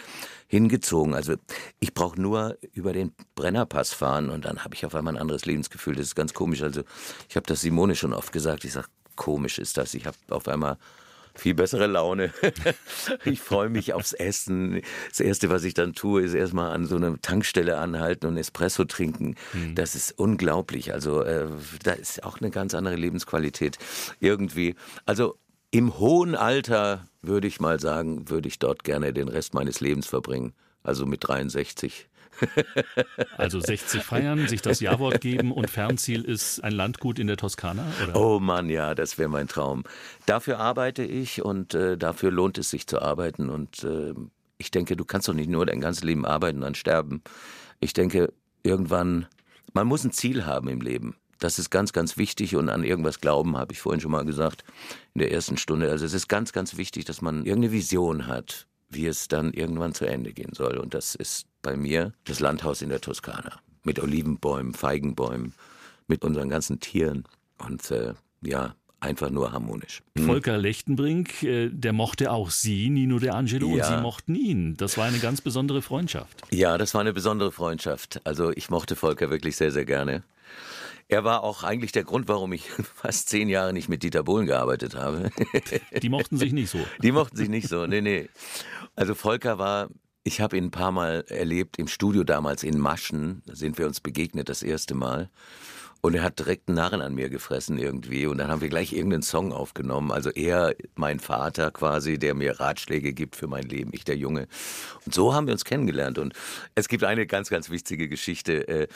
hingezogen. 0.46 1.14
Also 1.14 1.34
ich 1.80 1.94
brauche 1.94 2.20
nur 2.20 2.56
über 2.72 2.92
den 2.92 3.12
Brennerpass 3.34 3.92
fahren 3.92 4.30
und 4.30 4.44
dann 4.44 4.64
habe 4.64 4.74
ich 4.74 4.86
auf 4.86 4.94
einmal 4.94 5.14
ein 5.14 5.20
anderes 5.20 5.44
Lebensgefühl. 5.44 5.96
Das 5.96 6.06
ist 6.06 6.14
ganz 6.14 6.34
komisch. 6.34 6.62
Also 6.62 6.82
ich 7.28 7.36
habe 7.36 7.46
das 7.46 7.60
Simone 7.60 7.96
schon 7.96 8.12
oft 8.12 8.32
gesagt. 8.32 8.64
Ich 8.64 8.72
sage, 8.72 8.86
komisch 9.16 9.58
ist 9.58 9.76
das. 9.76 9.94
Ich 9.94 10.06
habe 10.06 10.16
auf 10.30 10.46
einmal 10.48 10.78
viel 11.34 11.54
bessere 11.54 11.86
Laune. 11.86 12.32
ich 13.24 13.40
freue 13.40 13.68
mich 13.68 13.92
aufs 13.92 14.12
Essen. 14.12 14.80
Das 15.08 15.20
Erste, 15.20 15.50
was 15.50 15.64
ich 15.64 15.74
dann 15.74 15.92
tue, 15.92 16.22
ist 16.22 16.34
erstmal 16.34 16.70
an 16.70 16.86
so 16.86 16.96
einer 16.96 17.20
Tankstelle 17.20 17.78
anhalten 17.78 18.26
und 18.26 18.36
Espresso 18.36 18.84
trinken. 18.84 19.34
Mhm. 19.52 19.74
Das 19.74 19.94
ist 19.94 20.16
unglaublich. 20.18 20.92
Also 20.92 21.22
äh, 21.22 21.48
da 21.82 21.92
ist 21.92 22.22
auch 22.22 22.40
eine 22.40 22.50
ganz 22.50 22.74
andere 22.74 22.96
Lebensqualität 22.96 23.78
irgendwie. 24.20 24.76
Also 25.06 25.36
im 25.74 25.98
hohen 25.98 26.36
Alter 26.36 27.04
würde 27.20 27.48
ich 27.48 27.58
mal 27.58 27.80
sagen, 27.80 28.30
würde 28.30 28.46
ich 28.46 28.60
dort 28.60 28.84
gerne 28.84 29.12
den 29.12 29.26
Rest 29.26 29.54
meines 29.54 29.80
Lebens 29.80 30.06
verbringen. 30.06 30.54
Also 30.84 31.04
mit 31.04 31.26
63. 31.26 32.08
Also 33.36 33.60
60 33.60 34.02
feiern, 34.02 34.48
sich 34.48 34.60
das 34.60 34.80
Ja-Wort 34.80 35.20
geben 35.20 35.52
und 35.52 35.70
Fernziel 35.70 36.22
ist 36.22 36.62
ein 36.64 36.72
Landgut 36.72 37.18
in 37.20 37.28
der 37.28 37.36
Toskana? 37.36 37.84
Oder? 38.02 38.16
Oh 38.16 38.40
Mann, 38.40 38.68
ja, 38.70 38.94
das 38.94 39.18
wäre 39.18 39.28
mein 39.28 39.46
Traum. 39.46 39.84
Dafür 40.26 40.58
arbeite 40.58 41.04
ich 41.04 41.42
und 41.42 41.74
äh, 41.74 41.96
dafür 41.96 42.32
lohnt 42.32 42.58
es 42.58 42.70
sich 42.70 42.88
zu 42.88 43.00
arbeiten. 43.00 43.50
Und 43.50 43.84
äh, 43.84 44.14
ich 44.58 44.70
denke, 44.70 44.96
du 44.96 45.04
kannst 45.04 45.28
doch 45.28 45.34
nicht 45.34 45.48
nur 45.48 45.66
dein 45.66 45.80
ganzes 45.80 46.02
Leben 46.02 46.24
arbeiten 46.24 46.58
und 46.58 46.62
dann 46.62 46.74
sterben. 46.74 47.22
Ich 47.80 47.92
denke, 47.92 48.32
irgendwann, 48.62 49.26
man 49.72 49.86
muss 49.86 50.04
ein 50.04 50.12
Ziel 50.12 50.44
haben 50.44 50.68
im 50.68 50.80
Leben. 50.80 51.16
Das 51.38 51.58
ist 51.58 51.70
ganz, 51.70 51.92
ganz 51.92 52.16
wichtig 52.16 52.56
und 52.56 52.68
an 52.68 52.84
irgendwas 52.84 53.20
glauben, 53.20 53.56
habe 53.56 53.72
ich 53.72 53.80
vorhin 53.80 54.00
schon 54.00 54.10
mal 54.10 54.24
gesagt, 54.24 54.64
in 55.14 55.20
der 55.20 55.32
ersten 55.32 55.56
Stunde. 55.56 55.90
Also 55.90 56.04
es 56.04 56.14
ist 56.14 56.28
ganz, 56.28 56.52
ganz 56.52 56.76
wichtig, 56.76 57.04
dass 57.04 57.22
man 57.22 57.44
irgendeine 57.44 57.72
Vision 57.72 58.26
hat, 58.26 58.66
wie 58.88 59.06
es 59.06 59.28
dann 59.28 59.52
irgendwann 59.52 59.94
zu 59.94 60.06
Ende 60.06 60.32
gehen 60.32 60.52
soll. 60.54 60.78
Und 60.78 60.94
das 60.94 61.14
ist 61.14 61.46
bei 61.62 61.76
mir 61.76 62.12
das 62.24 62.40
Landhaus 62.40 62.82
in 62.82 62.88
der 62.88 63.00
Toskana. 63.00 63.58
Mit 63.82 64.00
Olivenbäumen, 64.00 64.74
Feigenbäumen, 64.74 65.54
mit 66.06 66.24
unseren 66.24 66.48
ganzen 66.48 66.80
Tieren. 66.80 67.24
Und 67.58 67.90
äh, 67.90 68.14
ja, 68.42 68.74
einfach 69.04 69.30
nur 69.30 69.52
harmonisch. 69.52 70.02
Mhm. 70.14 70.26
Volker 70.26 70.58
Lechtenbrink, 70.58 71.42
äh, 71.42 71.68
der 71.68 71.92
mochte 71.92 72.32
auch 72.32 72.50
Sie, 72.50 72.90
Nino 72.90 73.18
De 73.18 73.30
Angelo, 73.30 73.68
ja. 73.68 73.74
und 73.74 73.96
Sie 73.96 74.02
mochten 74.02 74.34
ihn. 74.34 74.76
Das 74.76 74.96
war 74.96 75.04
eine 75.04 75.18
ganz 75.18 75.40
besondere 75.40 75.82
Freundschaft. 75.82 76.42
Ja, 76.50 76.78
das 76.78 76.94
war 76.94 77.02
eine 77.02 77.12
besondere 77.12 77.52
Freundschaft. 77.52 78.20
Also 78.24 78.50
ich 78.52 78.70
mochte 78.70 78.96
Volker 78.96 79.30
wirklich 79.30 79.56
sehr, 79.56 79.70
sehr 79.70 79.84
gerne. 79.84 80.22
Er 81.08 81.22
war 81.22 81.42
auch 81.42 81.62
eigentlich 81.64 81.92
der 81.92 82.04
Grund, 82.04 82.28
warum 82.28 82.52
ich 82.52 82.70
fast 82.94 83.28
zehn 83.28 83.48
Jahre 83.48 83.72
nicht 83.72 83.88
mit 83.88 84.02
Dieter 84.02 84.22
Bohlen 84.22 84.46
gearbeitet 84.46 84.94
habe. 84.94 85.30
Die 86.02 86.08
mochten 86.08 86.36
sich 86.36 86.52
nicht 86.52 86.70
so. 86.70 86.78
Die 87.02 87.12
mochten 87.12 87.36
sich 87.36 87.48
nicht 87.48 87.68
so, 87.68 87.86
nee, 87.86 88.00
nee. 88.00 88.28
Also 88.96 89.14
Volker 89.14 89.58
war, 89.58 89.90
ich 90.22 90.40
habe 90.40 90.56
ihn 90.56 90.64
ein 90.64 90.70
paar 90.70 90.92
Mal 90.92 91.24
erlebt 91.28 91.78
im 91.78 91.88
Studio 91.88 92.24
damals 92.24 92.62
in 92.62 92.78
Maschen, 92.78 93.42
da 93.46 93.54
sind 93.54 93.78
wir 93.78 93.86
uns 93.86 94.00
begegnet 94.00 94.48
das 94.48 94.62
erste 94.62 94.94
Mal. 94.94 95.30
Und 96.04 96.12
er 96.12 96.22
hat 96.22 96.38
direkt 96.38 96.68
einen 96.68 96.76
Narren 96.76 97.00
an 97.00 97.14
mir 97.14 97.30
gefressen 97.30 97.78
irgendwie. 97.78 98.26
Und 98.26 98.36
dann 98.36 98.48
haben 98.48 98.60
wir 98.60 98.68
gleich 98.68 98.92
irgendeinen 98.92 99.22
Song 99.22 99.54
aufgenommen. 99.54 100.12
Also 100.12 100.28
er, 100.28 100.74
mein 100.96 101.18
Vater 101.18 101.70
quasi, 101.70 102.18
der 102.18 102.34
mir 102.34 102.60
Ratschläge 102.60 103.14
gibt 103.14 103.36
für 103.36 103.46
mein 103.46 103.62
Leben, 103.62 103.88
ich 103.94 104.04
der 104.04 104.18
Junge. 104.18 104.46
Und 105.06 105.14
so 105.14 105.32
haben 105.32 105.46
wir 105.46 105.54
uns 105.54 105.64
kennengelernt. 105.64 106.18
Und 106.18 106.34
es 106.74 106.88
gibt 106.88 107.04
eine 107.04 107.26
ganz, 107.26 107.48
ganz 107.48 107.70
wichtige 107.70 108.10
Geschichte. 108.10 108.68
Äh, 108.68 108.88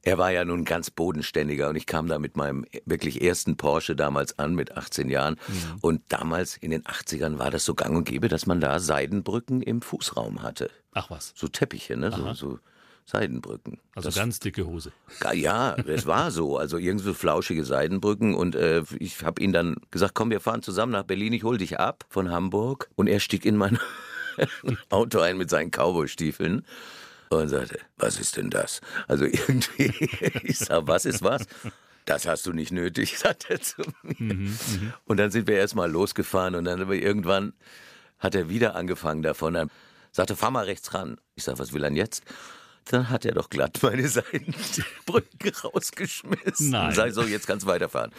er 0.00 0.16
war 0.16 0.30
ja 0.30 0.46
nun 0.46 0.64
ganz 0.64 0.90
bodenständiger 0.90 1.68
und 1.68 1.76
ich 1.76 1.84
kam 1.84 2.06
da 2.06 2.18
mit 2.18 2.34
meinem 2.34 2.64
wirklich 2.86 3.20
ersten 3.20 3.58
Porsche 3.58 3.94
damals 3.94 4.38
an, 4.38 4.54
mit 4.54 4.74
18 4.74 5.10
Jahren. 5.10 5.34
Mhm. 5.34 5.78
Und 5.82 6.00
damals 6.08 6.56
in 6.56 6.70
den 6.70 6.84
80ern 6.84 7.38
war 7.38 7.50
das 7.50 7.66
so 7.66 7.74
gang 7.74 7.94
und 7.94 8.04
gäbe, 8.04 8.28
dass 8.28 8.46
man 8.46 8.62
da 8.62 8.80
Seidenbrücken 8.80 9.60
im 9.60 9.82
Fußraum 9.82 10.42
hatte. 10.42 10.70
Ach 10.94 11.10
was. 11.10 11.34
So 11.36 11.46
Teppiche, 11.46 11.98
ne? 11.98 12.10
So, 12.10 12.32
so 12.32 12.58
Seidenbrücken. 13.06 13.80
Also 13.94 14.08
das, 14.08 14.14
ganz 14.14 14.40
dicke 14.40 14.66
Hose. 14.66 14.92
Ja, 15.34 15.74
es 15.74 16.06
war 16.06 16.30
so. 16.30 16.56
Also 16.56 16.78
irgendwie 16.78 17.04
so 17.04 17.14
flauschige 17.14 17.64
Seidenbrücken. 17.64 18.34
Und 18.34 18.54
äh, 18.54 18.82
ich 18.98 19.22
habe 19.22 19.42
ihm 19.42 19.52
dann 19.52 19.76
gesagt, 19.90 20.14
komm, 20.14 20.30
wir 20.30 20.40
fahren 20.40 20.62
zusammen 20.62 20.92
nach 20.92 21.04
Berlin, 21.04 21.32
ich 21.32 21.44
hol 21.44 21.58
dich 21.58 21.78
ab 21.78 22.06
von 22.08 22.30
Hamburg. 22.30 22.88
Und 22.94 23.06
er 23.06 23.20
stieg 23.20 23.44
in 23.44 23.56
mein 23.56 23.78
Auto 24.90 25.20
ein 25.20 25.36
mit 25.36 25.50
seinen 25.50 25.70
Cowboystiefeln 25.70 26.64
und 27.28 27.48
sagte, 27.48 27.78
was 27.96 28.18
ist 28.18 28.36
denn 28.36 28.50
das? 28.50 28.80
Also 29.08 29.24
irgendwie, 29.24 29.92
ich 30.42 30.58
sag, 30.58 30.86
was 30.86 31.04
ist 31.04 31.22
was? 31.22 31.46
Das 32.04 32.26
hast 32.26 32.46
du 32.46 32.52
nicht 32.52 32.72
nötig, 32.72 33.18
sagt 33.18 33.50
er 33.50 33.60
zu 33.60 33.82
mir. 34.02 34.34
Mhm, 34.34 34.44
mhm. 34.44 34.92
und 35.04 35.16
dann 35.18 35.30
sind 35.30 35.46
wir 35.46 35.56
erstmal 35.56 35.90
losgefahren 35.90 36.54
und 36.54 36.64
dann 36.64 36.80
aber 36.80 36.94
irgendwann 36.94 37.54
hat 38.18 38.34
er 38.34 38.48
wieder 38.48 38.74
angefangen 38.76 39.22
davon. 39.22 39.54
Dann 39.54 39.70
sagte, 40.12 40.36
fahr 40.36 40.50
mal 40.50 40.64
rechts 40.64 40.94
ran. 40.94 41.18
Ich 41.34 41.44
sag, 41.44 41.58
was 41.58 41.72
will 41.72 41.82
er 41.82 41.90
denn 41.90 41.96
jetzt? 41.96 42.22
Dann 42.90 43.10
hat 43.10 43.24
er 43.24 43.32
doch 43.32 43.50
glatt 43.50 43.78
meine 43.82 44.08
Seitenbrücken 44.08 45.52
rausgeschmissen. 45.64 46.70
Nein. 46.70 46.94
Sag 46.94 47.12
so, 47.12 47.22
jetzt 47.22 47.46
kannst 47.46 47.64
du 47.64 47.70
weiterfahren. 47.70 48.12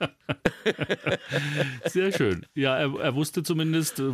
Sehr 1.86 2.12
schön. 2.12 2.46
Ja, 2.54 2.76
er, 2.76 2.98
er, 2.98 3.14
wusste 3.14 3.42
zumindest, 3.42 4.00
äh, 4.00 4.04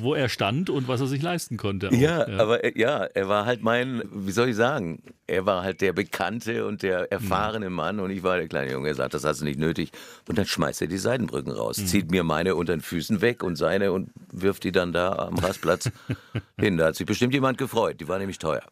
wo 0.00 0.14
er 0.14 0.28
stand 0.28 0.70
und 0.70 0.88
was 0.88 1.00
er 1.00 1.06
sich 1.06 1.22
leisten 1.22 1.56
konnte. 1.56 1.88
Ja, 1.92 2.28
ja, 2.28 2.38
aber 2.38 2.64
äh, 2.64 2.78
ja, 2.78 3.04
er 3.04 3.28
war 3.28 3.46
halt 3.46 3.62
mein, 3.62 4.02
wie 4.12 4.32
soll 4.32 4.50
ich 4.50 4.56
sagen, 4.56 5.02
er 5.26 5.46
war 5.46 5.62
halt 5.62 5.80
der 5.80 5.92
bekannte 5.92 6.66
und 6.66 6.82
der 6.82 7.10
erfahrene 7.12 7.70
mhm. 7.70 7.76
Mann 7.76 8.00
und 8.00 8.10
ich 8.10 8.22
war 8.22 8.36
der 8.36 8.48
kleine 8.48 8.72
Junge. 8.72 8.88
Er 8.88 8.94
sagt, 8.94 9.14
das 9.14 9.24
hast 9.24 9.40
du 9.40 9.44
nicht 9.44 9.58
nötig. 9.58 9.92
Und 10.28 10.38
dann 10.38 10.46
schmeißt 10.46 10.82
er 10.82 10.88
die 10.88 10.98
Seitenbrücken 10.98 11.52
raus, 11.52 11.78
mhm. 11.78 11.86
zieht 11.86 12.10
mir 12.10 12.24
meine 12.24 12.54
unter 12.54 12.74
den 12.74 12.82
Füßen 12.82 13.20
weg 13.20 13.42
und 13.42 13.56
seine 13.56 13.92
und 13.92 14.10
wirft 14.32 14.64
die 14.64 14.72
dann 14.72 14.92
da 14.92 15.12
am 15.12 15.38
Rastplatz 15.38 15.90
hin. 16.58 16.76
Da 16.76 16.86
hat 16.86 16.96
sich 16.96 17.06
bestimmt 17.06 17.34
jemand 17.34 17.58
gefreut. 17.58 18.00
Die 18.00 18.08
war 18.08 18.18
nämlich 18.18 18.38
teuer. 18.38 18.62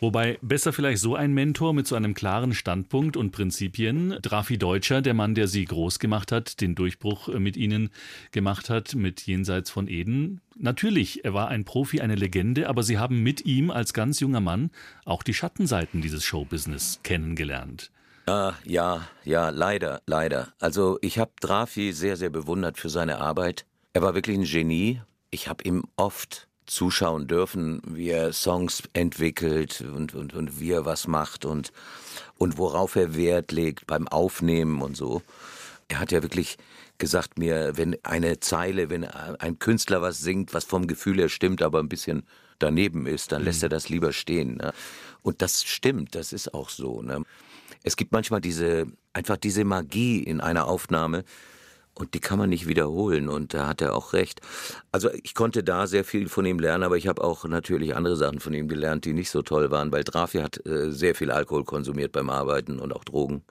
Wobei 0.00 0.38
besser 0.42 0.72
vielleicht 0.72 1.00
so 1.00 1.16
ein 1.16 1.34
Mentor 1.34 1.74
mit 1.74 1.86
so 1.86 1.96
einem 1.96 2.14
klaren 2.14 2.54
Standpunkt 2.54 3.16
und 3.16 3.32
Prinzipien. 3.32 4.16
Drafi 4.22 4.56
Deutscher, 4.56 5.02
der 5.02 5.14
Mann, 5.14 5.34
der 5.34 5.48
sie 5.48 5.64
groß 5.64 5.98
gemacht 5.98 6.30
hat, 6.30 6.60
den 6.60 6.74
Durchbruch 6.74 7.28
äh, 7.28 7.40
mit 7.40 7.56
ihnen 7.56 7.90
gemacht 8.30 8.70
hat, 8.70 8.94
mit 8.94 9.26
Jenseits 9.26 9.70
von 9.70 9.88
Eden. 9.88 10.40
Natürlich, 10.56 11.24
er 11.24 11.34
war 11.34 11.48
ein 11.48 11.64
Profi, 11.64 12.00
eine 12.00 12.14
Legende, 12.14 12.68
aber 12.68 12.82
sie 12.82 12.98
haben 12.98 13.22
mit 13.22 13.44
ihm 13.44 13.70
als 13.70 13.92
ganz 13.92 14.20
junger 14.20 14.40
Mann 14.40 14.70
auch 15.04 15.22
die 15.22 15.34
Schattenseiten 15.34 16.00
dieses 16.00 16.24
Showbusiness 16.24 17.00
kennengelernt. 17.02 17.90
Ah, 18.26 18.54
ja, 18.64 19.08
ja, 19.24 19.48
leider, 19.48 20.02
leider. 20.06 20.52
Also 20.60 20.98
ich 21.00 21.18
habe 21.18 21.32
Drafi 21.40 21.92
sehr, 21.92 22.16
sehr 22.16 22.30
bewundert 22.30 22.78
für 22.78 22.90
seine 22.90 23.18
Arbeit. 23.18 23.64
Er 23.94 24.02
war 24.02 24.14
wirklich 24.14 24.36
ein 24.36 24.44
Genie. 24.44 25.00
Ich 25.30 25.48
habe 25.48 25.64
ihm 25.64 25.84
oft 25.96 26.47
zuschauen 26.68 27.26
dürfen, 27.26 27.82
wie 27.86 28.10
er 28.10 28.32
Songs 28.32 28.82
entwickelt 28.92 29.80
und, 29.80 30.14
und, 30.14 30.34
und 30.34 30.60
wie 30.60 30.72
er 30.72 30.84
was 30.84 31.06
macht 31.06 31.44
und, 31.44 31.72
und 32.36 32.58
worauf 32.58 32.94
er 32.96 33.16
Wert 33.16 33.52
legt 33.52 33.86
beim 33.86 34.06
Aufnehmen 34.06 34.82
und 34.82 34.96
so. 34.96 35.22
Er 35.88 35.98
hat 36.00 36.12
ja 36.12 36.22
wirklich 36.22 36.58
gesagt 36.98 37.38
mir, 37.38 37.76
wenn 37.76 37.96
eine 38.04 38.40
Zeile, 38.40 38.90
wenn 38.90 39.04
ein 39.04 39.58
Künstler 39.58 40.02
was 40.02 40.20
singt, 40.20 40.52
was 40.52 40.64
vom 40.64 40.86
Gefühl 40.86 41.18
her 41.18 41.28
stimmt, 41.28 41.62
aber 41.62 41.80
ein 41.80 41.88
bisschen 41.88 42.24
daneben 42.58 43.06
ist, 43.06 43.32
dann 43.32 43.44
lässt 43.44 43.62
er 43.62 43.68
das 43.68 43.88
lieber 43.88 44.12
stehen. 44.12 44.56
Ne? 44.56 44.72
Und 45.22 45.42
das 45.42 45.64
stimmt, 45.64 46.14
das 46.14 46.32
ist 46.32 46.54
auch 46.54 46.68
so. 46.70 47.02
Ne? 47.02 47.22
Es 47.82 47.96
gibt 47.96 48.12
manchmal 48.12 48.40
diese, 48.40 48.86
einfach 49.12 49.36
diese 49.36 49.64
Magie 49.64 50.22
in 50.22 50.40
einer 50.40 50.66
Aufnahme, 50.66 51.24
und 51.98 52.14
die 52.14 52.20
kann 52.20 52.38
man 52.38 52.48
nicht 52.48 52.66
wiederholen 52.68 53.28
und 53.28 53.54
da 53.54 53.66
hat 53.66 53.80
er 53.82 53.94
auch 53.94 54.12
recht. 54.12 54.40
Also 54.92 55.10
ich 55.22 55.34
konnte 55.34 55.64
da 55.64 55.86
sehr 55.86 56.04
viel 56.04 56.28
von 56.28 56.46
ihm 56.46 56.58
lernen, 56.58 56.84
aber 56.84 56.96
ich 56.96 57.08
habe 57.08 57.22
auch 57.22 57.44
natürlich 57.44 57.96
andere 57.96 58.16
Sachen 58.16 58.40
von 58.40 58.54
ihm 58.54 58.68
gelernt, 58.68 59.04
die 59.04 59.12
nicht 59.12 59.30
so 59.30 59.42
toll 59.42 59.70
waren, 59.70 59.90
weil 59.90 60.04
Drafi 60.04 60.38
hat 60.38 60.64
äh, 60.64 60.92
sehr 60.92 61.14
viel 61.14 61.30
Alkohol 61.30 61.64
konsumiert 61.64 62.12
beim 62.12 62.30
Arbeiten 62.30 62.78
und 62.78 62.94
auch 62.94 63.04
Drogen. 63.04 63.42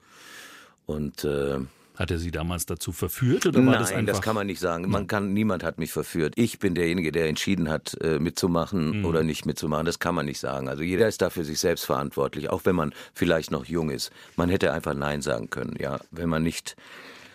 Und 0.86 1.24
äh, 1.24 1.58
hat 1.94 2.10
er 2.12 2.18
Sie 2.18 2.30
damals 2.30 2.64
dazu 2.64 2.92
verführt 2.92 3.44
oder 3.44 3.58
war 3.58 3.72
Nein, 3.72 3.80
das 3.80 3.92
einfach? 3.92 4.14
das 4.14 4.22
kann 4.22 4.34
man 4.36 4.46
nicht 4.46 4.60
sagen. 4.60 4.88
Man 4.88 5.08
kann, 5.08 5.34
niemand 5.34 5.64
hat 5.64 5.78
mich 5.78 5.92
verführt. 5.92 6.32
Ich 6.36 6.60
bin 6.60 6.74
derjenige, 6.74 7.12
der 7.12 7.28
entschieden 7.28 7.68
hat, 7.68 8.00
äh, 8.00 8.18
mitzumachen 8.20 9.00
mhm. 9.00 9.04
oder 9.04 9.24
nicht 9.24 9.46
mitzumachen. 9.46 9.84
Das 9.84 9.98
kann 9.98 10.14
man 10.14 10.24
nicht 10.24 10.38
sagen. 10.38 10.68
Also 10.68 10.84
jeder 10.84 11.08
ist 11.08 11.20
dafür 11.20 11.44
sich 11.44 11.58
selbst 11.58 11.84
verantwortlich, 11.84 12.50
auch 12.50 12.64
wenn 12.64 12.76
man 12.76 12.94
vielleicht 13.12 13.50
noch 13.50 13.64
jung 13.64 13.90
ist. 13.90 14.12
Man 14.36 14.48
hätte 14.48 14.72
einfach 14.72 14.94
Nein 14.94 15.22
sagen 15.22 15.50
können. 15.50 15.74
Ja, 15.78 15.98
wenn 16.12 16.28
man 16.28 16.44
nicht 16.44 16.76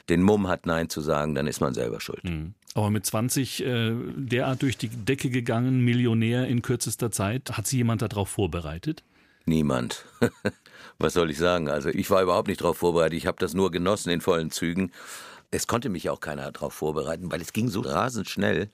den 0.09 0.21
Mumm 0.21 0.47
hat, 0.47 0.65
Nein 0.65 0.89
zu 0.89 1.01
sagen, 1.01 1.35
dann 1.35 1.47
ist 1.47 1.61
man 1.61 1.73
selber 1.73 2.01
schuld. 2.01 2.23
Mhm. 2.23 2.53
Aber 2.75 2.89
mit 2.89 3.05
20 3.05 3.63
äh, 3.63 3.93
derart 4.15 4.61
durch 4.61 4.77
die 4.77 4.89
Decke 4.89 5.29
gegangen, 5.29 5.81
Millionär 5.81 6.47
in 6.47 6.61
kürzester 6.61 7.11
Zeit, 7.11 7.51
hat 7.51 7.67
Sie 7.67 7.77
jemand 7.77 8.01
darauf 8.01 8.29
vorbereitet? 8.29 9.03
Niemand. 9.45 10.05
Was 10.97 11.13
soll 11.13 11.29
ich 11.29 11.37
sagen? 11.37 11.69
Also 11.69 11.89
ich 11.89 12.09
war 12.09 12.23
überhaupt 12.23 12.47
nicht 12.47 12.61
darauf 12.61 12.77
vorbereitet. 12.77 13.17
Ich 13.17 13.27
habe 13.27 13.37
das 13.39 13.53
nur 13.53 13.71
genossen 13.71 14.09
in 14.09 14.21
vollen 14.21 14.51
Zügen. 14.51 14.91
Es 15.51 15.67
konnte 15.67 15.89
mich 15.89 16.09
auch 16.09 16.19
keiner 16.19 16.51
darauf 16.51 16.73
vorbereiten, 16.73 17.31
weil 17.31 17.41
es 17.41 17.53
ging 17.53 17.67
so 17.67 17.81
rasend 17.81 18.29
schnell. 18.29 18.69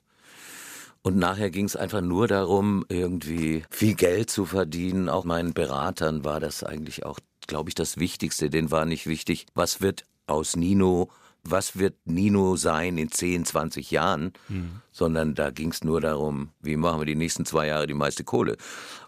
Und 1.02 1.16
nachher 1.16 1.50
ging 1.50 1.64
es 1.64 1.76
einfach 1.76 2.02
nur 2.02 2.28
darum, 2.28 2.84
irgendwie 2.88 3.64
viel 3.70 3.94
Geld 3.94 4.30
zu 4.30 4.44
verdienen. 4.44 5.08
Auch 5.08 5.24
meinen 5.24 5.54
Beratern 5.54 6.24
war 6.24 6.40
das 6.40 6.62
eigentlich 6.62 7.04
auch, 7.04 7.18
glaube 7.46 7.70
ich, 7.70 7.74
das 7.74 7.98
Wichtigste. 7.98 8.50
Denen 8.50 8.70
war 8.70 8.84
nicht 8.84 9.06
wichtig, 9.06 9.46
was 9.54 9.80
wird 9.80 10.04
aus 10.26 10.56
Nino 10.56 11.10
was 11.42 11.78
wird 11.78 11.94
Nino 12.04 12.56
sein 12.56 12.98
in 12.98 13.10
10, 13.10 13.44
20 13.44 13.90
Jahren, 13.90 14.32
mhm. 14.48 14.80
sondern 14.92 15.34
da 15.34 15.50
ging 15.50 15.70
es 15.70 15.84
nur 15.84 16.00
darum, 16.00 16.50
wie 16.60 16.76
machen 16.76 17.00
wir 17.00 17.06
die 17.06 17.14
nächsten 17.14 17.44
zwei 17.44 17.66
Jahre 17.66 17.86
die 17.86 17.94
meiste 17.94 18.24
Kohle. 18.24 18.56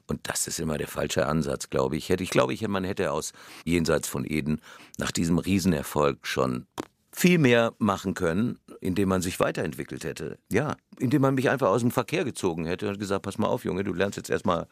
Und 0.06 0.20
das 0.28 0.46
ist 0.46 0.60
immer 0.60 0.78
der 0.78 0.88
falsche 0.88 1.26
Ansatz, 1.26 1.70
glaube 1.70 1.96
ich. 1.96 2.10
Ich 2.10 2.30
glaube, 2.30 2.52
ich, 2.52 2.66
man 2.66 2.84
hätte 2.84 3.12
aus 3.12 3.32
Jenseits 3.64 4.08
von 4.08 4.24
Eden 4.24 4.60
nach 4.98 5.12
diesem 5.12 5.38
Riesenerfolg 5.38 6.26
schon 6.26 6.66
viel 7.12 7.38
mehr 7.38 7.74
machen 7.78 8.14
können, 8.14 8.58
indem 8.80 9.10
man 9.10 9.22
sich 9.22 9.38
weiterentwickelt 9.38 10.04
hätte. 10.04 10.38
Ja, 10.50 10.76
indem 10.98 11.22
man 11.22 11.34
mich 11.34 11.50
einfach 11.50 11.68
aus 11.68 11.82
dem 11.82 11.90
Verkehr 11.90 12.24
gezogen 12.24 12.64
hätte 12.64 12.88
und 12.88 12.98
gesagt, 12.98 13.22
pass 13.22 13.38
mal 13.38 13.48
auf, 13.48 13.64
Junge, 13.64 13.84
du 13.84 13.92
lernst 13.92 14.16
jetzt 14.16 14.30
erstmal 14.30 14.66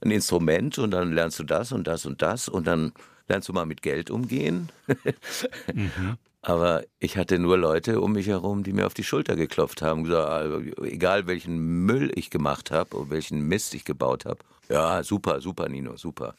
ein 0.00 0.10
Instrument 0.10 0.78
und 0.78 0.90
dann 0.90 1.12
lernst 1.12 1.38
du 1.38 1.44
das 1.44 1.72
und 1.72 1.86
das 1.86 2.04
und 2.04 2.22
das 2.22 2.48
und 2.48 2.66
dann 2.66 2.92
lernst 3.28 3.48
du 3.48 3.52
mal 3.52 3.66
mit 3.66 3.82
Geld 3.82 4.10
umgehen. 4.10 4.70
mhm. 5.74 6.16
Aber 6.42 6.84
ich 7.00 7.16
hatte 7.16 7.40
nur 7.40 7.58
Leute 7.58 8.00
um 8.00 8.12
mich 8.12 8.28
herum, 8.28 8.62
die 8.62 8.72
mir 8.72 8.86
auf 8.86 8.94
die 8.94 9.02
Schulter 9.02 9.34
geklopft 9.34 9.82
haben, 9.82 10.04
gesagt, 10.04 10.28
also, 10.28 10.60
egal 10.84 11.26
welchen 11.26 11.84
Müll 11.84 12.12
ich 12.14 12.30
gemacht 12.30 12.70
habe 12.70 12.96
oder 12.96 13.10
welchen 13.10 13.48
Mist 13.48 13.74
ich 13.74 13.84
gebaut 13.84 14.24
habe. 14.26 14.38
Ja, 14.68 15.02
super, 15.02 15.40
super, 15.40 15.68
Nino, 15.68 15.96
super. 15.96 16.34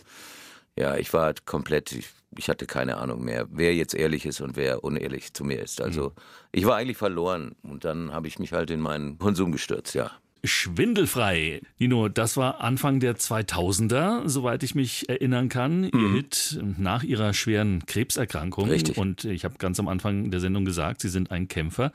Ja, 0.78 0.96
ich 0.96 1.12
war 1.12 1.24
halt 1.24 1.46
komplett, 1.46 1.92
ich, 1.92 2.08
ich, 2.38 2.48
hatte 2.48 2.68
keine 2.68 2.98
Ahnung 2.98 3.26
mehr, 3.26 3.48
wer 3.50 3.76
jetzt 3.76 3.96
ehrlich 3.96 4.26
ist 4.26 4.40
und 4.40 4.56
wer 4.56 4.84
unehrlich 4.84 5.34
zu 5.34 5.44
mir 5.44 5.62
ist. 5.62 5.82
Also 5.82 6.10
mhm. 6.10 6.14
ich 6.54 6.66
war 6.66 6.78
eigentlich 6.78 6.98
verloren 6.98 7.56
und 7.64 7.84
dann 7.84 8.14
habe 8.14 8.28
ich 8.28 8.40
mich 8.40 8.54
halt 8.54 8.72
in 8.72 8.80
meinen 8.80 9.18
Konsum 9.18 9.52
gestürzt, 9.52 9.94
ja. 9.94 10.12
Schwindelfrei. 10.44 11.62
Nino, 11.80 12.10
das 12.10 12.38
war 12.38 12.62
Anfang 12.62 13.00
der 13.00 13.18
2000er, 13.18 14.28
soweit 14.28 14.64
ich 14.64 14.76
mich 14.76 15.10
erinnern 15.10 15.50
kann. 15.50 15.82
Mhm. 15.82 15.92
Ihr 15.94 16.12
Hit 16.14 16.60
nach 16.78 17.04
ihrer 17.04 17.34
schweren 17.34 17.86
Krebserkrankung. 17.86 18.70
Richtig. 18.70 18.98
Und 18.98 19.26
ich 19.26 19.46
habe 19.46 19.56
ganz 19.58 19.80
am 19.80 19.88
Anfang 19.88 20.32
der 20.32 20.40
Sendung 20.40 20.66
gesagt, 20.66 21.02
Sie 21.02 21.10
sind 21.10 21.32
ein 21.32 21.48
Kämpfer. 21.48 21.92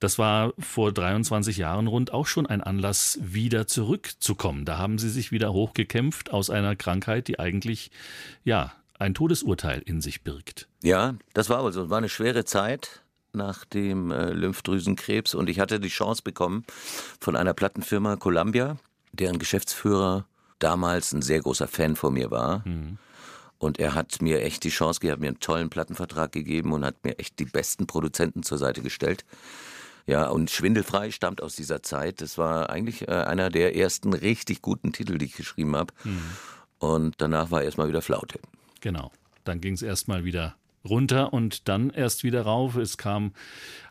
Das 0.00 0.18
war 0.18 0.52
vor 0.58 0.92
23 0.92 1.56
Jahren 1.56 1.86
rund 1.86 2.12
auch 2.12 2.26
schon 2.26 2.46
ein 2.46 2.60
Anlass, 2.60 3.18
wieder 3.22 3.66
zurückzukommen. 3.66 4.64
Da 4.64 4.78
haben 4.78 4.98
Sie 4.98 5.08
sich 5.08 5.30
wieder 5.30 5.52
hochgekämpft 5.52 6.32
aus 6.32 6.50
einer 6.50 6.76
Krankheit, 6.76 7.28
die 7.28 7.38
eigentlich, 7.38 7.90
ja, 8.44 8.72
ein 8.98 9.14
Todesurteil 9.14 9.82
in 9.84 10.00
sich 10.00 10.22
birgt. 10.22 10.68
Ja, 10.82 11.16
das 11.34 11.50
war 11.50 11.64
also, 11.64 11.90
war 11.90 11.98
eine 11.98 12.08
schwere 12.08 12.44
Zeit 12.44 13.02
nach 13.32 13.64
dem 13.64 14.10
äh, 14.10 14.30
Lymphdrüsenkrebs 14.30 15.34
und 15.34 15.48
ich 15.48 15.60
hatte 15.60 15.80
die 15.80 15.88
Chance 15.88 16.22
bekommen 16.22 16.64
von 17.20 17.36
einer 17.36 17.54
Plattenfirma 17.54 18.16
Columbia, 18.16 18.76
deren 19.12 19.38
Geschäftsführer 19.38 20.26
damals 20.58 21.12
ein 21.12 21.22
sehr 21.22 21.40
großer 21.40 21.68
Fan 21.68 21.96
von 21.96 22.14
mir 22.14 22.30
war. 22.30 22.66
Mhm. 22.66 22.98
Und 23.58 23.78
er 23.78 23.94
hat 23.94 24.20
mir 24.20 24.42
echt 24.42 24.64
die 24.64 24.70
Chance 24.70 25.00
gegeben, 25.00 25.20
mir 25.20 25.28
einen 25.28 25.40
tollen 25.40 25.70
Plattenvertrag 25.70 26.32
gegeben 26.32 26.72
und 26.72 26.84
hat 26.84 27.04
mir 27.04 27.18
echt 27.18 27.38
die 27.38 27.44
besten 27.44 27.86
Produzenten 27.86 28.42
zur 28.42 28.58
Seite 28.58 28.82
gestellt. 28.82 29.24
Ja, 30.06 30.28
und 30.28 30.50
Schwindelfrei 30.50 31.12
stammt 31.12 31.40
aus 31.40 31.54
dieser 31.54 31.82
Zeit. 31.82 32.20
Das 32.20 32.38
war 32.38 32.70
eigentlich 32.70 33.06
äh, 33.06 33.12
einer 33.12 33.50
der 33.50 33.76
ersten 33.76 34.14
richtig 34.14 34.62
guten 34.62 34.92
Titel, 34.92 35.16
die 35.16 35.26
ich 35.26 35.36
geschrieben 35.36 35.76
habe. 35.76 35.94
Mhm. 36.02 36.22
Und 36.78 37.14
danach 37.18 37.52
war 37.52 37.62
erstmal 37.62 37.86
wieder 37.86 38.02
Flaute. 38.02 38.40
Genau. 38.80 39.12
Dann 39.44 39.60
ging 39.60 39.74
es 39.74 39.82
erstmal 39.82 40.24
wieder 40.24 40.56
runter 40.84 41.32
und 41.32 41.68
dann 41.68 41.90
erst 41.90 42.24
wieder 42.24 42.42
rauf. 42.42 42.76
Es 42.76 42.96
kam 42.96 43.32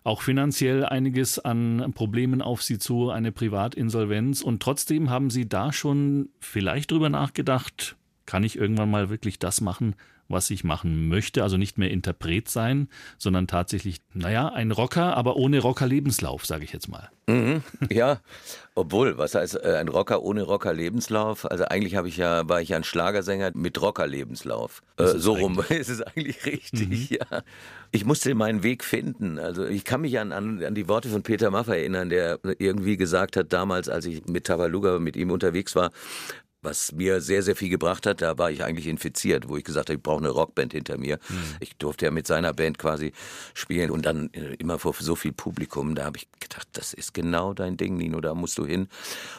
auch 0.04 0.22
finanziell 0.22 0.86
einiges 0.86 1.40
an 1.40 1.92
Problemen 1.94 2.42
auf 2.42 2.64
sie 2.64 2.80
zu, 2.80 3.10
eine 3.10 3.32
Privatinsolvenz 3.32 4.42
und 4.42 4.62
trotzdem 4.62 5.10
haben 5.10 5.30
sie 5.30 5.48
da 5.48 5.72
schon 5.72 6.30
vielleicht 6.40 6.92
drüber 6.92 7.10
nachgedacht, 7.10 7.96
kann 8.26 8.44
ich 8.44 8.58
irgendwann 8.58 8.90
mal 8.90 9.10
wirklich 9.10 9.40
das 9.40 9.62
machen, 9.62 9.96
was 10.32 10.50
ich 10.50 10.64
machen 10.64 11.08
möchte. 11.08 11.44
Also 11.44 11.58
nicht 11.58 11.78
mehr 11.78 11.92
Interpret 11.92 12.50
sein, 12.50 12.88
sondern 13.18 13.48
tatsächlich, 13.48 14.02
naja, 14.14 14.50
ein 14.50 14.72
Rocker, 14.72 15.16
aber 15.18 15.36
ohne 15.36 15.60
Rocker-Lebenslauf, 15.60 16.46
sage 16.46 16.64
ich 16.64 16.74
jetzt 16.74 16.88
mal. 16.88 17.10
Mhm, 17.28 17.64
ja, 17.90 18.20
obwohl, 18.76 19.18
was 19.18 19.36
heißt 19.36 19.64
äh, 19.64 19.76
ein 19.76 19.88
Rocker 19.88 20.22
ohne 20.24 20.44
Rocker-Lebenslauf? 20.44 21.50
Also 21.50 21.66
eigentlich 21.66 21.96
habe 21.96 22.08
ich 22.08 22.18
ja, 22.18 22.48
war 22.50 22.62
ich 22.62 22.70
ja 22.70 22.78
ein 22.78 22.84
Schlagersänger 22.84 23.52
mit 23.54 23.82
Rocker-Lebenslauf. 23.82 24.82
Äh, 24.98 25.08
so 25.18 25.34
rum 25.34 25.64
ist 25.70 25.90
es 25.90 26.02
eigentlich 26.02 26.46
richtig, 26.46 27.12
mhm. 27.12 27.18
ja. 27.18 27.44
Ich 27.92 28.06
musste 28.06 28.34
meinen 28.36 28.64
Weg 28.64 28.84
finden. 28.84 29.40
Also 29.40 29.66
ich 29.66 29.86
kann 29.86 30.02
mich 30.02 30.20
an, 30.20 30.32
an, 30.32 30.64
an 30.64 30.76
die 30.76 30.88
Worte 30.88 31.10
von 31.10 31.24
Peter 31.24 31.52
Maffay 31.52 31.82
erinnern, 31.82 32.10
der 32.10 32.40
irgendwie 32.60 32.98
gesagt 32.98 33.38
hat, 33.38 33.54
damals, 33.54 33.90
als 33.90 34.06
ich 34.06 34.26
mit 34.26 34.46
Tabaluga 34.46 35.00
mit 35.00 35.16
ihm 35.16 35.32
unterwegs 35.32 35.76
war, 35.76 35.92
was 36.62 36.92
mir 36.92 37.22
sehr, 37.22 37.42
sehr 37.42 37.56
viel 37.56 37.70
gebracht 37.70 38.06
hat. 38.06 38.22
Da 38.22 38.38
war 38.38 38.52
ich 38.52 38.64
eigentlich 38.64 38.88
infiziert, 38.88 39.50
wo 39.50 39.58
ich 39.58 39.64
gesagt 39.64 39.90
habe, 39.90 39.98
ich 39.98 40.04
brauche 40.04 40.20
eine 40.20 40.30
Rockband 40.30 40.74
hinter 40.74 40.98
mir. 40.98 41.20
Mhm. 41.30 41.56
Ich 41.60 41.76
durfte 41.78 42.06
ja 42.06 42.12
mit 42.12 42.28
seiner 42.28 42.54
Band 42.54 42.78
quasi 42.78 43.14
spielen 43.54 43.90
und 43.90 44.06
dann 44.06 44.30
äh, 44.34 44.54
immer 44.56 44.78
vor 44.78 44.94
so 45.00 45.16
viel 45.16 45.34
Publikum. 45.34 45.96
Da 45.96 46.06
habe 46.06 46.18
ich 46.18 46.28
gedacht, 46.40 46.68
das 46.74 46.94
ist 46.94 47.14
genau 47.14 47.54
dein 47.54 47.78
Ding, 47.78 47.98
Nino, 47.98 48.22
da 48.22 48.36
musst 48.36 48.58
du 48.58 48.66
hin. 48.66 48.88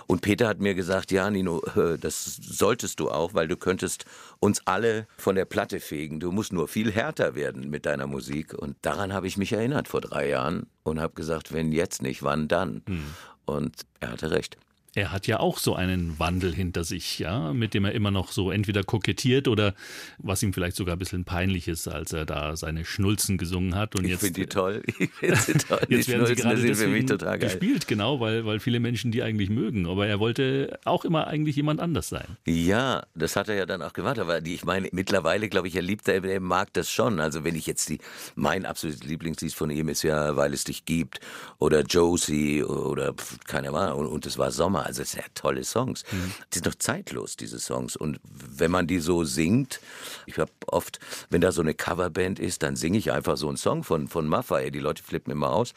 Und 0.07 0.23
Peter 0.23 0.49
hat 0.49 0.59
mir 0.59 0.75
gesagt, 0.75 1.13
ja, 1.13 1.31
Nino, 1.31 1.63
äh, 1.77 1.97
das 1.99 2.25
solltest 2.25 2.99
du 2.99 3.11
auch, 3.11 3.35
weil 3.35 3.47
du 3.47 3.57
könntest 3.57 4.05
uns 4.41 4.61
alle 4.67 5.07
von 5.17 5.37
der 5.37 5.45
Platte 5.45 5.79
fegen. 5.79 6.19
Du 6.19 6.33
musst 6.33 6.53
nur 6.53 6.67
viel 6.67 6.91
härter 6.91 7.35
werden 7.35 7.71
mit 7.71 7.87
deiner 7.87 8.09
Musik. 8.09 8.55
Und 8.55 8.77
daran 8.83 9.13
habe 9.13 9.29
ich 9.29 9.37
mich 9.37 9.53
erinnert 9.53 9.87
vor 9.87 10.01
drei 10.01 10.29
Jahren 10.29 10.67
und 10.83 11.01
habe 11.01 11.15
gesagt, 11.15 11.53
wenn 11.53 11.71
jetzt 11.71 12.03
nicht, 12.03 12.23
wann 12.25 12.49
dann? 12.49 12.83
Mhm. 12.87 13.15
Und 13.45 13.83
er 14.01 14.13
hatte 14.13 14.31
recht 14.31 14.57
er 14.95 15.11
hat 15.11 15.27
ja 15.27 15.41
auch 15.41 15.59
so 15.59 15.75
einen 15.75 16.19
Wandel 16.19 16.55
hinter 16.55 16.85
sich, 16.85 17.19
ja, 17.19 17.55
mit 17.55 17.73
dem 17.73 17.87
er 17.87 17.93
immer 17.93 18.11
noch 18.11 18.31
so 18.31 18.51
entweder 18.51 18.85
kokettiert 18.85 19.49
oder 19.49 19.75
was 20.19 20.43
ihm 20.43 20.53
vielleicht 20.53 20.77
sogar 20.77 20.97
ein 20.97 20.99
bisschen 20.99 21.25
peinlich 21.25 21.67
ist, 21.67 21.89
als 21.89 22.13
er 22.13 22.27
da 22.27 22.57
seine 22.57 22.85
Schnulzen 22.85 23.39
gesungen 23.39 23.75
hat. 23.75 23.97
Und 23.97 24.05
ich 24.05 24.17
finde 24.17 24.41
die 24.41 24.47
toll. 24.47 24.83
Ich 25.03 25.11
finde 25.11 25.37
sie 25.37 25.53
toll. 25.69 25.81
jetzt 25.89 26.09
werden 26.09 26.27
sie 26.27 26.35
gerade 26.35 26.61
sind 26.61 26.77
für 26.77 26.89
mich 26.89 27.07
total 27.07 27.39
geil. 27.39 27.49
gespielt, 27.49 27.87
genau, 27.87 28.21
weil, 28.21 28.45
weil 28.45 28.61
viele 28.61 28.81
Menschen 28.81 29.11
die 29.11 29.23
eigentlich 29.23 29.51
mögen. 29.51 29.87
Aber 29.87 30.07
er 30.07 30.21
wollte 30.21 30.79
auch 30.85 31.05
immer 31.05 31.27
eigentlich 31.27 31.57
jemand 31.57 31.81
anders 31.81 32.09
sein. 32.09 32.37
Ja, 32.47 33.05
das 33.15 33.37
hat 33.37 33.49
er 33.49 33.55
ja 33.55 33.67
dann 33.67 33.83
auch 33.83 33.93
gemacht. 33.95 34.19
Aber 34.19 34.41
die, 34.41 34.55
ich 34.55 34.65
meine, 34.65 34.89
mittlerweile, 34.93 35.49
glaube 35.49 35.69
ich, 35.69 35.77
er 35.77 35.83
liebt 35.83 36.07
er, 36.09 36.23
er 36.23 36.41
mag 36.41 36.73
das 36.75 36.91
schon. 36.91 37.19
Also 37.21 37.45
wenn 37.45 37.55
ich 37.55 37.67
jetzt 37.67 37.89
die, 37.89 37.99
mein 38.35 38.67
absolutes 38.67 39.03
Lieblingslied 39.03 39.55
von 39.55 39.71
ihm 39.71 39.89
ist 39.89 40.03
ja, 40.03 40.37
weil 40.37 40.53
es 40.53 40.65
dich 40.65 40.85
gibt 40.85 41.21
oder 41.59 41.83
Josie 41.83 42.63
oder 42.63 43.15
keine 43.47 43.71
Ahnung. 43.71 44.09
Und 44.09 44.27
es 44.27 44.39
war 44.39 44.51
Sommer. 44.51 44.82
Also 44.87 45.03
es 45.03 45.13
sind 45.13 45.23
ja 45.23 45.29
tolle 45.35 45.65
Songs. 45.65 46.05
Mhm. 46.11 46.33
Die 46.53 46.59
sind 46.59 46.67
doch 46.67 46.75
zeitlos, 46.75 47.37
diese 47.37 47.59
Songs. 47.59 47.97
Und 47.97 48.21
wenn 48.25 48.71
man 48.71 48.87
die 48.87 48.99
so 48.99 49.25
singt, 49.25 49.81
ich 50.27 50.39
habe 50.39 50.51
oft, 50.67 50.99
wenn 51.31 51.41
da 51.41 51.53
so 51.53 51.63
eine 51.63 51.75
Coverband 51.75 52.39
ist, 52.39 52.63
dann 52.63 52.77
singe 52.77 52.99
ich 52.99 53.13
einfach 53.13 53.37
so 53.37 53.49
einen 53.49 53.57
Song 53.57 53.85
von, 53.85 54.09
von 54.09 54.27
Maffay. 54.27 54.71
Die 54.71 54.81
Leute 54.81 55.03
flippen 55.03 55.33
immer 55.33 55.51
aus. 55.51 55.75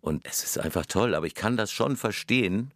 Und 0.00 0.26
es 0.26 0.44
ist 0.44 0.58
einfach 0.58 0.86
toll. 0.86 1.14
Aber 1.14 1.26
ich 1.26 1.34
kann 1.34 1.56
das 1.56 1.70
schon 1.70 1.96
verstehen, 1.96 2.72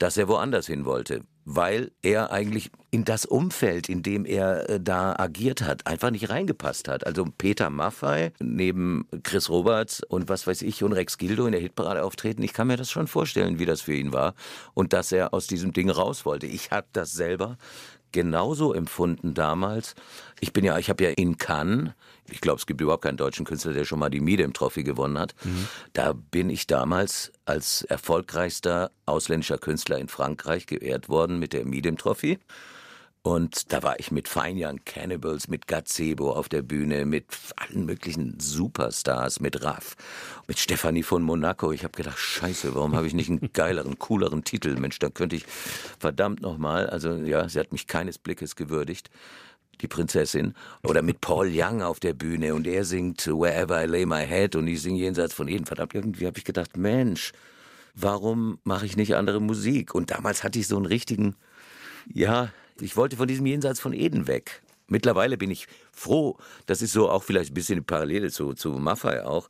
dass 0.00 0.16
er 0.16 0.28
woanders 0.28 0.66
hin 0.66 0.86
wollte, 0.86 1.22
weil 1.44 1.92
er 2.02 2.32
eigentlich 2.32 2.70
in 2.90 3.04
das 3.04 3.26
Umfeld, 3.26 3.88
in 3.90 4.02
dem 4.02 4.24
er 4.24 4.68
äh, 4.68 4.80
da 4.80 5.14
agiert 5.16 5.60
hat, 5.60 5.86
einfach 5.86 6.10
nicht 6.10 6.30
reingepasst 6.30 6.88
hat. 6.88 7.06
Also 7.06 7.26
Peter 7.36 7.68
Maffei 7.68 8.32
neben 8.40 9.06
Chris 9.22 9.50
Roberts 9.50 10.02
und 10.02 10.30
was 10.30 10.46
weiß 10.46 10.62
ich 10.62 10.82
und 10.82 10.94
Rex 10.94 11.18
Gildo 11.18 11.44
in 11.44 11.52
der 11.52 11.60
Hitparade 11.60 12.02
auftreten, 12.02 12.42
ich 12.42 12.54
kann 12.54 12.68
mir 12.68 12.78
das 12.78 12.90
schon 12.90 13.08
vorstellen, 13.08 13.58
wie 13.58 13.66
das 13.66 13.82
für 13.82 13.94
ihn 13.94 14.14
war 14.14 14.34
und 14.72 14.94
dass 14.94 15.12
er 15.12 15.34
aus 15.34 15.46
diesem 15.46 15.72
Ding 15.72 15.90
raus 15.90 16.24
wollte. 16.24 16.46
Ich 16.46 16.70
habe 16.70 16.86
das 16.94 17.12
selber 17.12 17.58
genauso 18.12 18.72
empfunden 18.72 19.34
damals. 19.34 19.94
Ich 20.40 20.54
bin 20.54 20.64
ja, 20.64 20.78
ich 20.78 20.88
habe 20.88 21.04
ja 21.04 21.10
in 21.10 21.36
Cannes, 21.36 21.92
ich 22.30 22.40
glaube, 22.40 22.58
es 22.58 22.66
gibt 22.66 22.80
überhaupt 22.80 23.02
keinen 23.02 23.16
deutschen 23.16 23.44
Künstler, 23.44 23.72
der 23.72 23.84
schon 23.84 23.98
mal 23.98 24.10
die 24.10 24.20
Medium 24.20 24.52
Trophy 24.52 24.82
gewonnen 24.82 25.18
hat. 25.18 25.34
Mhm. 25.44 25.68
Da 25.92 26.12
bin 26.12 26.50
ich 26.50 26.66
damals 26.66 27.32
als 27.44 27.82
erfolgreichster 27.82 28.90
ausländischer 29.06 29.58
Künstler 29.58 29.98
in 29.98 30.08
Frankreich 30.08 30.66
geehrt 30.66 31.08
worden 31.08 31.38
mit 31.38 31.52
der 31.52 31.64
Medium 31.64 31.96
Trophy. 31.96 32.38
Und 33.22 33.70
da 33.70 33.82
war 33.82 34.00
ich 34.00 34.10
mit 34.10 34.28
Fine 34.28 34.66
Young 34.66 34.80
Cannibals, 34.86 35.48
mit 35.48 35.66
Gazebo 35.66 36.32
auf 36.32 36.48
der 36.48 36.62
Bühne, 36.62 37.04
mit 37.04 37.26
allen 37.56 37.84
möglichen 37.84 38.40
Superstars, 38.40 39.40
mit 39.40 39.62
Raff, 39.62 39.94
mit 40.46 40.58
Stefanie 40.58 41.02
von 41.02 41.22
Monaco. 41.22 41.70
Ich 41.70 41.84
habe 41.84 41.94
gedacht, 41.94 42.18
scheiße, 42.18 42.74
warum 42.74 42.96
habe 42.96 43.06
ich 43.06 43.12
nicht 43.12 43.28
einen 43.28 43.52
geileren, 43.52 43.98
cooleren 43.98 44.42
Titel? 44.42 44.74
Mensch, 44.76 44.98
da 45.00 45.10
könnte 45.10 45.36
ich 45.36 45.44
verdammt 45.98 46.40
nochmal, 46.40 46.88
also 46.88 47.12
ja, 47.12 47.46
sie 47.46 47.60
hat 47.60 47.72
mich 47.72 47.86
keines 47.86 48.16
Blickes 48.16 48.56
gewürdigt 48.56 49.10
die 49.80 49.88
Prinzessin. 49.88 50.54
Oder 50.82 51.02
mit 51.02 51.20
Paul 51.20 51.50
Young 51.52 51.82
auf 51.82 52.00
der 52.00 52.14
Bühne 52.14 52.54
und 52.54 52.66
er 52.66 52.84
singt 52.84 53.26
Wherever 53.26 53.82
I 53.82 53.86
Lay 53.86 54.06
My 54.06 54.26
Head 54.26 54.56
und 54.56 54.66
ich 54.66 54.82
singe 54.82 54.98
jenseits 54.98 55.34
von 55.34 55.48
Eden. 55.48 55.66
Verdammt, 55.66 55.94
irgendwie 55.94 56.26
habe 56.26 56.38
ich 56.38 56.44
gedacht, 56.44 56.76
Mensch, 56.76 57.32
warum 57.94 58.58
mache 58.64 58.86
ich 58.86 58.96
nicht 58.96 59.16
andere 59.16 59.40
Musik? 59.40 59.94
Und 59.94 60.10
damals 60.10 60.44
hatte 60.44 60.58
ich 60.58 60.66
so 60.66 60.76
einen 60.76 60.86
richtigen, 60.86 61.36
ja, 62.12 62.50
ich 62.80 62.96
wollte 62.96 63.16
von 63.16 63.28
diesem 63.28 63.46
Jenseits 63.46 63.80
von 63.80 63.92
Eden 63.92 64.26
weg. 64.26 64.62
Mittlerweile 64.88 65.36
bin 65.36 65.50
ich 65.50 65.68
froh, 65.92 66.36
das 66.66 66.82
ist 66.82 66.92
so 66.92 67.08
auch 67.08 67.22
vielleicht 67.22 67.52
ein 67.52 67.54
bisschen 67.54 67.76
die 67.76 67.84
Parallele 67.84 68.30
zu, 68.30 68.54
zu 68.54 68.70
Maffei 68.70 69.24
auch. 69.24 69.48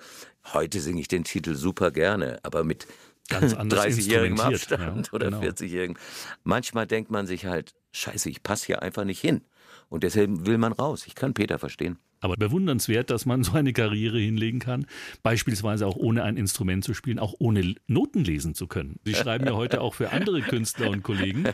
Heute 0.52 0.80
singe 0.80 1.00
ich 1.00 1.08
den 1.08 1.24
Titel 1.24 1.54
super 1.54 1.90
gerne, 1.90 2.38
aber 2.42 2.62
mit 2.62 2.86
ganz 3.28 3.54
30-jährigem 3.54 4.38
Abstand 4.38 5.06
ja, 5.06 5.12
oder 5.12 5.30
genau. 5.30 5.40
40-jährigen. 5.40 5.98
Manchmal 6.44 6.86
denkt 6.86 7.10
man 7.10 7.26
sich 7.26 7.46
halt, 7.46 7.72
scheiße, 7.92 8.30
ich 8.30 8.42
passe 8.42 8.66
hier 8.66 8.82
einfach 8.82 9.04
nicht 9.04 9.20
hin. 9.20 9.42
Und 9.88 10.04
deshalb 10.04 10.46
will 10.46 10.58
man 10.58 10.72
raus. 10.72 11.06
Ich 11.06 11.14
kann 11.14 11.34
Peter 11.34 11.58
verstehen. 11.58 11.98
Aber 12.20 12.36
bewundernswert, 12.36 13.10
dass 13.10 13.26
man 13.26 13.42
so 13.44 13.52
eine 13.52 13.72
Karriere 13.72 14.18
hinlegen 14.18 14.60
kann, 14.60 14.86
beispielsweise 15.22 15.86
auch 15.86 15.96
ohne 15.96 16.22
ein 16.22 16.36
Instrument 16.36 16.84
zu 16.84 16.94
spielen, 16.94 17.18
auch 17.18 17.34
ohne 17.38 17.74
Noten 17.86 18.24
lesen 18.24 18.54
zu 18.54 18.66
können. 18.66 19.00
Sie 19.04 19.14
schreiben 19.14 19.46
ja 19.46 19.54
heute 19.54 19.80
auch 19.80 19.94
für 19.94 20.10
andere 20.10 20.42
Künstler 20.42 20.90
und 20.90 21.02
Kollegen. 21.02 21.44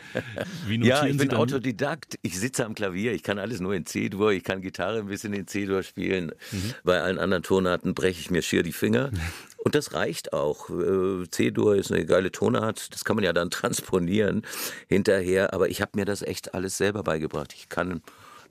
Wie 0.67 0.85
ja, 0.85 1.05
ich 1.05 1.17
bin 1.17 1.33
Autodidakt. 1.33 2.19
Ich 2.21 2.39
sitze 2.39 2.65
am 2.65 2.75
Klavier, 2.75 3.13
ich 3.13 3.23
kann 3.23 3.39
alles 3.39 3.59
nur 3.59 3.73
in 3.73 3.85
C-Dur, 3.85 4.31
ich 4.31 4.43
kann 4.43 4.61
Gitarre 4.61 4.99
ein 4.99 5.07
bisschen 5.07 5.33
in 5.33 5.47
C-Dur 5.47 5.83
spielen. 5.83 6.31
Mhm. 6.51 6.73
Bei 6.83 7.01
allen 7.01 7.17
anderen 7.17 7.43
Tonarten 7.43 7.95
breche 7.95 8.19
ich 8.19 8.29
mir 8.29 8.41
schier 8.41 8.63
die 8.63 8.73
Finger. 8.73 9.11
Und 9.67 9.75
das 9.75 9.93
reicht 9.93 10.31
auch. 10.31 10.69
Äh, 10.69 11.29
C-Dur 11.29 11.75
ist 11.75 11.91
eine 11.91 12.05
geile 12.05 12.31
Tonart, 12.31 12.93
das 12.93 13.03
kann 13.03 13.17
man 13.17 13.25
ja 13.25 13.33
dann 13.33 13.49
transponieren 13.51 14.43
hinterher. 14.87 15.53
Aber 15.53 15.67
ich 15.67 15.81
habe 15.81 15.91
mir 15.95 16.05
das 16.05 16.21
echt 16.21 16.53
alles 16.53 16.77
selber 16.77 17.03
beigebracht. 17.03 17.51
Ich 17.53 17.67
kann 17.67 18.01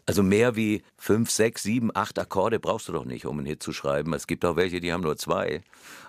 also 0.04 0.22
mehr 0.22 0.56
wie 0.56 0.82
fünf, 0.98 1.30
sechs, 1.30 1.62
sieben, 1.62 1.90
acht 1.94 2.18
Akkorde 2.18 2.60
brauchst 2.60 2.88
du 2.88 2.92
doch 2.92 3.06
nicht, 3.06 3.24
um 3.24 3.38
einen 3.38 3.46
Hit 3.46 3.62
zu 3.62 3.72
schreiben. 3.72 4.12
Es 4.12 4.26
gibt 4.26 4.44
auch 4.44 4.56
welche, 4.56 4.78
die 4.78 4.92
haben 4.92 5.04
nur 5.04 5.16
zwei. 5.16 5.62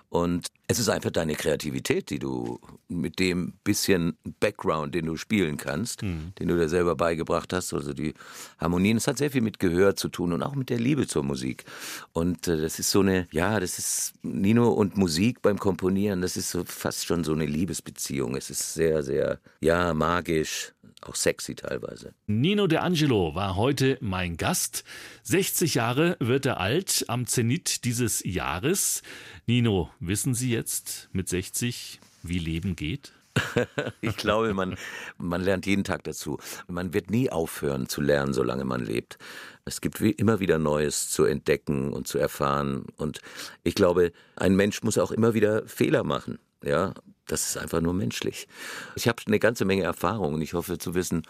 Und 0.10 0.48
es 0.68 0.80
ist 0.80 0.88
einfach 0.90 1.12
deine 1.12 1.36
Kreativität, 1.36 2.10
die 2.10 2.20
du 2.20 2.60
mit 2.88 3.20
dem 3.20 3.54
bisschen 3.64 4.18
Background, 4.40 4.96
den 4.96 5.06
du 5.06 5.18
spielen 5.18 5.58
kannst, 5.58 6.02
mhm. 6.02 6.34
den 6.40 6.48
du 6.48 6.56
dir 6.56 6.70
selber 6.70 6.96
beigebracht 6.96 7.52
hast, 7.52 7.74
also 7.74 7.94
die 7.94 8.14
Harmonien, 8.58 8.98
es 8.98 9.08
hat 9.08 9.18
sehr 9.18 9.32
viel 9.32 9.42
mit 9.42 9.60
Gehör 9.60 9.96
zu 9.96 10.08
tun 10.08 10.32
und 10.32 10.44
auch 10.44 10.56
mit 10.56 10.70
der 10.70 10.80
Liebe 10.80 11.08
zur 11.08 11.24
Musik. 11.24 11.66
Und 12.14 12.48
äh, 12.48 12.62
das 12.62 12.80
ist 12.80 12.92
so 12.92 13.02
eine, 13.02 13.28
ja, 13.32 13.60
das 13.60 13.80
ist 13.80 14.14
Nino 14.24 14.70
und 14.70 14.96
Musik 14.96 15.42
beim 15.42 15.60
Komponieren, 15.60 16.22
das 16.22 16.38
ist 16.38 16.52
so 16.52 16.64
fast 16.64 17.06
schon 17.06 17.26
so 17.26 17.34
eine 17.34 17.46
Liebesbeziehung. 17.46 18.36
Es 18.36 18.50
ist 18.50 18.74
sehr, 18.74 19.04
sehr, 19.04 19.40
ja, 19.60 19.94
magisch, 19.94 20.74
auch 21.02 21.16
sexy 21.16 21.56
teilweise. 21.56 22.14
Nino 22.26 22.68
De 22.68 22.80
Angelo 22.80 23.36
war 23.36 23.56
heute 23.56 23.98
mein 24.02 24.38
Gast. 24.38 24.84
60 25.24 25.76
Jahre 25.76 26.18
wird 26.20 26.46
er 26.46 26.60
alt 26.60 27.06
am 27.08 27.28
Zenit 27.28 27.86
dieses 27.86 28.24
Jahres. 28.24 29.04
Nino, 29.46 29.90
wissen 30.00 30.34
Sie 30.34 30.52
jetzt 30.52 31.10
mit 31.12 31.30
60, 31.30 32.00
wie 32.24 32.40
Leben 32.40 32.76
geht? 32.76 33.14
ich 34.02 34.18
glaube, 34.18 34.54
man, 34.54 34.76
man 35.18 35.42
lernt 35.42 35.66
jeden 35.66 35.84
Tag 35.84 36.04
dazu. 36.04 36.40
Man 36.68 36.94
wird 36.94 37.12
nie 37.12 37.30
aufhören 37.30 37.88
zu 37.88 38.02
lernen, 38.02 38.34
solange 38.34 38.66
man 38.66 38.84
lebt. 38.84 39.18
Es 39.66 39.82
gibt 39.82 40.02
wie 40.02 40.12
immer 40.12 40.40
wieder 40.40 40.58
Neues 40.58 41.10
zu 41.10 41.26
entdecken 41.26 41.94
und 41.94 42.08
zu 42.08 42.18
erfahren. 42.18 42.86
Und 42.98 43.22
ich 43.64 43.76
glaube, 43.76 44.12
ein 44.36 44.56
Mensch 44.56 44.82
muss 44.84 44.98
auch 44.98 45.12
immer 45.12 45.34
wieder 45.34 45.68
Fehler 45.68 46.04
machen. 46.04 46.40
Ja, 46.64 46.94
das 47.28 47.48
ist 47.48 47.58
einfach 47.58 47.82
nur 47.82 47.94
menschlich. 47.94 48.48
Ich 48.96 49.08
habe 49.08 49.22
eine 49.28 49.40
ganze 49.40 49.66
Menge 49.66 49.84
Erfahrung 49.84 50.34
und 50.36 50.42
ich 50.42 50.54
hoffe 50.54 50.78
zu 50.78 50.96
wissen, 50.96 51.24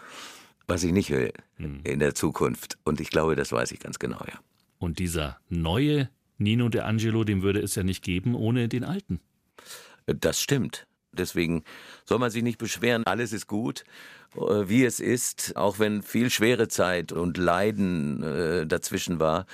was 0.66 0.84
ich 0.84 0.92
nicht 0.92 1.10
will 1.10 1.32
hm. 1.56 1.80
in 1.84 1.98
der 1.98 2.14
Zukunft. 2.14 2.78
Und 2.84 3.00
ich 3.00 3.10
glaube, 3.10 3.36
das 3.36 3.52
weiß 3.52 3.72
ich 3.72 3.80
ganz 3.80 3.98
genau, 3.98 4.20
ja. 4.26 4.38
Und 4.78 4.98
dieser 5.00 5.40
neue 5.48 6.08
Nino 6.36 6.68
de 6.68 6.82
Angelo, 6.82 7.24
dem 7.24 7.42
würde 7.42 7.60
es 7.60 7.74
ja 7.74 7.82
nicht 7.82 8.04
geben 8.04 8.34
ohne 8.34 8.68
den 8.68 8.84
alten. 8.84 9.20
Das 10.06 10.40
stimmt. 10.40 10.86
Deswegen 11.12 11.64
soll 12.04 12.18
man 12.18 12.30
sich 12.30 12.42
nicht 12.42 12.58
beschweren, 12.58 13.04
alles 13.04 13.32
ist 13.32 13.46
gut, 13.46 13.84
äh, 14.36 14.68
wie 14.68 14.84
es 14.84 15.00
ist, 15.00 15.56
auch 15.56 15.78
wenn 15.78 16.02
viel 16.02 16.30
schwere 16.30 16.68
Zeit 16.68 17.12
und 17.12 17.36
Leiden 17.38 18.22
äh, 18.22 18.66
dazwischen 18.66 19.18
war. 19.18 19.46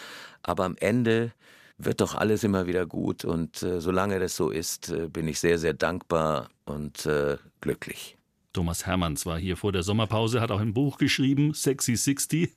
Aber 0.43 0.65
am 0.65 0.77
Ende 0.77 1.33
wird 1.79 2.01
doch 2.01 2.15
alles 2.15 2.45
immer 2.45 2.67
wieder 2.67 2.87
gut 2.87 3.25
und 3.25 3.63
äh, 3.63 3.81
solange 3.81 4.19
das 4.21 4.37
so 4.37 4.51
ist, 4.51 4.91
äh, 4.91 5.09
bin 5.09 5.29
ich 5.29 5.41
sehr, 5.41 5.59
sehr 5.59 5.75
dankbar 5.75 6.51
und 6.65 7.07
äh, 7.07 7.37
glücklich. 7.61 8.17
Thomas 8.55 8.87
Hermanns 8.87 9.27
war 9.27 9.39
hier 9.39 9.57
vor 9.57 9.73
der 9.73 9.83
Sommerpause, 9.83 10.41
hat 10.41 10.51
auch 10.51 10.61
ein 10.61 10.73
Buch 10.73 10.97
geschrieben, 10.97 11.53
Sexy 11.53 11.97
60. 11.97 12.51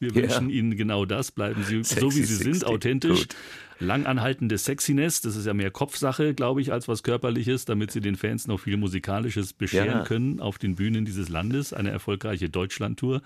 Wir 0.00 0.08
ja. 0.10 0.14
wünschen 0.14 0.50
Ihnen 0.50 0.76
genau 0.76 1.06
das. 1.06 1.30
Bleiben 1.30 1.62
Sie 1.64 1.82
Sexy 1.82 2.00
so, 2.00 2.08
wie 2.08 2.24
Sie 2.24 2.34
60. 2.34 2.44
sind, 2.44 2.66
authentisch. 2.66 3.20
Gut. 3.20 3.36
Langanhaltende 3.80 4.56
Sexiness, 4.56 5.20
das 5.20 5.36
ist 5.36 5.46
ja 5.46 5.54
mehr 5.54 5.70
Kopfsache, 5.70 6.34
glaube 6.34 6.60
ich, 6.60 6.72
als 6.72 6.86
was 6.86 7.02
Körperliches, 7.02 7.64
damit 7.64 7.90
Sie 7.90 8.00
den 8.00 8.16
Fans 8.16 8.46
noch 8.46 8.60
viel 8.60 8.76
Musikalisches 8.76 9.52
bescheren 9.52 9.98
ja. 9.98 10.04
können 10.04 10.40
auf 10.40 10.58
den 10.58 10.76
Bühnen 10.76 11.04
dieses 11.04 11.28
Landes. 11.28 11.72
Eine 11.72 11.90
erfolgreiche 11.90 12.48
Deutschlandtour. 12.48 13.22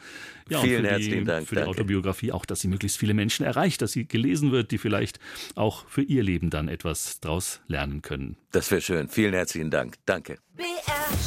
Ja, 0.49 0.61
Vielen 0.61 0.85
herzlichen 0.85 1.21
die, 1.21 1.25
Dank. 1.25 1.49
Für 1.49 1.57
die 1.57 1.63
Autobiografie 1.63 2.33
auch, 2.33 2.47
dass 2.47 2.61
sie 2.61 2.69
möglichst 2.69 2.99
viele 2.99 3.15
Menschen 3.15 3.45
erreicht, 3.45 3.83
dass 3.83 3.93
sie 3.93 4.07
gelesen 4.07 4.53
wird, 4.53 4.71
die 4.71 4.79
vielleicht 4.79 5.19
auch 5.55 5.87
für 5.87 6.03
ihr 6.03 6.23
Leben 6.23 6.51
dann 6.51 6.69
etwas 6.69 7.21
draus 7.21 7.61
lernen 7.67 8.03
können. 8.03 8.37
Das 8.51 8.71
wäre 8.71 8.81
schön. 8.81 9.09
Vielen 9.09 9.35
herzlichen 9.35 9.71
Dank. 9.71 9.97
Danke. 10.07 10.39
BR 10.57 10.67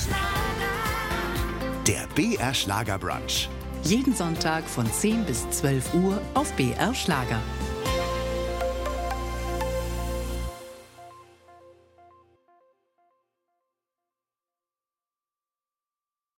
Schlager 0.03 0.70
Brunch. 2.99 3.49
Jeden 3.83 4.13
Sonntag 4.13 4.63
von 4.65 4.85
10 4.85 5.25
bis 5.25 5.49
12 5.49 5.93
Uhr 5.93 6.21
auf 6.33 6.51
BR 6.53 6.93
Schlager. 6.93 7.39